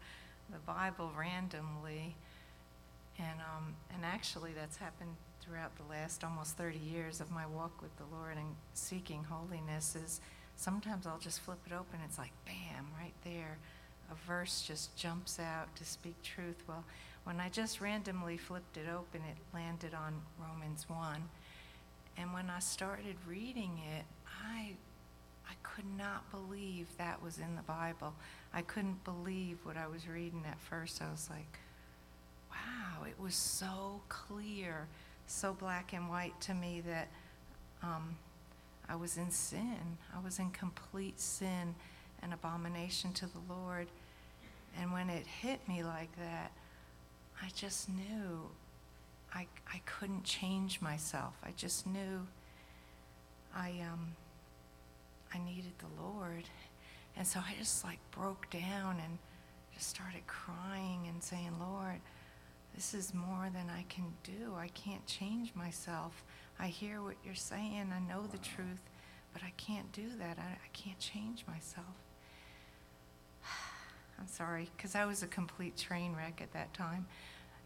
the 0.49 0.59
Bible 0.59 1.11
randomly. 1.17 2.15
And, 3.17 3.39
um, 3.39 3.75
and 3.93 4.05
actually, 4.05 4.51
that's 4.53 4.77
happened 4.77 5.17
throughout 5.41 5.75
the 5.75 5.83
last 5.89 6.23
almost 6.23 6.55
30 6.55 6.77
years 6.77 7.19
of 7.19 7.29
my 7.29 7.45
walk 7.45 7.81
with 7.81 7.95
the 7.97 8.05
Lord 8.15 8.37
and 8.37 8.55
seeking 8.73 9.25
holiness. 9.25 9.97
Is 9.97 10.21
sometimes 10.55 11.05
I'll 11.05 11.19
just 11.19 11.41
flip 11.41 11.59
it 11.65 11.73
open. 11.73 11.99
It's 12.05 12.17
like, 12.17 12.31
bam, 12.45 12.87
right 12.97 13.13
there. 13.25 13.57
A 14.09 14.15
verse 14.25 14.63
just 14.65 14.95
jumps 14.95 15.39
out 15.39 15.75
to 15.75 15.83
speak 15.83 16.21
truth. 16.23 16.63
Well, 16.69 16.85
when 17.25 17.41
I 17.41 17.49
just 17.49 17.81
randomly 17.81 18.37
flipped 18.37 18.77
it 18.77 18.87
open, 18.87 19.21
it 19.29 19.37
landed 19.53 19.93
on 19.93 20.21
Romans 20.39 20.85
1. 20.87 21.23
And 22.17 22.33
when 22.33 22.49
I 22.49 22.59
started 22.59 23.15
reading 23.27 23.79
it, 23.97 24.05
I, 24.45 24.73
I 25.49 25.53
could 25.63 25.85
not 25.97 26.29
believe 26.31 26.87
that 26.97 27.21
was 27.21 27.39
in 27.39 27.55
the 27.55 27.61
Bible. 27.63 28.13
I 28.53 28.61
couldn't 28.61 29.03
believe 29.03 29.57
what 29.63 29.77
I 29.77 29.87
was 29.87 30.07
reading 30.07 30.43
at 30.49 30.59
first. 30.59 31.01
I 31.01 31.11
was 31.11 31.29
like, 31.29 31.59
wow, 32.51 33.03
it 33.05 33.19
was 33.19 33.35
so 33.35 34.01
clear, 34.07 34.87
so 35.27 35.53
black 35.53 35.93
and 35.93 36.09
white 36.09 36.39
to 36.41 36.53
me 36.53 36.81
that 36.87 37.09
um, 37.83 38.15
I 38.87 38.95
was 38.95 39.17
in 39.17 39.29
sin. 39.29 39.97
I 40.15 40.23
was 40.23 40.39
in 40.39 40.51
complete 40.51 41.19
sin 41.19 41.75
and 42.21 42.33
abomination 42.33 43.11
to 43.13 43.25
the 43.25 43.39
Lord. 43.49 43.87
And 44.79 44.91
when 44.91 45.09
it 45.09 45.25
hit 45.27 45.67
me 45.67 45.83
like 45.83 46.15
that, 46.17 46.51
I 47.41 47.49
just 47.53 47.89
knew 47.89 48.49
I, 49.35 49.47
I 49.71 49.81
couldn't 49.85 50.23
change 50.23 50.81
myself. 50.81 51.33
I 51.43 51.51
just 51.57 51.85
knew 51.85 52.25
I, 53.53 53.81
um, 53.91 54.15
I 55.33 55.39
needed 55.39 55.73
the 55.79 56.01
Lord. 56.01 56.45
And 57.17 57.27
so 57.27 57.39
I 57.39 57.53
just 57.59 57.83
like 57.83 57.99
broke 58.11 58.49
down 58.49 59.01
and 59.03 59.17
just 59.73 59.89
started 59.89 60.25
crying 60.25 61.07
and 61.09 61.21
saying, 61.21 61.51
Lord, 61.59 61.99
this 62.75 62.93
is 62.93 63.13
more 63.13 63.49
than 63.53 63.69
I 63.69 63.83
can 63.89 64.05
do. 64.23 64.53
I 64.57 64.69
can't 64.69 65.05
change 65.05 65.53
myself. 65.53 66.23
I 66.59 66.67
hear 66.67 67.01
what 67.01 67.15
you're 67.25 67.35
saying. 67.35 67.91
I 67.93 67.99
know 67.99 68.23
the 68.27 68.37
truth, 68.37 68.81
but 69.33 69.43
I 69.43 69.51
can't 69.57 69.91
do 69.91 70.09
that. 70.19 70.37
I, 70.37 70.51
I 70.51 70.69
can't 70.73 70.99
change 70.99 71.45
myself. 71.47 71.85
I'm 74.19 74.27
sorry, 74.27 74.69
because 74.75 74.95
I 74.95 75.05
was 75.05 75.23
a 75.23 75.27
complete 75.27 75.77
train 75.77 76.15
wreck 76.15 76.39
at 76.41 76.53
that 76.53 76.73
time. 76.73 77.05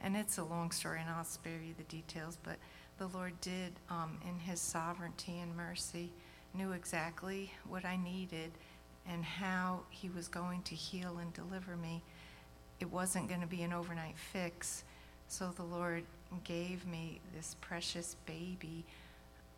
And 0.01 0.15
it's 0.15 0.37
a 0.37 0.43
long 0.43 0.71
story, 0.71 0.99
and 1.01 1.09
I'll 1.09 1.25
spare 1.25 1.59
you 1.65 1.73
the 1.77 1.83
details, 1.83 2.37
but 2.43 2.57
the 2.97 3.07
Lord 3.07 3.39
did, 3.41 3.73
um, 3.89 4.19
in 4.27 4.39
His 4.39 4.59
sovereignty 4.59 5.39
and 5.39 5.55
mercy, 5.55 6.11
knew 6.53 6.71
exactly 6.71 7.51
what 7.67 7.85
I 7.85 7.95
needed 7.97 8.51
and 9.07 9.23
how 9.23 9.81
He 9.89 10.09
was 10.09 10.27
going 10.27 10.61
to 10.63 10.75
heal 10.75 11.17
and 11.17 11.33
deliver 11.33 11.75
me. 11.75 12.01
It 12.79 12.91
wasn't 12.91 13.27
going 13.27 13.41
to 13.41 13.47
be 13.47 13.61
an 13.63 13.73
overnight 13.73 14.17
fix. 14.17 14.83
So 15.27 15.51
the 15.55 15.63
Lord 15.63 16.03
gave 16.43 16.85
me 16.85 17.19
this 17.35 17.55
precious 17.61 18.15
baby 18.25 18.85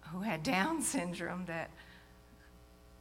who 0.10 0.22
had 0.22 0.44
Down 0.44 0.82
syndrome 0.82 1.46
that 1.46 1.70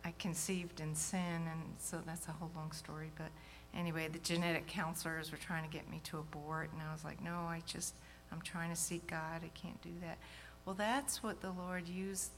I 0.05 0.15
conceived 0.19 0.81
in 0.81 0.95
sin. 0.95 1.21
And 1.51 1.63
so 1.79 2.01
that's 2.05 2.29
a 2.29 2.33
whole 2.33 2.51
long 2.55 2.73
story. 2.73 3.11
But 3.17 3.31
anyway, 3.75 4.09
the 4.09 4.19
genetic 4.19 4.67
counselors 4.67 5.31
were 5.31 5.39
trying 5.39 5.69
to 5.69 5.71
get 5.71 5.91
me 5.91 6.01
to 6.05 6.19
abort. 6.19 6.71
And 6.73 6.83
I 6.83 6.93
was 6.93 7.05
like, 7.05 7.23
no, 7.23 7.31
I 7.31 7.63
just, 7.67 7.95
I'm 8.33 8.41
trying 8.43 8.71
to 8.71 8.77
seek 8.77 9.07
God. 9.07 9.43
I 9.45 9.51
can't 9.55 9.81
do 9.83 9.93
that. 10.03 10.19
Well, 10.65 10.75
that's 10.75 11.23
what 11.23 11.41
the 11.41 11.51
Lord 11.51 11.89
used 11.89 12.31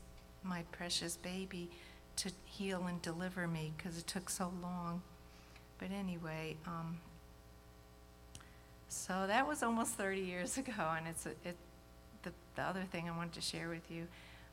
my 0.43 0.63
precious 0.73 1.17
baby 1.17 1.71
to 2.17 2.31
heal 2.45 2.87
and 2.87 3.01
deliver 3.03 3.47
me 3.47 3.73
because 3.77 3.99
it 3.99 4.07
took 4.07 4.29
so 4.29 4.53
long. 4.63 5.03
But 5.79 5.91
anyway, 5.91 6.57
um, 6.67 6.99
so 8.89 9.27
that 9.27 9.49
was 9.49 9.63
almost 9.63 9.95
30 9.95 10.21
years 10.21 10.59
ago, 10.59 10.95
and 10.97 11.09
it's 11.09 11.27
a, 11.27 11.31
it. 11.49 11.57
The, 12.23 12.33
the 12.55 12.63
other 12.63 12.85
thing 12.93 13.09
I 13.09 13.17
wanted 13.17 13.33
to 13.33 13.41
share 13.41 13.69
with 13.69 13.91
you 13.91 14.07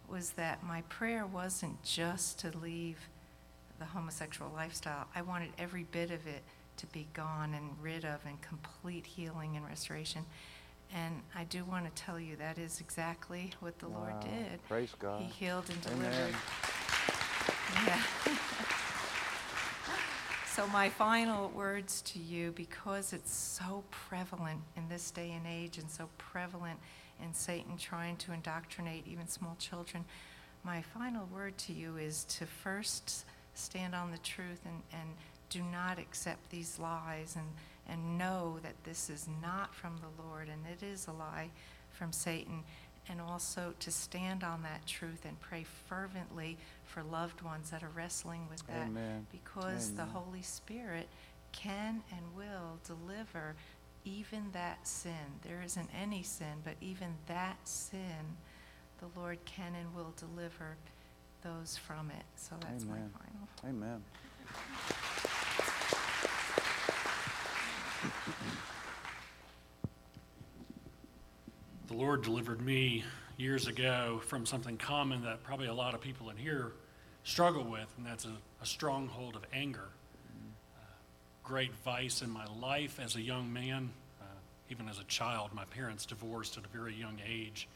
was 0.08 0.32
that 0.32 0.64
my 0.64 0.82
prayer 0.84 1.28
wasn't 1.28 1.84
just 1.84 2.40
to 2.40 2.58
leave 2.58 2.98
the 3.78 3.86
homosexual 3.86 4.52
lifestyle. 4.56 5.08
I 5.16 5.22
wanted 5.22 5.50
every 5.60 5.84
bit 5.84 6.10
of 6.10 6.26
it 6.26 6.42
to 6.80 6.88
be 6.88 7.08
gone 7.14 7.54
and 7.54 7.70
rid 7.82 8.06
of, 8.06 8.20
and 8.26 8.42
complete 8.42 9.06
healing 9.06 9.56
and 9.56 9.66
restoration. 9.66 10.26
And 10.96 11.22
I 11.36 11.44
do 11.44 11.64
want 11.66 11.86
to 11.86 12.04
tell 12.04 12.20
you 12.20 12.36
that 12.38 12.58
is 12.58 12.82
exactly 12.82 13.52
what 13.60 13.78
the 13.80 13.88
Lord 13.88 14.20
did. 14.22 14.66
Praise 14.68 14.94
God. 14.98 15.22
He 15.22 15.28
healed 15.46 15.70
and 15.70 15.86
Amen. 15.88 16.12
delivered. 16.12 16.36
Yeah. 17.86 18.02
so, 20.56 20.66
my 20.68 20.90
final 20.90 21.50
words 21.50 22.02
to 22.02 22.20
you, 22.20 22.52
because 22.54 23.14
it's 23.14 23.34
so 23.34 23.84
prevalent 23.92 24.62
in 24.76 24.90
this 24.90 25.12
day 25.12 25.32
and 25.32 25.46
age 25.46 25.78
and 25.78 25.90
so 25.90 26.10
prevalent 26.18 26.80
in 27.24 27.34
Satan 27.34 27.78
trying 27.78 28.18
to 28.18 28.34
indoctrinate 28.34 29.06
even 29.08 29.28
small 29.28 29.56
children, 29.60 30.06
my 30.64 30.82
final 30.82 31.28
word 31.32 31.58
to 31.58 31.74
you 31.74 31.98
is 31.98 32.24
to 32.26 32.46
first 32.46 33.26
stand 33.54 33.94
on 33.94 34.12
the 34.12 34.18
truth 34.20 34.62
and, 34.66 34.82
and 34.94 35.10
do 35.50 35.62
not 35.64 36.00
accept 36.00 36.50
these 36.50 36.80
lies 36.80 37.36
and, 37.36 37.48
and 37.88 38.18
know 38.18 38.58
that 38.64 38.84
this 38.84 39.10
is 39.10 39.28
not 39.42 39.74
from 39.74 39.98
the 39.98 40.24
Lord 40.24 40.48
and 40.48 40.62
it 40.72 40.86
is 40.86 41.08
a 41.08 41.12
lie 41.12 41.50
from 41.92 42.12
Satan 42.12 42.64
and 43.10 43.20
also 43.20 43.74
to 43.80 43.92
stand 43.92 44.44
on 44.44 44.62
that 44.62 44.86
truth 44.86 45.26
and 45.26 45.40
pray 45.40 45.66
fervently 45.88 46.58
for 46.86 47.02
loved 47.04 47.42
ones 47.42 47.72
that 47.72 47.82
are 47.82 47.90
wrestling 47.90 48.48
with 48.50 48.66
that 48.68 48.88
Amen. 48.88 49.26
because 49.32 49.92
the 49.96 50.06
Holy 50.06 50.44
Spirit 50.44 51.08
can 51.52 52.04
and 52.12 52.22
will 52.36 52.78
deliver 52.86 53.56
even 54.06 54.52
that 54.54 54.88
sin. 54.88 55.40
There 55.42 55.62
isn't 55.66 55.90
any 56.00 56.24
sin, 56.24 56.62
but 56.64 56.76
even 56.82 57.16
that 57.28 57.58
sin, 57.64 58.38
the 59.00 59.20
Lord 59.20 59.40
can 59.46 59.74
and 59.76 59.96
will 59.96 60.14
deliver 60.16 60.78
those 61.44 61.78
from 61.78 62.12
it. 62.12 62.26
So 62.36 62.56
that's 62.62 62.86
my 62.86 62.98
Amen. 62.98 63.12
final. 63.64 63.76
Amen. 63.76 64.04
The 71.88 71.94
Lord 71.94 72.22
delivered 72.22 72.62
me 72.62 73.04
years 73.38 73.68
ago 73.68 74.22
from 74.26 74.46
something 74.46 74.78
common 74.78 75.24
that 75.24 75.44
probably 75.44 75.68
a 75.68 75.74
lot 75.74 75.94
of 75.94 76.02
people 76.02 76.30
in 76.30 76.38
here 76.38 76.72
struggle 77.24 77.64
with, 77.64 77.88
and 77.98 78.06
that's 78.06 78.26
a, 78.26 78.34
a 78.62 78.66
stronghold 78.66 79.36
of 79.36 79.44
anger. 79.52 79.90
Uh, 80.78 80.86
great 81.44 81.74
vice 81.84 82.22
in 82.22 82.30
my 82.30 82.46
life 82.62 83.00
as 83.04 83.16
a 83.16 83.22
young 83.22 83.52
man, 83.52 83.90
uh, 84.22 84.26
even 84.70 84.88
as 84.88 85.00
a 85.00 85.04
child. 85.06 85.50
My 85.54 85.66
parents 85.66 86.06
divorced 86.06 86.58
at 86.58 86.64
a 86.64 86.70
very 86.70 86.94
young 86.94 87.18
age, 87.28 87.68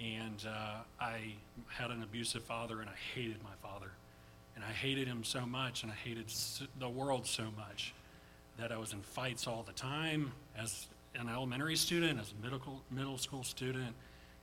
and 0.00 0.44
uh, 0.46 0.80
I 1.00 1.34
had 1.68 1.90
an 1.90 2.02
abusive 2.02 2.42
father, 2.42 2.80
and 2.80 2.90
I 2.90 2.96
hated 3.14 3.42
my 3.42 3.54
father. 3.62 3.92
And 4.56 4.64
I 4.64 4.72
hated 4.72 5.06
him 5.06 5.24
so 5.24 5.46
much, 5.46 5.82
and 5.84 5.92
I 5.92 5.94
hated 5.94 6.26
the 6.78 6.88
world 6.88 7.26
so 7.26 7.44
much 7.56 7.94
that 8.60 8.70
I 8.70 8.76
was 8.76 8.92
in 8.92 9.00
fights 9.00 9.46
all 9.46 9.64
the 9.66 9.72
time 9.72 10.32
as 10.56 10.86
an 11.14 11.28
elementary 11.28 11.76
student, 11.76 12.20
as 12.20 12.32
a 12.32 12.44
middle, 12.44 12.82
middle 12.90 13.16
school 13.16 13.42
student, 13.42 13.94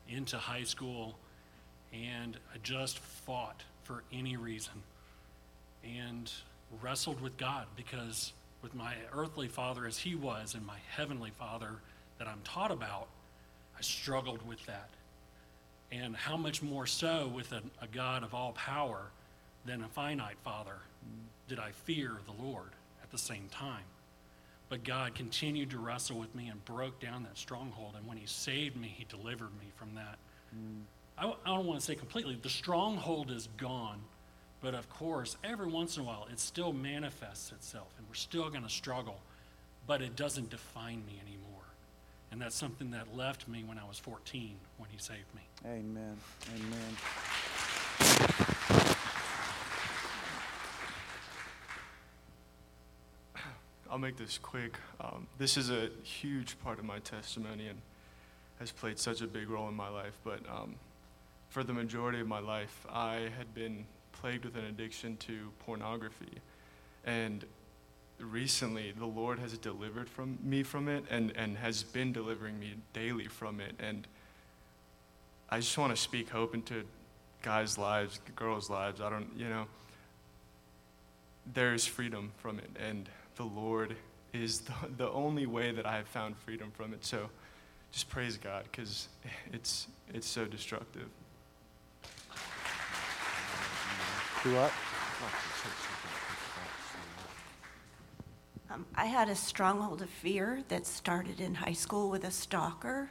into 0.10 0.38
high 0.38 0.64
school, 0.64 1.18
and 1.94 2.38
I 2.54 2.58
just 2.64 3.00
fought 3.00 3.64
for 3.84 4.04
any 4.12 4.36
reason 4.36 4.74
and 5.84 6.32
wrestled 6.82 7.22
with 7.22 7.38
God 7.38 7.68
because 7.76 8.34
with 8.62 8.74
my 8.74 8.96
earthly 9.14 9.48
father 9.48 9.86
as 9.86 10.00
he 10.00 10.16
was 10.16 10.56
and 10.56 10.66
my 10.66 10.78
heavenly 10.90 11.32
father 11.32 11.76
that 12.18 12.28
I'm 12.28 12.42
taught 12.44 12.72
about, 12.72 13.08
I 13.78 13.82
struggled 13.82 14.46
with 14.48 14.66
that. 14.66 14.90
And 15.92 16.16
how 16.16 16.36
much 16.36 16.62
more 16.62 16.88
so 16.88 17.32
with 17.34 17.52
a, 17.54 17.62
a 17.82 17.88
God 17.88 18.24
of 18.24 18.34
all 18.34 18.52
power 18.54 19.04
than 19.66 19.84
a 19.84 19.88
finite 19.88 20.38
father 20.44 20.80
did 21.48 21.60
I 21.60 21.72
fear 21.86 22.18
the 22.26 22.44
Lord 22.44 22.72
at 23.04 23.12
the 23.12 23.18
same 23.18 23.48
time. 23.52 23.86
But 24.70 24.84
God 24.84 25.16
continued 25.16 25.70
to 25.72 25.80
wrestle 25.80 26.20
with 26.20 26.36
me 26.36 26.50
and 26.50 26.64
broke 26.66 27.00
down 27.00 27.24
that 27.24 27.38
stronghold. 27.38 27.94
And 27.98 28.06
when 28.06 28.18
He 28.18 28.26
saved 28.26 28.76
me, 28.76 28.94
He 28.96 29.06
delivered 29.06 29.52
me 29.60 29.72
from 29.76 29.96
that. 29.96 30.18
Mm. 30.56 30.82
I, 31.18 31.34
I 31.46 31.56
don't 31.56 31.66
want 31.66 31.80
to 31.80 31.86
say 31.86 31.96
completely, 31.96 32.38
the 32.42 32.50
stronghold 32.50 33.32
is 33.32 33.48
gone. 33.58 34.02
But 34.60 34.74
of 34.74 34.90
course, 34.90 35.38
every 35.44 35.68
once 35.68 35.98
in 35.98 36.04
a 36.04 36.06
while, 36.06 36.28
it 36.32 36.40
still 36.40 36.74
manifests 36.74 37.52
itself, 37.52 37.94
and 37.98 38.08
we're 38.08 38.16
still 38.16 38.50
going 38.50 38.64
to 38.64 38.70
struggle. 38.70 39.20
But 39.86 40.02
it 40.02 40.16
doesn't 40.16 40.50
define 40.50 41.06
me 41.06 41.22
anymore. 41.26 41.44
And 42.32 42.42
that's 42.42 42.56
something 42.56 42.92
that 42.92 43.16
left 43.16 43.48
me 43.48 43.64
when 43.64 43.78
I 43.78 43.86
was 43.88 44.00
14 44.00 44.56
when 44.78 44.90
He 44.90 44.98
saved 44.98 45.34
me. 45.34 45.42
Amen. 45.66 46.18
Amen. 46.56 46.98
I'll 53.98 54.02
make 54.02 54.16
this 54.16 54.38
quick. 54.38 54.78
Um, 55.02 55.26
this 55.40 55.58
is 55.58 55.72
a 55.72 55.90
huge 56.04 56.56
part 56.64 56.78
of 56.78 56.86
my 56.86 57.00
testimony 57.00 57.68
and 57.68 57.82
has 58.60 58.72
played 58.72 59.00
such 59.00 59.22
a 59.22 59.28
big 59.28 59.50
role 59.50 59.68
in 59.70 59.74
my 59.74 59.90
life. 59.90 60.14
But 60.24 60.42
um, 60.48 60.76
for 61.50 61.64
the 61.64 61.74
majority 61.74 62.20
of 62.20 62.28
my 62.28 62.38
life, 62.38 62.86
I 62.94 63.30
had 63.36 63.56
been 63.56 63.88
plagued 64.12 64.46
with 64.46 64.56
an 64.56 64.66
addiction 64.66 65.18
to 65.22 65.52
pornography. 65.66 66.30
And 67.08 67.44
recently, 68.20 68.94
the 68.96 69.08
Lord 69.08 69.40
has 69.40 69.58
delivered 69.58 70.08
from 70.08 70.38
me 70.44 70.62
from 70.62 70.90
it 70.90 71.04
and, 71.10 71.36
and 71.36 71.58
has 71.58 71.82
been 71.82 72.14
delivering 72.14 72.60
me 72.60 72.76
daily 72.94 73.26
from 73.26 73.60
it. 73.60 73.74
And 73.80 74.08
I 75.50 75.58
just 75.58 75.76
want 75.76 75.96
to 75.96 76.00
speak 76.00 76.30
hope 76.30 76.54
into 76.54 76.84
guys' 77.42 77.80
lives, 77.80 78.20
girls' 78.36 78.70
lives. 78.70 79.02
I 79.02 79.10
don't, 79.10 79.32
you 79.36 79.50
know, 79.50 79.66
there 81.52 81.74
is 81.74 81.88
freedom 81.88 82.32
from 82.38 82.60
it. 82.60 82.70
And 82.80 83.10
the 83.38 83.44
Lord 83.44 83.96
is 84.34 84.62
the, 84.62 84.74
the 84.98 85.10
only 85.10 85.46
way 85.46 85.72
that 85.72 85.86
I 85.86 85.96
have 85.98 86.08
found 86.08 86.36
freedom 86.38 86.72
from 86.76 86.94
it. 86.94 87.06
So 87.06 87.30
just 87.92 88.10
praise 88.10 88.38
God 88.38 88.64
because 88.72 89.08
it's, 89.54 89.88
it's 90.14 90.28
so 90.28 90.46
destructive. 90.46 91.08
Do 94.44 94.54
what? 94.54 94.72
Um, 98.70 98.86
I 98.96 99.06
had 99.06 99.30
a 99.30 99.36
stronghold 99.36 100.02
of 100.02 100.10
fear 100.10 100.62
that 100.68 100.86
started 100.86 101.40
in 101.40 101.56
high 101.56 101.74
school 101.74 102.10
with 102.10 102.24
a 102.24 102.32
stalker. 102.32 103.10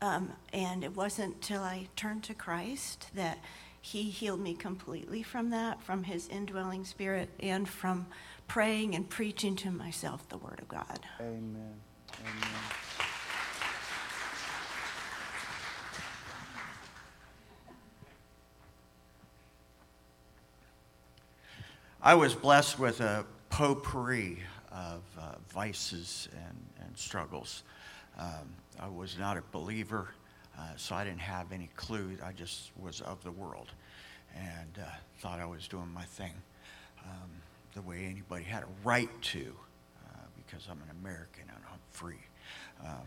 Um, 0.00 0.32
and 0.52 0.82
it 0.82 0.96
wasn't 0.96 1.40
till 1.40 1.62
I 1.62 1.88
turned 1.96 2.24
to 2.24 2.34
Christ 2.34 3.08
that 3.14 3.38
He 3.80 4.04
healed 4.04 4.40
me 4.40 4.54
completely 4.54 5.22
from 5.22 5.50
that, 5.50 5.82
from 5.82 6.04
His 6.04 6.28
indwelling 6.28 6.84
spirit, 6.84 7.28
and 7.40 7.68
from 7.68 8.06
praying 8.52 8.94
and 8.94 9.08
preaching 9.08 9.56
to 9.56 9.70
myself 9.70 10.28
the 10.28 10.36
Word 10.36 10.58
of 10.60 10.68
God. 10.68 11.00
Amen. 11.18 11.72
Amen. 12.20 12.50
I 22.02 22.12
was 22.12 22.34
blessed 22.34 22.78
with 22.78 23.00
a 23.00 23.24
potpourri 23.48 24.40
of 24.70 25.00
uh, 25.18 25.36
vices 25.48 26.28
and, 26.32 26.86
and 26.86 26.98
struggles. 26.98 27.62
Um, 28.18 28.52
I 28.78 28.86
was 28.86 29.16
not 29.18 29.38
a 29.38 29.42
believer, 29.50 30.08
uh, 30.58 30.64
so 30.76 30.94
I 30.94 31.04
didn't 31.04 31.20
have 31.20 31.52
any 31.52 31.70
clue. 31.74 32.18
I 32.22 32.32
just 32.32 32.70
was 32.76 33.00
of 33.00 33.24
the 33.24 33.32
world 33.32 33.70
and 34.36 34.78
uh, 34.78 34.90
thought 35.20 35.40
I 35.40 35.46
was 35.46 35.66
doing 35.68 35.90
my 35.90 36.04
thing 36.04 36.34
um, 37.04 37.30
the 37.74 37.82
way 37.82 38.06
anybody 38.10 38.44
had 38.44 38.62
a 38.62 38.68
right 38.84 39.10
to 39.22 39.54
uh, 40.04 40.18
because 40.36 40.66
I'm 40.70 40.78
an 40.82 40.96
American 41.00 41.44
and 41.48 41.64
I'm 41.70 41.80
free. 41.90 42.24
Um, 42.84 43.06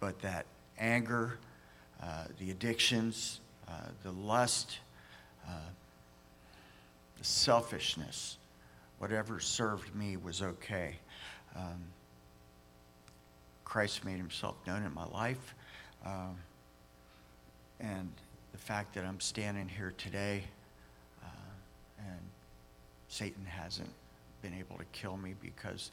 but 0.00 0.20
that 0.20 0.46
anger, 0.78 1.38
uh, 2.02 2.24
the 2.38 2.50
addictions, 2.50 3.40
uh, 3.68 3.72
the 4.02 4.12
lust, 4.12 4.78
the 7.18 7.24
selfishness, 7.24 8.38
whatever 8.98 9.40
served 9.40 9.94
me 9.94 10.16
was 10.16 10.40
okay. 10.40 10.96
Um, 11.56 11.82
Christ 13.64 14.04
made 14.04 14.16
himself 14.16 14.54
known 14.66 14.84
in 14.84 14.94
my 14.94 15.06
life. 15.06 15.54
Um, 16.06 16.36
and 17.80 18.10
the 18.52 18.58
fact 18.58 18.94
that 18.94 19.04
I'm 19.04 19.20
standing 19.20 19.68
here 19.68 19.92
today 19.98 20.44
uh, 21.22 22.06
and 22.06 22.20
Satan 23.08 23.44
hasn't 23.44 23.90
been 24.42 24.54
able 24.54 24.76
to 24.76 24.84
kill 24.92 25.16
me 25.16 25.34
because 25.40 25.90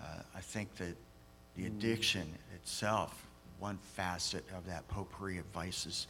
uh, 0.00 0.22
I 0.34 0.40
think 0.40 0.74
that 0.76 0.94
the 1.56 1.66
addiction 1.66 2.26
itself, 2.54 3.26
one 3.58 3.78
facet 3.94 4.44
of 4.56 4.66
that 4.66 4.86
potpourri 4.88 5.38
of 5.38 5.46
vices, 5.46 6.06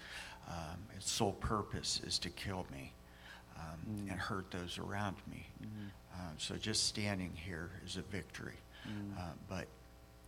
um, 0.49 0.79
its 0.97 1.11
sole 1.11 1.33
purpose 1.33 2.01
is 2.05 2.19
to 2.19 2.31
kill 2.31 2.67
me 2.73 2.93
um, 3.57 3.63
mm. 3.89 4.11
and 4.11 4.19
hurt 4.19 4.51
those 4.51 4.79
around 4.79 5.17
me. 5.31 5.47
Mm. 5.63 5.67
Uh, 6.13 6.19
so 6.39 6.57
just 6.57 6.87
standing 6.87 7.33
here 7.35 7.71
is 7.85 7.97
a 7.97 8.03
victory. 8.03 8.59
Mm. 8.89 9.19
Uh, 9.19 9.23
but 9.49 9.67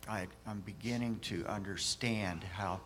I, 0.09 0.27
I'm 0.47 0.61
beginning 0.61 1.19
to 1.23 1.45
understand 1.47 2.45
how 2.45 2.81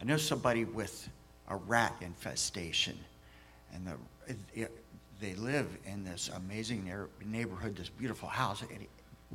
I 0.00 0.04
know 0.04 0.16
somebody 0.16 0.64
with 0.64 1.08
a 1.48 1.56
rat 1.56 1.94
infestation, 2.00 2.98
and 3.74 3.86
the, 3.86 3.92
it, 4.26 4.36
it, 4.54 4.79
they 5.20 5.34
live 5.34 5.68
in 5.84 6.04
this 6.04 6.30
amazing 6.34 6.90
neighborhood, 7.24 7.76
this 7.76 7.90
beautiful 7.90 8.28
house, 8.28 8.62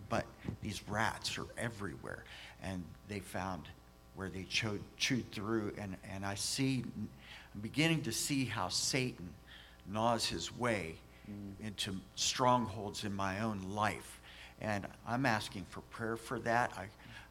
but 0.09 0.25
these 0.61 0.81
rats 0.87 1.37
are 1.37 1.45
everywhere. 1.57 2.23
And 2.63 2.83
they 3.07 3.19
found 3.19 3.63
where 4.15 4.29
they 4.29 4.43
chewed, 4.43 4.81
chewed 4.97 5.31
through, 5.31 5.73
and, 5.77 5.95
and 6.11 6.25
I 6.25 6.35
see, 6.35 6.83
I'm 7.53 7.61
beginning 7.61 8.01
to 8.03 8.11
see 8.11 8.45
how 8.45 8.69
Satan 8.69 9.29
gnaws 9.91 10.25
his 10.25 10.55
way 10.57 10.95
mm. 11.29 11.65
into 11.65 11.95
strongholds 12.15 13.03
in 13.03 13.13
my 13.13 13.41
own 13.41 13.61
life. 13.73 14.19
And 14.61 14.87
I'm 15.07 15.25
asking 15.25 15.65
for 15.69 15.81
prayer 15.81 16.15
for 16.15 16.39
that. 16.39 16.71
I, 16.77 16.85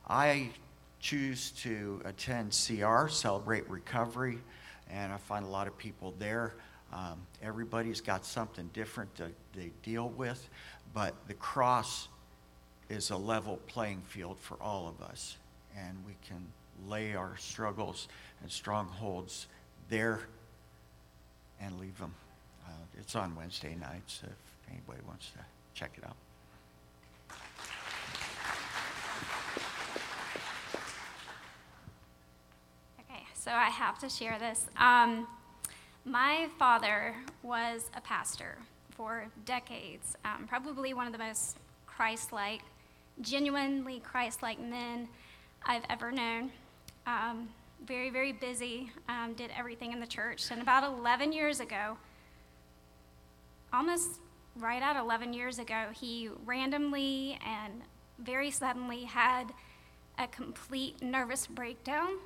I 0.08 0.50
choose 1.00 1.50
to 1.62 2.00
attend 2.04 2.50
CR, 2.50 3.08
Celebrate 3.08 3.68
Recovery, 3.68 4.38
and 4.90 5.12
I 5.12 5.16
find 5.16 5.44
a 5.44 5.48
lot 5.48 5.66
of 5.66 5.76
people 5.76 6.14
there. 6.18 6.54
Um, 6.94 7.26
everybody's 7.42 8.00
got 8.00 8.24
something 8.24 8.70
different 8.72 9.12
to 9.16 9.30
they 9.52 9.72
deal 9.82 10.10
with, 10.10 10.48
but 10.92 11.14
the 11.26 11.34
cross 11.34 12.08
is 12.88 13.10
a 13.10 13.16
level 13.16 13.58
playing 13.66 14.02
field 14.02 14.38
for 14.38 14.56
all 14.60 14.86
of 14.86 15.04
us, 15.04 15.36
and 15.76 15.96
we 16.06 16.14
can 16.26 16.46
lay 16.86 17.16
our 17.16 17.36
struggles 17.36 18.06
and 18.42 18.50
strongholds 18.50 19.48
there 19.88 20.20
and 21.60 21.80
leave 21.80 21.98
them. 21.98 22.14
Uh, 22.64 22.70
it's 23.00 23.16
on 23.16 23.34
Wednesday 23.34 23.74
nights 23.74 24.22
if 24.22 24.70
anybody 24.70 25.00
wants 25.06 25.30
to 25.30 25.38
check 25.74 25.98
it 25.98 26.04
out. 26.04 26.16
Okay, 33.00 33.24
so 33.34 33.50
I 33.50 33.68
have 33.68 33.98
to 33.98 34.08
share 34.08 34.38
this. 34.38 34.66
Um, 34.76 35.26
my 36.04 36.48
father 36.58 37.14
was 37.42 37.90
a 37.96 38.00
pastor 38.00 38.58
for 38.90 39.26
decades, 39.44 40.16
um, 40.24 40.46
probably 40.46 40.94
one 40.94 41.06
of 41.06 41.12
the 41.12 41.18
most 41.18 41.56
Christ 41.86 42.32
like, 42.32 42.62
genuinely 43.20 44.00
Christ 44.00 44.42
like 44.42 44.60
men 44.60 45.08
I've 45.64 45.84
ever 45.88 46.12
known. 46.12 46.50
Um, 47.06 47.48
very, 47.86 48.10
very 48.10 48.32
busy, 48.32 48.90
um, 49.08 49.34
did 49.34 49.50
everything 49.56 49.92
in 49.92 50.00
the 50.00 50.06
church. 50.06 50.50
And 50.50 50.62
about 50.62 50.84
11 50.84 51.32
years 51.32 51.60
ago, 51.60 51.96
almost 53.72 54.20
right 54.56 54.82
at 54.82 54.96
11 54.96 55.32
years 55.32 55.58
ago, 55.58 55.86
he 55.92 56.30
randomly 56.44 57.38
and 57.44 57.82
very 58.18 58.50
suddenly 58.50 59.04
had 59.04 59.52
a 60.18 60.26
complete 60.28 61.02
nervous 61.02 61.46
breakdown. 61.46 62.18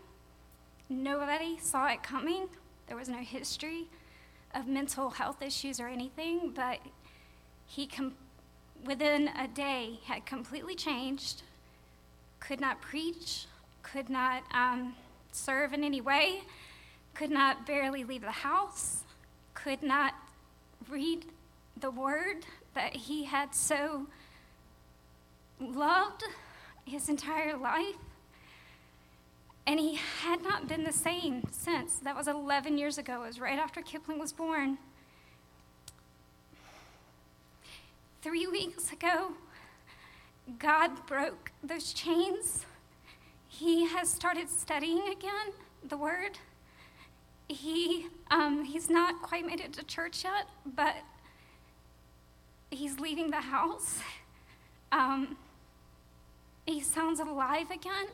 Nobody 0.88 1.58
saw 1.58 1.86
it 1.88 2.02
coming. 2.02 2.48
There 2.88 2.96
was 2.96 3.08
no 3.08 3.18
history 3.18 3.86
of 4.54 4.66
mental 4.66 5.10
health 5.10 5.42
issues 5.42 5.78
or 5.78 5.88
anything, 5.88 6.52
but 6.54 6.78
he, 7.66 7.86
com- 7.86 8.14
within 8.84 9.28
a 9.28 9.46
day, 9.46 10.00
had 10.06 10.24
completely 10.24 10.74
changed, 10.74 11.42
could 12.40 12.60
not 12.60 12.80
preach, 12.80 13.46
could 13.82 14.08
not 14.08 14.42
um, 14.52 14.94
serve 15.32 15.74
in 15.74 15.84
any 15.84 16.00
way, 16.00 16.40
could 17.14 17.30
not 17.30 17.66
barely 17.66 18.04
leave 18.04 18.22
the 18.22 18.30
house, 18.30 19.04
could 19.52 19.82
not 19.82 20.14
read 20.88 21.26
the 21.78 21.90
word 21.90 22.46
that 22.74 22.96
he 22.96 23.24
had 23.24 23.54
so 23.54 24.06
loved 25.60 26.24
his 26.86 27.08
entire 27.10 27.56
life. 27.56 27.96
And 29.68 29.78
he 29.78 29.96
had 30.22 30.42
not 30.42 30.66
been 30.66 30.82
the 30.82 30.94
same 30.94 31.42
since. 31.52 31.96
That 31.98 32.16
was 32.16 32.26
11 32.26 32.78
years 32.78 32.96
ago. 32.96 33.22
It 33.22 33.26
was 33.26 33.38
right 33.38 33.58
after 33.58 33.82
Kipling 33.82 34.18
was 34.18 34.32
born. 34.32 34.78
Three 38.22 38.46
weeks 38.46 38.90
ago, 38.90 39.32
God 40.58 41.06
broke 41.06 41.52
those 41.62 41.92
chains. 41.92 42.64
He 43.46 43.84
has 43.84 44.08
started 44.08 44.48
studying 44.48 45.02
again 45.10 45.52
the 45.86 45.98
Word. 45.98 46.38
He 47.48 48.06
um, 48.30 48.64
he's 48.64 48.88
not 48.88 49.20
quite 49.20 49.44
made 49.44 49.60
it 49.60 49.74
to 49.74 49.84
church 49.84 50.24
yet, 50.24 50.46
but 50.64 50.96
he's 52.70 52.98
leaving 52.98 53.30
the 53.30 53.42
house. 53.42 53.98
Um, 54.92 55.36
he 56.64 56.80
sounds 56.80 57.20
alive 57.20 57.70
again, 57.70 58.06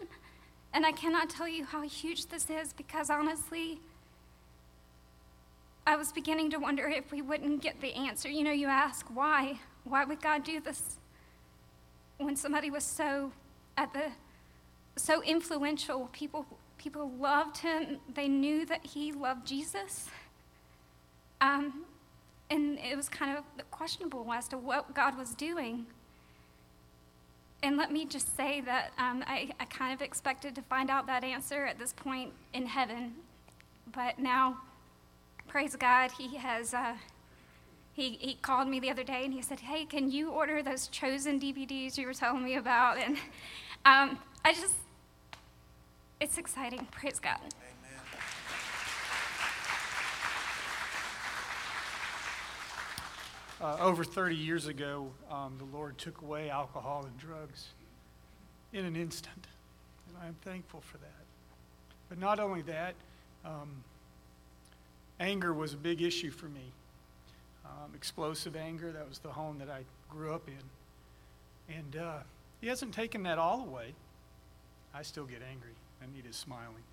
and 0.75 0.85
I 0.85 0.91
cannot 0.91 1.31
tell 1.31 1.47
you 1.49 1.65
how 1.65 1.83
huge 1.83 2.27
this 2.27 2.51
is 2.51 2.73
because 2.73 3.09
honestly, 3.09 3.81
I 5.87 5.95
was 5.95 6.11
beginning 6.11 6.51
to 6.51 6.59
wonder 6.59 6.89
if 6.89 7.13
we 7.13 7.23
wouldn't 7.23 7.63
get 7.63 7.81
the 7.81 7.95
answer. 7.95 8.29
You 8.29 8.43
know, 8.43 8.51
you 8.51 8.67
ask 8.67 9.07
why, 9.07 9.61
why 9.85 10.05
would 10.05 10.21
God 10.21 10.43
do 10.43 10.61
this 10.61 10.97
when 12.19 12.35
somebody 12.35 12.71
was 12.71 12.83
so 12.83 13.31
at 13.77 13.93
the 13.93 14.11
so 14.97 15.23
influential? 15.23 16.11
People 16.13 16.45
people 16.77 17.09
loved 17.21 17.59
him. 17.59 17.99
They 18.13 18.27
knew 18.27 18.67
that 18.67 18.85
he 18.85 19.13
loved 19.13 19.47
jesus. 19.47 20.09
Um, 21.41 21.85
and 22.51 22.79
it 22.79 22.97
was 22.97 23.09
kind 23.09 23.39
of 23.39 23.45
questionable 23.71 24.31
as 24.33 24.49
to 24.49 24.59
what 24.59 24.95
god 24.95 25.17
was 25.17 25.35
doing 25.35 25.87
and 27.65 27.77
let 27.77 27.91
me 27.91 28.05
just 28.05 28.37
say 28.37 28.61
that 28.61 28.93
um, 28.99 29.25
I, 29.27 29.51
I 29.59 29.65
kind 29.65 29.93
of 29.93 30.03
expected 30.03 30.55
to 30.55 30.63
find 30.63 30.91
out 30.91 31.07
that 31.07 31.25
answer 31.25 31.65
at 31.65 31.79
this 31.79 31.93
point 31.93 32.33
in 32.53 32.67
heaven 32.67 33.15
but 33.93 34.19
now 34.19 34.59
praise 35.49 35.75
god 35.75 36.13
he 36.13 36.37
has 36.37 36.75
uh, 36.75 36.95
he, 37.95 38.19
he 38.21 38.35
called 38.35 38.69
me 38.69 38.81
the 38.81 38.91
other 38.91 39.05
day 39.05 39.25
and 39.25 39.33
he 39.33 39.41
said, 39.41 39.61
Hey, 39.61 39.85
can 39.85 40.11
you 40.11 40.31
order 40.31 40.63
those 40.63 40.89
chosen 40.89 41.39
DVDs 41.39 41.97
you 41.97 42.07
were 42.07 42.13
telling 42.13 42.45
me 42.45 42.57
about? 42.57 42.99
And 42.99 43.17
um, 43.87 44.19
I 44.45 44.53
just, 44.53 44.75
it's 46.21 46.37
exciting. 46.37 46.87
Praise 46.91 47.21
God. 47.21 47.39
Uh, 53.65 53.79
over 53.81 54.05
30 54.05 54.37
years 54.37 54.67
ago, 54.67 55.11
um, 55.31 55.55
the 55.57 55.65
Lord 55.75 55.97
took 55.97 56.21
away 56.21 56.51
alcohol 56.51 57.07
and 57.07 57.17
drugs 57.17 57.69
in 58.75 58.85
an 58.85 58.95
instant. 58.95 59.47
And 60.07 60.19
I'm 60.23 60.37
thankful 60.43 60.83
for 60.83 60.99
that. 60.99 61.25
But 62.11 62.19
not 62.19 62.39
only 62.39 62.61
that, 62.61 62.95
um, 63.43 63.83
anger 65.19 65.55
was 65.55 65.73
a 65.73 65.79
big 65.79 66.03
issue 66.03 66.31
for 66.31 66.45
me 66.45 66.73
um, 67.65 67.95
explosive 67.95 68.55
anger. 68.55 68.93
That 68.93 69.09
was 69.09 69.19
the 69.21 69.31
home 69.31 69.59
that 69.61 69.71
I 69.71 69.85
grew 70.11 70.35
up 70.35 70.47
in. 70.47 71.75
And 71.75 71.97
uh, 71.97 72.19
he 72.61 72.67
hasn't 72.67 72.93
taken 72.93 73.23
that 73.23 73.39
all 73.39 73.63
away. 73.63 73.95
I 74.95 75.01
still 75.01 75.25
get 75.25 75.41
angry. 75.51 75.73
Anita's 76.03 76.37
smiling. 76.37 76.85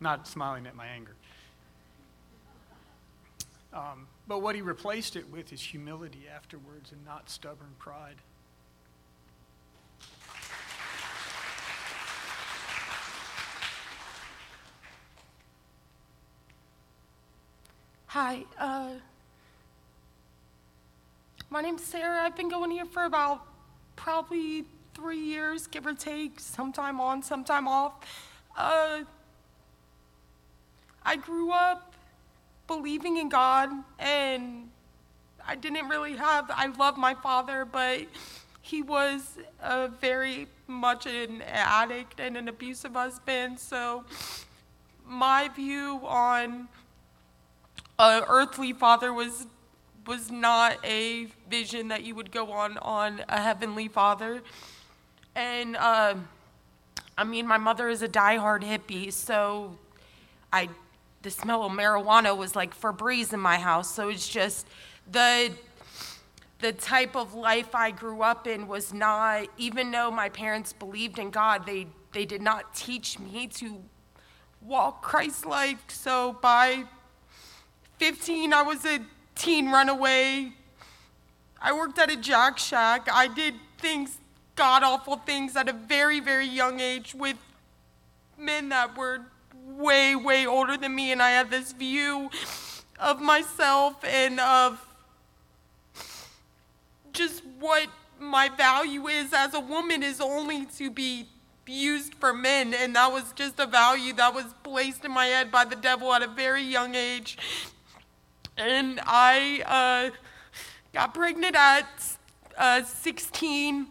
Not 0.00 0.26
smiling 0.26 0.66
at 0.66 0.74
my 0.74 0.86
anger. 0.86 1.14
Um, 3.72 4.06
but 4.28 4.40
what 4.42 4.54
he 4.54 4.60
replaced 4.60 5.16
it 5.16 5.30
with 5.30 5.52
is 5.52 5.62
humility 5.62 6.26
afterwards 6.32 6.92
and 6.92 7.04
not 7.04 7.30
stubborn 7.30 7.74
pride. 7.78 8.16
Hi, 18.08 18.44
uh, 18.58 18.90
my 21.48 21.62
name's 21.62 21.82
Sarah. 21.82 22.20
I've 22.20 22.36
been 22.36 22.50
going 22.50 22.70
here 22.70 22.84
for 22.84 23.04
about 23.04 23.46
probably 23.96 24.66
three 24.94 25.18
years, 25.18 25.66
give 25.66 25.86
or 25.86 25.94
take, 25.94 26.38
sometime 26.38 27.00
on, 27.00 27.22
sometime 27.22 27.66
off. 27.66 27.94
Uh, 28.54 29.04
I 31.02 31.16
grew 31.16 31.52
up 31.52 31.91
believing 32.66 33.16
in 33.16 33.28
God, 33.28 33.70
and 33.98 34.70
I 35.46 35.54
didn't 35.56 35.88
really 35.88 36.16
have, 36.16 36.50
I 36.50 36.66
love 36.66 36.96
my 36.96 37.14
father, 37.14 37.64
but 37.64 38.06
he 38.60 38.80
was 38.82 39.38
a 39.60 39.88
very 39.88 40.46
much 40.66 41.06
an 41.06 41.42
addict 41.42 42.20
and 42.20 42.36
an 42.36 42.48
abusive 42.48 42.94
husband. 42.94 43.58
So 43.58 44.04
my 45.04 45.48
view 45.48 46.00
on 46.04 46.68
an 47.98 48.24
earthly 48.28 48.72
father 48.72 49.12
was 49.12 49.46
was 50.06 50.32
not 50.32 50.84
a 50.84 51.26
vision 51.48 51.86
that 51.88 52.02
you 52.02 52.14
would 52.14 52.32
go 52.32 52.50
on 52.50 52.76
on 52.78 53.22
a 53.28 53.40
heavenly 53.40 53.86
father. 53.86 54.42
And 55.36 55.76
uh, 55.76 56.14
I 57.16 57.24
mean, 57.24 57.46
my 57.46 57.58
mother 57.58 57.88
is 57.88 58.02
a 58.02 58.08
diehard 58.08 58.62
hippie, 58.62 59.12
so 59.12 59.76
I 60.52 60.68
the 61.22 61.30
smell 61.30 61.64
of 61.64 61.72
marijuana 61.72 62.36
was 62.36 62.54
like 62.54 62.78
Febreze 62.78 63.32
in 63.32 63.40
my 63.40 63.56
house. 63.56 63.92
So 63.94 64.08
it's 64.08 64.28
just 64.28 64.66
the 65.10 65.52
the 66.60 66.72
type 66.72 67.16
of 67.16 67.34
life 67.34 67.74
I 67.74 67.90
grew 67.90 68.22
up 68.22 68.46
in 68.46 68.68
was 68.68 68.92
not. 68.92 69.48
Even 69.56 69.90
though 69.90 70.10
my 70.10 70.28
parents 70.28 70.72
believed 70.72 71.18
in 71.18 71.30
God, 71.30 71.66
they 71.66 71.86
they 72.12 72.24
did 72.24 72.42
not 72.42 72.74
teach 72.74 73.18
me 73.18 73.46
to 73.48 73.82
walk 74.60 75.02
Christ-like. 75.02 75.90
So 75.90 76.38
by 76.40 76.84
15, 77.98 78.52
I 78.52 78.62
was 78.62 78.84
a 78.84 79.00
teen 79.34 79.70
runaway. 79.70 80.52
I 81.60 81.72
worked 81.72 81.98
at 81.98 82.10
a 82.10 82.16
Jack 82.16 82.58
Shack. 82.58 83.08
I 83.12 83.28
did 83.28 83.54
things, 83.78 84.18
god 84.54 84.82
awful 84.82 85.16
things 85.16 85.56
at 85.56 85.68
a 85.68 85.72
very, 85.72 86.20
very 86.20 86.46
young 86.46 86.80
age 86.80 87.14
with 87.14 87.36
men 88.38 88.68
that 88.68 88.96
were 88.96 89.22
way, 89.64 90.14
way 90.14 90.46
older 90.46 90.76
than 90.76 90.94
me, 90.94 91.12
and 91.12 91.22
I 91.22 91.30
had 91.30 91.50
this 91.50 91.72
view 91.72 92.30
of 92.98 93.20
myself 93.20 93.96
and 94.04 94.38
of 94.40 94.84
just 97.12 97.42
what 97.58 97.88
my 98.18 98.48
value 98.48 99.08
is 99.08 99.32
as 99.32 99.54
a 99.54 99.60
woman 99.60 100.02
is 100.02 100.20
only 100.20 100.66
to 100.66 100.90
be 100.90 101.26
used 101.66 102.14
for 102.16 102.32
men, 102.32 102.74
and 102.74 102.96
that 102.96 103.12
was 103.12 103.32
just 103.32 103.58
a 103.60 103.66
value 103.66 104.12
that 104.14 104.34
was 104.34 104.46
placed 104.62 105.04
in 105.04 105.10
my 105.10 105.26
head 105.26 105.50
by 105.50 105.64
the 105.64 105.76
devil 105.76 106.12
at 106.12 106.22
a 106.22 106.26
very 106.26 106.62
young 106.62 106.94
age 106.94 107.38
and 108.56 109.00
I 109.04 110.10
uh, 110.12 110.16
got 110.92 111.14
pregnant 111.14 111.56
at 111.56 111.86
uh, 112.56 112.84
16. 112.84 113.86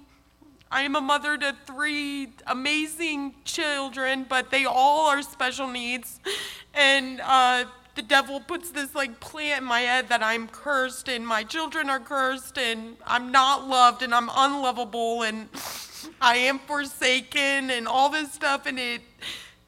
I 0.74 0.84
am 0.84 0.96
a 0.96 1.02
mother 1.02 1.38
to 1.38 1.54
three 1.66 2.30
amazing 2.48 3.36
children, 3.44 4.26
but 4.28 4.52
they 4.52 4.64
all 4.64 5.10
are 5.10 5.22
special 5.22 5.68
needs. 5.68 6.22
And 6.74 7.20
uh, 7.22 7.66
the 7.96 8.02
devil 8.02 8.40
puts 8.40 8.72
this 8.72 8.96
like 8.96 9.20
plant 9.20 9.64
in 9.64 9.68
my 9.68 9.82
head 9.82 10.08
that 10.08 10.24
I'm 10.24 10.48
cursed 10.48 11.10
and 11.10 11.28
my 11.28 11.44
children 11.44 11.90
are 11.90 12.00
cursed 12.00 12.58
and 12.58 12.96
I'm 13.06 13.34
not 13.34 13.68
loved 13.68 14.02
and 14.02 14.16
I'm 14.16 14.30
unlovable 14.34 15.24
and 15.24 15.50
I 16.22 16.38
am 16.38 16.58
forsaken 16.60 17.70
and 17.70 17.86
all 17.86 18.08
this 18.08 18.32
stuff. 18.32 18.66
And 18.66 18.80
it, 18.80 19.02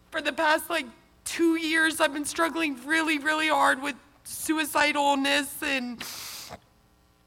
for 0.10 0.22
the 0.22 0.32
past 0.32 0.70
like 0.70 0.86
two 1.26 1.58
years, 1.58 2.00
I've 2.00 2.14
been 2.14 2.24
struggling 2.24 2.78
really, 2.86 3.18
really 3.18 3.50
hard 3.50 3.82
with 3.82 3.96
suicidalness 4.26 5.62
and 5.62 6.02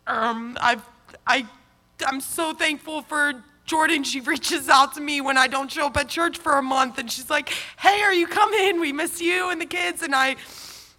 um, 0.07 0.57
I've, 0.62 0.89
I, 1.27 1.47
I'm 2.07 2.22
so 2.22 2.55
thankful 2.55 3.03
for 3.03 3.45
Jordan. 3.67 4.05
She 4.05 4.21
reaches 4.21 4.69
out 4.69 4.95
to 4.95 5.01
me 5.01 5.21
when 5.21 5.37
I 5.37 5.49
don't 5.49 5.71
show 5.71 5.87
up 5.87 5.97
at 5.97 6.09
church 6.09 6.39
for 6.39 6.59
a 6.59 6.62
month 6.62 6.99
and 6.99 7.11
she's 7.11 7.29
like, 7.29 7.51
hey, 7.79 8.01
are 8.03 8.14
you 8.14 8.27
coming? 8.27 8.81
We 8.81 8.93
miss 8.93 9.21
you 9.21 9.51
and 9.51 9.61
the 9.61 9.67
kids. 9.67 10.03
And 10.03 10.14
I, 10.14 10.37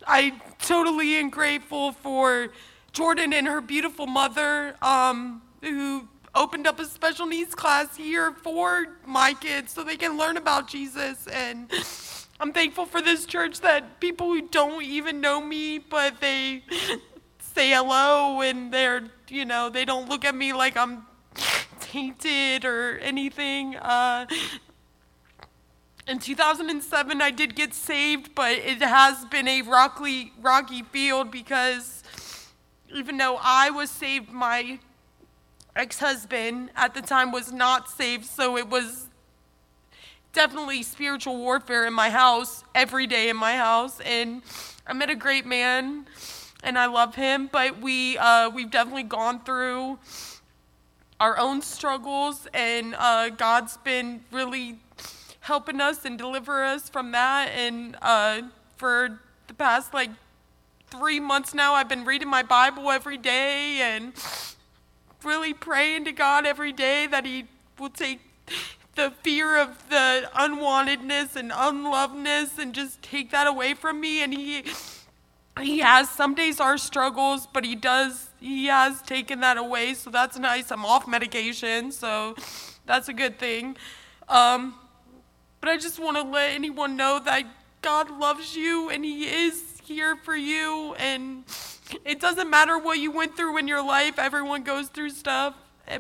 I 0.06 0.34
totally 0.60 1.16
am 1.16 1.30
grateful 1.30 1.94
for 1.94 2.50
Jordan 2.92 3.34
and 3.34 3.48
her 3.48 3.62
beautiful 3.62 4.06
mother 4.06 4.76
um, 4.82 5.42
who 5.62 6.08
opened 6.36 6.68
up 6.68 6.80
a 6.80 6.86
special 6.86 7.26
needs 7.26 7.56
class 7.56 7.98
here 7.98 8.32
for 8.32 8.86
my 9.06 9.34
kids 9.34 9.74
so 9.74 9.84
they 9.84 9.96
can 9.96 10.18
learn 10.18 10.38
about 10.38 10.68
Jesus 10.68 11.26
and 11.28 11.72
I'm 12.40 12.54
thankful 12.54 12.86
for 12.86 13.02
this 13.02 13.26
church 13.26 13.62
that 13.62 14.00
people 14.00 14.28
who 14.28 14.48
don't 14.48 14.84
even 14.84 15.22
know 15.22 15.42
me, 15.42 15.80
but 15.80 16.22
they 16.22 16.64
say 17.40 17.72
hello 17.72 18.42
and 18.42 18.72
they're, 18.72 19.06
you 19.30 19.44
know, 19.44 19.70
they 19.70 19.86
don't 19.86 20.08
look 20.08 20.24
at 20.24 20.36
me 20.36 20.54
like 20.54 20.78
I'm 20.78 21.04
tainted 21.98 22.64
or 22.64 23.00
anything. 23.00 23.76
Uh, 23.76 24.28
in 26.08 26.20
2007, 26.20 27.22
I 27.22 27.32
did 27.32 27.56
get 27.56 27.74
saved, 27.74 28.36
but 28.36 28.52
it 28.52 28.84
has 28.84 29.26
been 29.26 29.48
a 29.48 29.64
rocky, 29.64 30.32
rocky 30.40 30.84
field 30.84 31.32
because 31.32 32.04
even 32.94 33.18
though 33.18 33.40
I 33.42 33.72
was 33.72 33.90
saved, 33.90 34.32
my 34.32 34.78
ex 35.76 35.98
husband 35.98 36.70
at 36.76 36.94
the 36.94 37.02
time 37.02 37.32
was 37.32 37.52
not 37.52 37.90
saved, 37.90 38.26
so 38.26 38.58
it 38.58 38.70
was 38.70 39.08
definitely 40.34 40.84
spiritual 40.84 41.38
warfare 41.38 41.88
in 41.88 41.94
my 41.94 42.12
house 42.12 42.64
every 42.76 43.08
day 43.08 43.28
in 43.28 43.36
my 43.36 43.56
house 43.56 44.00
and 44.02 44.44
i 44.86 44.94
met 44.94 45.10
a 45.10 45.16
great 45.16 45.48
man 45.48 46.06
and 46.64 46.78
i 46.78 46.86
love 46.86 47.16
him 47.16 47.50
but 47.52 47.82
we 47.82 48.20
uh, 48.20 48.48
we've 48.48 48.70
definitely 48.70 49.02
gone 49.02 49.40
through 49.44 49.98
our 51.20 51.38
own 51.38 51.62
struggles, 51.62 52.48
and 52.54 52.96
uh, 52.98 53.30
God's 53.30 53.78
been 53.78 54.22
really 54.32 54.80
helping 55.42 55.82
us 55.82 56.06
and 56.06 56.18
deliver 56.18 56.64
us 56.64 56.90
from 56.90 57.12
that. 57.12 57.50
And 57.50 57.96
uh, 58.02 58.42
for 58.78 59.20
the 59.48 59.54
past 59.54 59.94
like 59.94 60.10
three 60.90 61.20
months 61.20 61.54
now, 61.54 61.74
I've 61.74 61.90
been 61.90 62.06
reading 62.06 62.30
my 62.30 62.44
Bible 62.44 62.92
every 62.92 63.18
day 63.18 63.80
and 63.82 64.14
really 65.24 65.54
praying 65.54 66.06
to 66.06 66.12
God 66.12 66.46
every 66.46 66.72
day 66.72 67.08
that 67.08 67.26
He 67.26 67.46
will 67.80 67.90
take 67.90 68.20
the 68.96 69.12
fear 69.22 69.58
of 69.58 69.90
the 69.90 70.30
unwantedness 70.36 71.36
and 71.36 71.52
unlovedness 71.52 72.58
and 72.58 72.74
just 72.74 73.02
take 73.02 73.32
that 73.32 73.48
away 73.48 73.74
from 73.74 74.02
me. 74.02 74.22
And 74.22 74.34
He 74.34 74.64
he 75.62 75.80
has 75.80 76.10
some 76.10 76.36
days 76.36 76.60
our 76.60 76.78
struggles, 76.78 77.48
but 77.48 77.66
he 77.66 77.76
does 77.76 78.27
he 78.40 78.68
has 78.68 79.02
taken 79.02 79.40
that 79.42 79.58
away, 79.58 79.94
so 79.94 80.10
that's 80.10 80.38
nice. 80.38 80.72
I'm 80.72 80.86
off 80.86 81.08
medication, 81.08 81.92
so 81.92 82.36
that's 82.86 83.10
a 83.10 83.14
good 83.14 83.40
thing. 83.40 83.78
Um, 84.30 84.76
but 85.60 85.70
I 85.70 85.78
just 85.78 86.00
want 86.00 86.18
to 86.18 86.24
let 86.24 86.52
anyone 86.52 86.96
know 86.96 87.20
that 87.26 87.44
God 87.82 88.12
loves 88.12 88.56
you 88.56 88.90
and 88.90 89.04
He 89.04 89.26
is 89.26 89.80
here 89.84 90.16
for 90.16 90.36
you, 90.36 90.96
and 91.00 91.44
it 92.06 92.20
doesn't 92.20 92.50
matter 92.50 92.78
what 92.78 93.00
you 93.00 93.12
went 93.12 93.36
through 93.36 93.58
in 93.58 93.68
your 93.68 93.84
life. 93.84 94.20
Everyone 94.20 94.64
goes 94.64 94.90
through 94.90 95.12
stuff, 95.12 95.56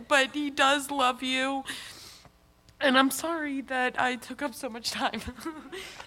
but 0.08 0.34
He 0.34 0.50
does 0.50 0.92
love 0.92 1.24
you. 1.24 1.64
And 2.80 2.98
I'm 2.98 3.10
sorry 3.10 3.62
that 3.62 4.00
I 4.00 4.16
took 4.16 4.42
up 4.42 4.54
so 4.54 4.70
much 4.70 4.92
time. 4.92 5.22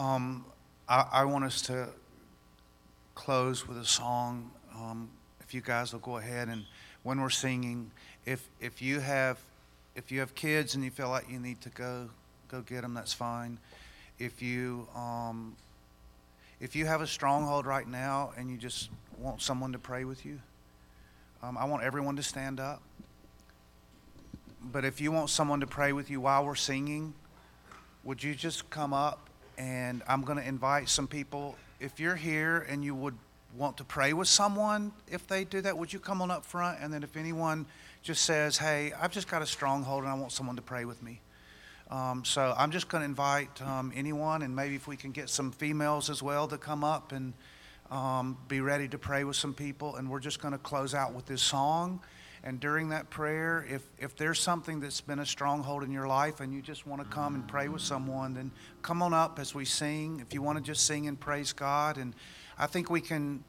Um, 0.00 0.46
I, 0.88 1.06
I 1.12 1.24
want 1.26 1.44
us 1.44 1.60
to 1.62 1.90
close 3.14 3.68
with 3.68 3.76
a 3.76 3.84
song. 3.84 4.50
Um, 4.74 5.10
if 5.42 5.52
you 5.52 5.60
guys 5.60 5.92
will 5.92 6.00
go 6.00 6.16
ahead 6.16 6.48
and 6.48 6.64
when 7.02 7.20
we're 7.20 7.28
singing, 7.28 7.90
if 8.24 8.48
if 8.60 8.80
you 8.80 9.00
have 9.00 9.38
if 9.94 10.10
you 10.10 10.20
have 10.20 10.34
kids 10.34 10.74
and 10.74 10.82
you 10.82 10.90
feel 10.90 11.10
like 11.10 11.28
you 11.28 11.38
need 11.38 11.60
to 11.60 11.68
go 11.68 12.08
go 12.48 12.62
get 12.62 12.80
them, 12.80 12.94
that's 12.94 13.12
fine. 13.12 13.58
If 14.18 14.40
you 14.40 14.88
um, 14.96 15.54
if 16.60 16.74
you 16.74 16.86
have 16.86 17.02
a 17.02 17.06
stronghold 17.06 17.66
right 17.66 17.86
now 17.86 18.32
and 18.38 18.50
you 18.50 18.56
just 18.56 18.88
want 19.18 19.42
someone 19.42 19.72
to 19.72 19.78
pray 19.78 20.04
with 20.06 20.24
you, 20.24 20.40
um, 21.42 21.58
I 21.58 21.66
want 21.66 21.82
everyone 21.82 22.16
to 22.16 22.22
stand 22.22 22.58
up. 22.58 22.80
But 24.62 24.86
if 24.86 24.98
you 24.98 25.12
want 25.12 25.28
someone 25.28 25.60
to 25.60 25.66
pray 25.66 25.92
with 25.92 26.08
you 26.08 26.22
while 26.22 26.46
we're 26.46 26.54
singing, 26.54 27.12
would 28.02 28.24
you 28.24 28.34
just 28.34 28.70
come 28.70 28.94
up 28.94 29.29
and 29.60 30.02
I'm 30.08 30.22
going 30.22 30.38
to 30.38 30.48
invite 30.48 30.88
some 30.88 31.06
people. 31.06 31.54
If 31.80 32.00
you're 32.00 32.16
here 32.16 32.66
and 32.70 32.82
you 32.82 32.94
would 32.94 33.16
want 33.54 33.76
to 33.76 33.84
pray 33.84 34.14
with 34.14 34.26
someone, 34.26 34.90
if 35.06 35.26
they 35.26 35.44
do 35.44 35.60
that, 35.60 35.76
would 35.76 35.92
you 35.92 35.98
come 35.98 36.22
on 36.22 36.30
up 36.30 36.46
front? 36.46 36.78
And 36.80 36.90
then 36.90 37.02
if 37.02 37.14
anyone 37.14 37.66
just 38.02 38.24
says, 38.24 38.56
hey, 38.56 38.92
I've 38.98 39.12
just 39.12 39.28
got 39.28 39.42
a 39.42 39.46
stronghold 39.46 40.04
and 40.04 40.10
I 40.10 40.14
want 40.14 40.32
someone 40.32 40.56
to 40.56 40.62
pray 40.62 40.86
with 40.86 41.02
me. 41.02 41.20
Um, 41.90 42.24
so 42.24 42.54
I'm 42.56 42.70
just 42.70 42.88
going 42.88 43.02
to 43.02 43.04
invite 43.04 43.60
um, 43.60 43.92
anyone, 43.94 44.42
and 44.42 44.56
maybe 44.56 44.76
if 44.76 44.88
we 44.88 44.96
can 44.96 45.10
get 45.10 45.28
some 45.28 45.52
females 45.52 46.08
as 46.08 46.22
well 46.22 46.48
to 46.48 46.56
come 46.56 46.82
up 46.82 47.12
and 47.12 47.34
um, 47.90 48.38
be 48.48 48.62
ready 48.62 48.88
to 48.88 48.96
pray 48.96 49.24
with 49.24 49.36
some 49.36 49.52
people. 49.52 49.96
And 49.96 50.08
we're 50.08 50.20
just 50.20 50.40
going 50.40 50.52
to 50.52 50.58
close 50.58 50.94
out 50.94 51.12
with 51.12 51.26
this 51.26 51.42
song. 51.42 52.00
And 52.42 52.58
during 52.58 52.88
that 52.88 53.10
prayer, 53.10 53.66
if, 53.68 53.82
if 53.98 54.16
there's 54.16 54.40
something 54.40 54.80
that's 54.80 55.02
been 55.02 55.18
a 55.18 55.26
stronghold 55.26 55.84
in 55.84 55.92
your 55.92 56.06
life 56.06 56.40
and 56.40 56.54
you 56.54 56.62
just 56.62 56.86
want 56.86 57.02
to 57.02 57.08
come 57.08 57.34
and 57.34 57.46
pray 57.46 57.68
with 57.68 57.82
someone, 57.82 58.32
then 58.32 58.50
come 58.80 59.02
on 59.02 59.12
up 59.12 59.38
as 59.38 59.54
we 59.54 59.66
sing. 59.66 60.20
If 60.20 60.32
you 60.32 60.40
want 60.40 60.56
to 60.56 60.64
just 60.64 60.86
sing 60.86 61.06
and 61.06 61.20
praise 61.20 61.52
God. 61.52 61.98
And 61.98 62.14
I 62.58 62.66
think 62.66 62.88
we 62.88 63.02
can, 63.02 63.44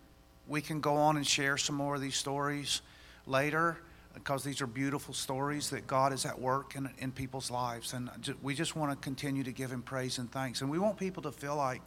we 0.47 0.61
can 0.61 0.81
go 0.81 0.95
on 0.95 1.15
and 1.15 1.25
share 1.25 1.57
some 1.57 1.75
more 1.75 1.95
of 1.95 2.01
these 2.01 2.15
stories 2.15 2.81
later 3.25 3.77
because 4.13 4.43
these 4.43 4.61
are 4.61 4.67
beautiful 4.67 5.13
stories 5.13 5.69
that 5.69 5.87
God 5.87 6.11
is 6.11 6.25
at 6.25 6.39
work 6.39 6.75
in, 6.75 6.89
in 6.97 7.13
people's 7.13 7.49
lives. 7.49 7.93
And 7.93 8.09
we 8.41 8.53
just 8.53 8.75
want 8.75 8.91
to 8.91 8.97
continue 8.97 9.43
to 9.43 9.53
give 9.53 9.71
Him 9.71 9.81
praise 9.81 10.17
and 10.17 10.29
thanks. 10.29 10.59
And 10.59 10.69
we 10.69 10.79
want 10.79 10.97
people 10.97 11.23
to 11.23 11.31
feel 11.31 11.55
like 11.55 11.81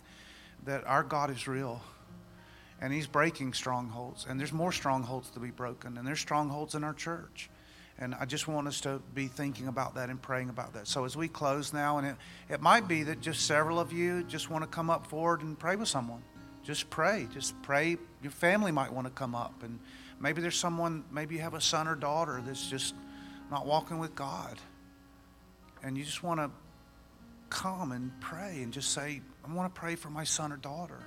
that 0.64 0.86
our 0.86 1.02
God 1.02 1.30
is 1.30 1.46
real 1.46 1.82
and 2.80 2.92
he's 2.92 3.06
breaking 3.06 3.52
strongholds. 3.52 4.26
And 4.28 4.38
there's 4.38 4.52
more 4.52 4.72
strongholds 4.72 5.30
to 5.30 5.40
be 5.40 5.50
broken. 5.50 5.96
And 5.96 6.06
there's 6.06 6.20
strongholds 6.20 6.74
in 6.74 6.84
our 6.84 6.94
church. 6.94 7.50
And 7.96 8.12
i 8.16 8.24
just 8.24 8.48
want 8.48 8.66
us 8.66 8.80
to 8.80 9.00
be 9.14 9.28
thinking 9.28 9.68
about 9.68 9.94
that 9.94 10.10
and 10.10 10.20
praying 10.20 10.48
about 10.48 10.74
that. 10.74 10.88
So 10.88 11.04
as 11.04 11.16
we 11.16 11.28
close 11.28 11.72
now 11.72 11.98
and 11.98 12.06
it, 12.08 12.16
it 12.48 12.60
might 12.60 12.88
be 12.88 13.04
that 13.04 13.20
just 13.20 13.46
several 13.46 13.78
of 13.78 13.92
you 13.92 14.24
just 14.24 14.50
want 14.50 14.64
to 14.64 14.68
come 14.68 14.90
up 14.90 15.06
forward 15.06 15.42
and 15.42 15.56
pray 15.56 15.76
with 15.76 15.88
someone. 15.88 16.22
Just 16.64 16.90
pray. 16.90 17.28
Just 17.32 17.60
pray. 17.62 17.96
Your 18.22 18.32
family 18.32 18.72
might 18.72 18.92
want 18.92 19.06
to 19.06 19.12
come 19.12 19.34
up. 19.34 19.62
And 19.62 19.78
maybe 20.20 20.42
there's 20.42 20.58
someone 20.58 21.04
maybe 21.12 21.36
you 21.36 21.40
have 21.42 21.54
a 21.54 21.60
son 21.60 21.86
or 21.86 21.94
daughter 21.94 22.42
that's 22.44 22.68
just 22.68 22.94
not 23.50 23.64
walking 23.64 23.98
with 23.98 24.16
god. 24.16 24.58
And 25.84 25.96
you 25.96 26.04
just 26.04 26.24
want 26.24 26.40
to 26.40 26.50
come 27.50 27.92
and 27.92 28.10
pray 28.20 28.62
and 28.62 28.72
just 28.72 28.90
say 28.90 29.20
i 29.46 29.52
want 29.52 29.72
to 29.72 29.80
pray 29.80 29.94
for 29.94 30.10
my 30.10 30.24
son 30.24 30.50
or 30.52 30.56
daughter 30.56 30.98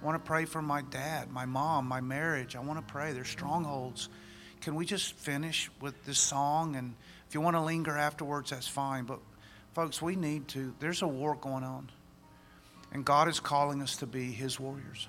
I 0.00 0.04
want 0.04 0.22
to 0.22 0.26
pray 0.26 0.44
for 0.44 0.62
my 0.62 0.82
dad, 0.82 1.30
my 1.30 1.46
mom, 1.46 1.86
my 1.86 2.00
marriage. 2.00 2.54
I 2.56 2.60
want 2.60 2.86
to 2.86 2.92
pray. 2.92 3.12
There's 3.12 3.28
strongholds. 3.28 4.08
Can 4.60 4.74
we 4.74 4.84
just 4.84 5.14
finish 5.14 5.70
with 5.80 6.04
this 6.04 6.18
song? 6.18 6.76
And 6.76 6.94
if 7.28 7.34
you 7.34 7.40
want 7.40 7.56
to 7.56 7.62
linger 7.62 7.96
afterwards, 7.96 8.50
that's 8.50 8.68
fine. 8.68 9.04
But, 9.04 9.20
folks, 9.74 10.00
we 10.02 10.16
need 10.16 10.48
to. 10.48 10.74
There's 10.78 11.02
a 11.02 11.08
war 11.08 11.34
going 11.34 11.64
on. 11.64 11.90
And 12.92 13.04
God 13.04 13.28
is 13.28 13.40
calling 13.40 13.82
us 13.82 13.96
to 13.96 14.06
be 14.06 14.30
His 14.32 14.60
warriors. 14.60 15.08